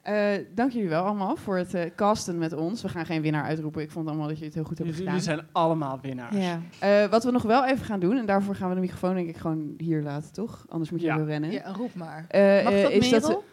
Eh, 0.08 0.43
dank 0.55 0.72
jullie 0.72 0.89
wel 0.89 1.03
allemaal 1.03 1.36
voor 1.36 1.58
het 1.58 1.74
eh, 1.74 1.82
casten 1.95 2.38
met 2.38 2.53
ons. 2.53 2.82
We 2.82 2.89
gaan 2.89 3.05
geen 3.05 3.22
winnaar 3.22 3.43
uitroepen. 3.43 3.82
Ik 3.82 3.91
vond 3.91 4.08
allemaal 4.08 4.24
dat 4.28 4.34
jullie 4.38 4.45
het 4.45 4.55
heel 4.55 4.64
goed 4.68 4.78
hebben 4.78 4.95
Jullie 4.95 5.10
gedaan. 5.10 5.24
zijn 5.36 5.47
allemaal 5.51 5.99
winnaars. 6.01 6.36
Ja. 6.36 6.60
Eh, 6.80 7.10
wat 7.10 7.24
we 7.24 7.32
nog 7.32 7.43
wel 7.43 7.66
even 7.66 7.86
gaan 7.86 7.99
doen, 7.99 8.18
en 8.18 8.26
daarvoor 8.26 8.55
gaan 8.55 8.70
we 8.70 8.76
de 8.76 8.82
microfoon 8.82 9.16
denk 9.16 9.30
ik 9.30 9.38
gewoon 9.38 9.74
hier 9.78 10.01
laten, 10.01 10.34
toch? 10.34 10.66
Anders 10.70 10.91
moet 10.91 11.01
je 11.01 11.05
Ja. 11.08 11.18
wel 11.18 11.26
rennen. 11.26 11.51
ja, 11.51 11.72
roep 11.72 11.95
maar. 11.95 12.26
Eh, 12.28 12.64
Mag 12.64 12.74
dat, 12.74 12.91
is 12.91 13.10
Merel? 13.12 13.30
we- 13.30 13.43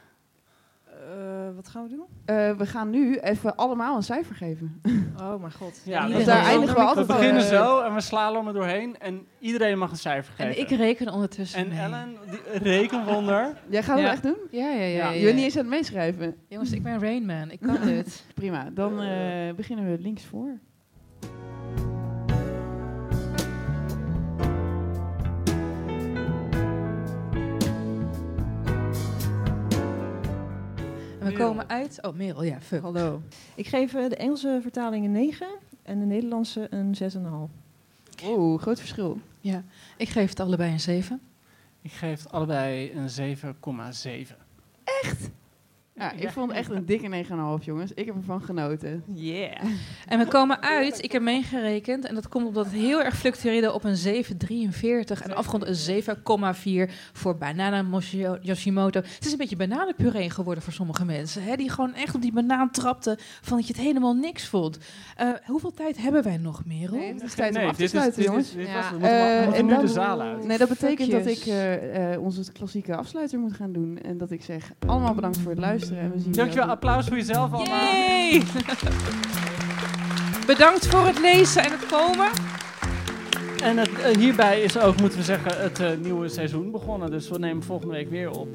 wat 1.54 1.68
gaan 1.68 1.82
we 1.82 1.88
doen? 1.88 2.04
eh, 2.24 2.56
we 2.56 2.66
gaan 2.66 2.90
nu 2.90 3.18
even 3.18 3.56
allemaal 3.56 3.96
een 3.96 4.02
cijfer 4.02 4.34
geven. 4.34 4.80
Oh 5.20 5.40
mijn 5.40 5.52
god. 5.52 5.80
Ja, 5.84 6.08
daar 6.08 6.44
eindigen 6.44 6.74
we 6.74 6.80
We 6.80 6.86
altijd 6.86 7.06
beginnen 7.06 7.42
eh, 7.42 7.48
zo 7.48 7.80
en 7.80 7.94
we 7.94 8.00
slalommen 8.00 8.54
doorheen 8.54 8.98
en 8.98 9.26
iedereen 9.38 9.78
mag 9.78 9.90
een 9.90 9.96
cijfer 9.96 10.32
geven. 10.36 10.54
En 10.54 10.60
ik 10.60 10.68
reken 10.68 11.08
ondertussen 11.12 11.58
En 11.58 11.68
mee. 11.68 11.78
Ellen, 11.78 12.16
die 12.30 12.58
rekenwonder. 12.58 13.56
Jij 13.68 13.82
gaat 13.82 13.98
het 13.98 14.08
echt 14.08 14.22
doen? 14.22 14.36
Ja, 14.50 14.68
ja, 14.70 14.74
ja. 14.74 14.86
Ja. 14.86 15.04
ja, 15.04 15.10
Je 15.10 15.22
bent 15.24 15.34
niet 15.34 15.44
eens 15.44 15.56
aan 15.56 15.60
het 15.64 15.70
meeschrijven. 15.70 16.36
Jongens, 16.48 16.72
ik 16.72 16.82
ben 16.82 17.00
Rainman. 17.00 17.50
Ik 17.50 17.60
kan 17.60 17.78
dit. 17.94 18.24
Prima, 18.34 18.70
dan 18.70 19.00
eh, 19.00 19.54
beginnen 19.56 19.90
we 19.90 19.98
links 19.98 20.24
voor. 20.24 20.58
Komen 31.34 31.68
uit... 31.68 31.98
Oh, 32.02 32.14
Merel, 32.14 32.42
ja, 32.42 32.60
fuck. 32.60 32.82
Hallo. 32.82 33.22
Ik 33.54 33.66
geef 33.66 33.94
eh, 33.94 34.08
de 34.08 34.16
Engelse 34.16 34.58
vertaling 34.62 35.04
een 35.04 35.12
9 35.12 35.46
en 35.82 35.98
de 35.98 36.04
Nederlandse 36.04 36.66
een 36.70 36.94
6,5. 37.02 38.24
Oeh, 38.24 38.62
groot 38.62 38.78
verschil. 38.78 39.18
Ja, 39.40 39.64
ik 39.96 40.08
geef 40.08 40.28
het 40.28 40.40
allebei 40.40 40.72
een 40.72 40.80
7. 40.80 41.20
Ik 41.82 41.92
geef 41.92 42.22
het 42.22 42.32
allebei 42.32 42.92
een 42.92 43.36
7,7. 43.36 44.36
Ja, 45.96 46.12
ik 46.12 46.22
Ja. 46.22 46.30
vond 46.30 46.48
het 46.50 46.58
echt 46.58 46.70
een 46.70 46.86
dikke 46.86 47.08
9,5 47.58 47.64
jongens. 47.64 47.92
Ik 47.94 48.06
heb 48.06 48.16
ervan 48.16 48.42
genoten. 48.42 49.04
Yeah. 49.14 49.52
En 50.08 50.18
we 50.18 50.26
komen 50.26 50.62
uit, 50.62 51.02
ik 51.04 51.12
heb 51.12 51.22
meegerekend, 51.22 52.04
en 52.04 52.14
dat 52.14 52.28
komt 52.28 52.46
omdat 52.46 52.64
het 52.64 52.74
heel 52.74 53.02
erg 53.02 53.16
fluctueerde 53.16 53.72
op 53.72 53.84
een 53.84 53.96
7,43 53.96 55.22
en 55.22 55.34
afgerond 55.36 55.66
een 55.66 55.74
7,4 55.74 56.90
voor 57.12 57.36
Banana 57.36 57.82
Moshi- 57.82 58.38
Yoshimoto. 58.40 59.00
Het 59.00 59.24
is 59.26 59.32
een 59.32 59.38
beetje 59.38 59.56
bananenpuree 59.56 60.30
geworden 60.30 60.62
voor 60.62 60.72
sommige 60.72 61.04
mensen, 61.04 61.42
hè, 61.42 61.56
die 61.56 61.70
gewoon 61.70 61.94
echt 61.94 62.14
op 62.14 62.22
die 62.22 62.32
banaan 62.32 62.70
trapten 62.70 63.16
van 63.42 63.56
dat 63.56 63.66
je 63.66 63.72
het 63.72 63.82
helemaal 63.82 64.14
niks 64.14 64.48
vond. 64.48 64.78
Eh, 65.16 65.28
hoeveel 65.46 65.72
tijd 65.72 65.96
hebben 65.96 66.22
wij 66.22 66.36
nog, 66.36 66.64
Merel? 66.64 66.96
Nee, 66.96 67.12
het 67.12 67.22
is 67.22 67.34
tijd 67.34 67.54
om 67.54 67.60
Nee, 67.60 67.68
af 67.68 67.76
te 67.76 67.82
dit 67.82 67.86
is- 67.86 67.90
sluiten, 67.90 68.16
dit 68.22 68.24
is- 68.24 68.30
jongens. 68.30 68.52
dit 68.52 68.66
Ja. 68.66 68.74
was 68.74 68.84
het. 68.84 68.92
We 68.92 68.98
moeten, 68.98 69.18
we 69.18 69.24
Eh, 69.24 69.40
moeten 69.42 69.58
en 69.60 69.66
nu 69.66 69.72
dan- 69.72 69.80
de 69.84 69.92
zaal 69.92 70.20
uit. 70.20 70.44
Nee, 70.44 70.58
dat 70.58 70.68
betekent 70.68 71.10
dat 71.10 71.26
ik 71.26 71.38
eh, 71.46 72.12
eh, 72.12 72.22
onze 72.22 72.52
klassieke 72.52 72.96
afsluiter 72.96 73.38
moet 73.38 73.52
gaan 73.52 73.72
doen. 73.72 73.98
En 73.98 74.18
dat 74.18 74.30
ik 74.30 74.42
zeg, 74.44 74.72
allemaal 74.86 75.14
bedankt 75.14 75.38
voor 75.38 75.50
het 75.50 75.60
luisteren. 75.60 75.82
En 75.90 76.12
we 76.12 76.18
zien 76.20 76.32
Dankjewel, 76.32 76.68
applaus 76.68 77.06
voor 77.06 77.16
jezelf 77.16 77.52
allemaal. 77.52 77.92
Yay! 77.92 78.42
Bedankt 80.46 80.86
voor 80.86 81.06
het 81.06 81.20
lezen 81.20 81.64
en 81.64 81.70
het 81.70 81.86
komen. 81.86 82.28
En 83.62 83.76
het, 83.76 83.90
eh, 84.00 84.16
hierbij 84.16 84.60
is 84.60 84.78
ook, 84.78 85.00
moeten 85.00 85.18
we 85.18 85.24
zeggen, 85.24 85.62
het 85.62 85.80
eh, 85.80 85.88
nieuwe 86.02 86.28
seizoen 86.28 86.70
begonnen. 86.70 87.10
Dus 87.10 87.28
we 87.28 87.38
nemen 87.38 87.62
volgende 87.62 87.94
week 87.94 88.10
weer 88.10 88.30
op. 88.30 88.48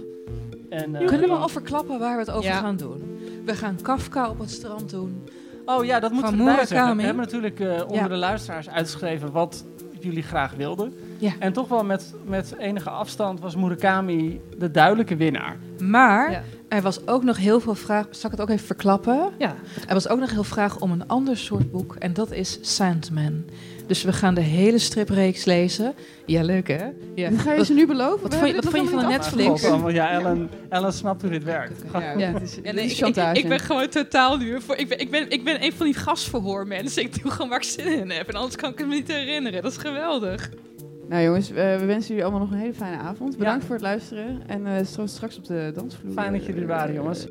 En, 0.70 0.96
eh, 0.96 1.08
Kunnen 1.08 1.30
we 1.30 1.36
al 1.36 1.50
verklappen 1.50 2.00
waar 2.00 2.14
we 2.14 2.20
het 2.20 2.32
over 2.32 2.50
Ja. 2.50 2.60
gaan 2.60 2.78
doen? 2.78 3.20
We 3.46 3.56
gaan 3.56 3.76
Kafka 3.82 4.30
op 4.30 4.40
het 4.40 4.52
strand 4.52 4.90
doen. 4.90 5.24
Oh 5.66 5.86
ja, 5.86 6.00
dat 6.00 6.12
moeten 6.12 6.32
we 6.32 6.38
erbij 6.40 6.54
zeggen. 6.56 6.76
Murakami. 6.76 7.00
We 7.00 7.06
hebben 7.06 7.24
natuurlijk 7.24 7.60
eh, 7.60 7.82
onder 7.88 7.96
Ja. 8.04 8.08
de 8.08 8.16
luisteraars 8.16 8.70
uitgeschreven 8.70 9.32
wat 9.32 9.66
wat 9.94 10.04
jullie 10.08 10.24
graag 10.24 10.54
wilden. 10.54 10.94
Ja. 11.18 11.32
En 11.40 11.54
toch 11.54 11.68
wel 11.68 11.84
met, 11.84 12.14
met 12.26 12.56
enige 12.58 12.90
afstand 12.90 13.40
was 13.40 13.56
Murakami 13.56 14.42
de 14.58 14.72
duidelijke 14.72 15.16
winnaar. 15.16 15.58
Maar 15.80 16.32
Ja. 16.32 16.42
Er 16.70 16.82
was 16.82 17.08
ook 17.08 17.24
nog 17.24 17.38
heel 17.38 17.60
veel 17.60 17.76
vraag. 17.76 18.06
Zal 18.10 18.32
ik 18.32 18.38
het 18.38 18.42
ook 18.42 18.50
even 18.56 18.66
verklappen? 18.66 19.30
Ja. 19.38 19.56
Er 19.88 19.94
was 19.94 20.08
ook 20.08 20.20
nog 20.20 20.30
heel 20.32 20.44
veel 20.44 20.54
vraag 20.54 20.80
om 20.80 20.92
een 20.92 21.08
ander 21.08 21.38
soort 21.38 21.72
boek. 21.72 21.96
En 21.96 22.14
dat 22.14 22.32
is 22.32 22.58
Sandman. 22.62 23.44
Dus 23.88 24.04
we 24.04 24.14
gaan 24.14 24.34
de 24.34 24.42
hele 24.42 24.78
stripreeks 24.80 25.46
lezen. 25.46 25.94
Ja, 26.26 26.44
leuk 26.44 26.68
hè? 26.68 26.86
Ja. 27.16 27.30
Ga 27.32 27.54
je 27.54 27.66
ze 27.66 27.74
nu 27.74 27.88
beloven? 27.88 28.22
Wat 28.22 28.36
vond 28.36 28.48
je, 28.48 28.56
wat 28.56 28.64
vond 28.64 28.76
je 28.76 28.90
van 28.90 29.00
helemaal 29.00 29.18
Netflix? 29.18 29.62
Ja, 29.94 30.10
Ellen, 30.12 30.50
Ellen 30.70 30.94
snapt 30.94 31.22
hoe 31.22 31.32
dit 31.32 31.44
werkt. 31.44 31.82
Ja, 31.94 32.18
Ja. 32.18 32.32
dit 32.32 32.42
is, 32.42 32.56
Ja, 32.56 32.62
dit 32.62 32.74
nee, 32.74 32.86
is 32.86 32.92
ik, 32.92 32.98
ik, 32.98 33.04
chantage. 33.04 33.40
ik 33.40 33.48
ben 33.48 33.60
gewoon 33.60 33.90
totaal 33.90 34.38
nu. 34.38 34.62
Voor, 34.62 34.76
ik, 34.76 34.88
ben, 34.90 35.00
ik, 35.00 35.12
ben, 35.12 35.30
ik 35.32 35.44
ben 35.44 35.64
een 35.64 35.74
van 35.74 35.86
die 35.86 35.96
gastverhoormensen. 35.96 37.04
Ik 37.04 37.22
doe 37.22 37.32
gewoon 37.32 37.50
waar 37.50 37.58
ik 37.60 37.64
zin 37.64 38.00
in 38.00 38.10
heb. 38.10 38.28
En 38.28 38.36
anders 38.36 38.56
kan 38.56 38.72
ik 38.72 38.78
het 38.78 38.88
me 38.88 38.94
niet 38.94 39.08
herinneren. 39.08 39.62
Dat 39.62 39.72
is 39.72 39.78
geweldig. 39.78 40.50
Nou 41.10 41.24
jongens, 41.24 41.50
we 41.50 41.84
wensen 41.86 42.08
jullie 42.08 42.24
allemaal 42.24 42.42
nog 42.42 42.52
een 42.52 42.58
hele 42.58 42.74
fijne 42.74 42.98
avond. 42.98 43.38
Bedankt 43.38 43.66
voor 43.66 43.76
het 43.76 43.84
luisteren. 43.84 44.42
En 44.48 44.68
eh, 44.68 44.86
straks 45.06 45.38
op 45.38 45.46
de 45.46 45.72
dansvloer. 45.76 46.14
Fijn 46.14 46.34
dat 46.34 46.46
jullie 46.46 46.62
er 46.62 46.68
waren, 46.68 46.94
jongens. 46.94 47.28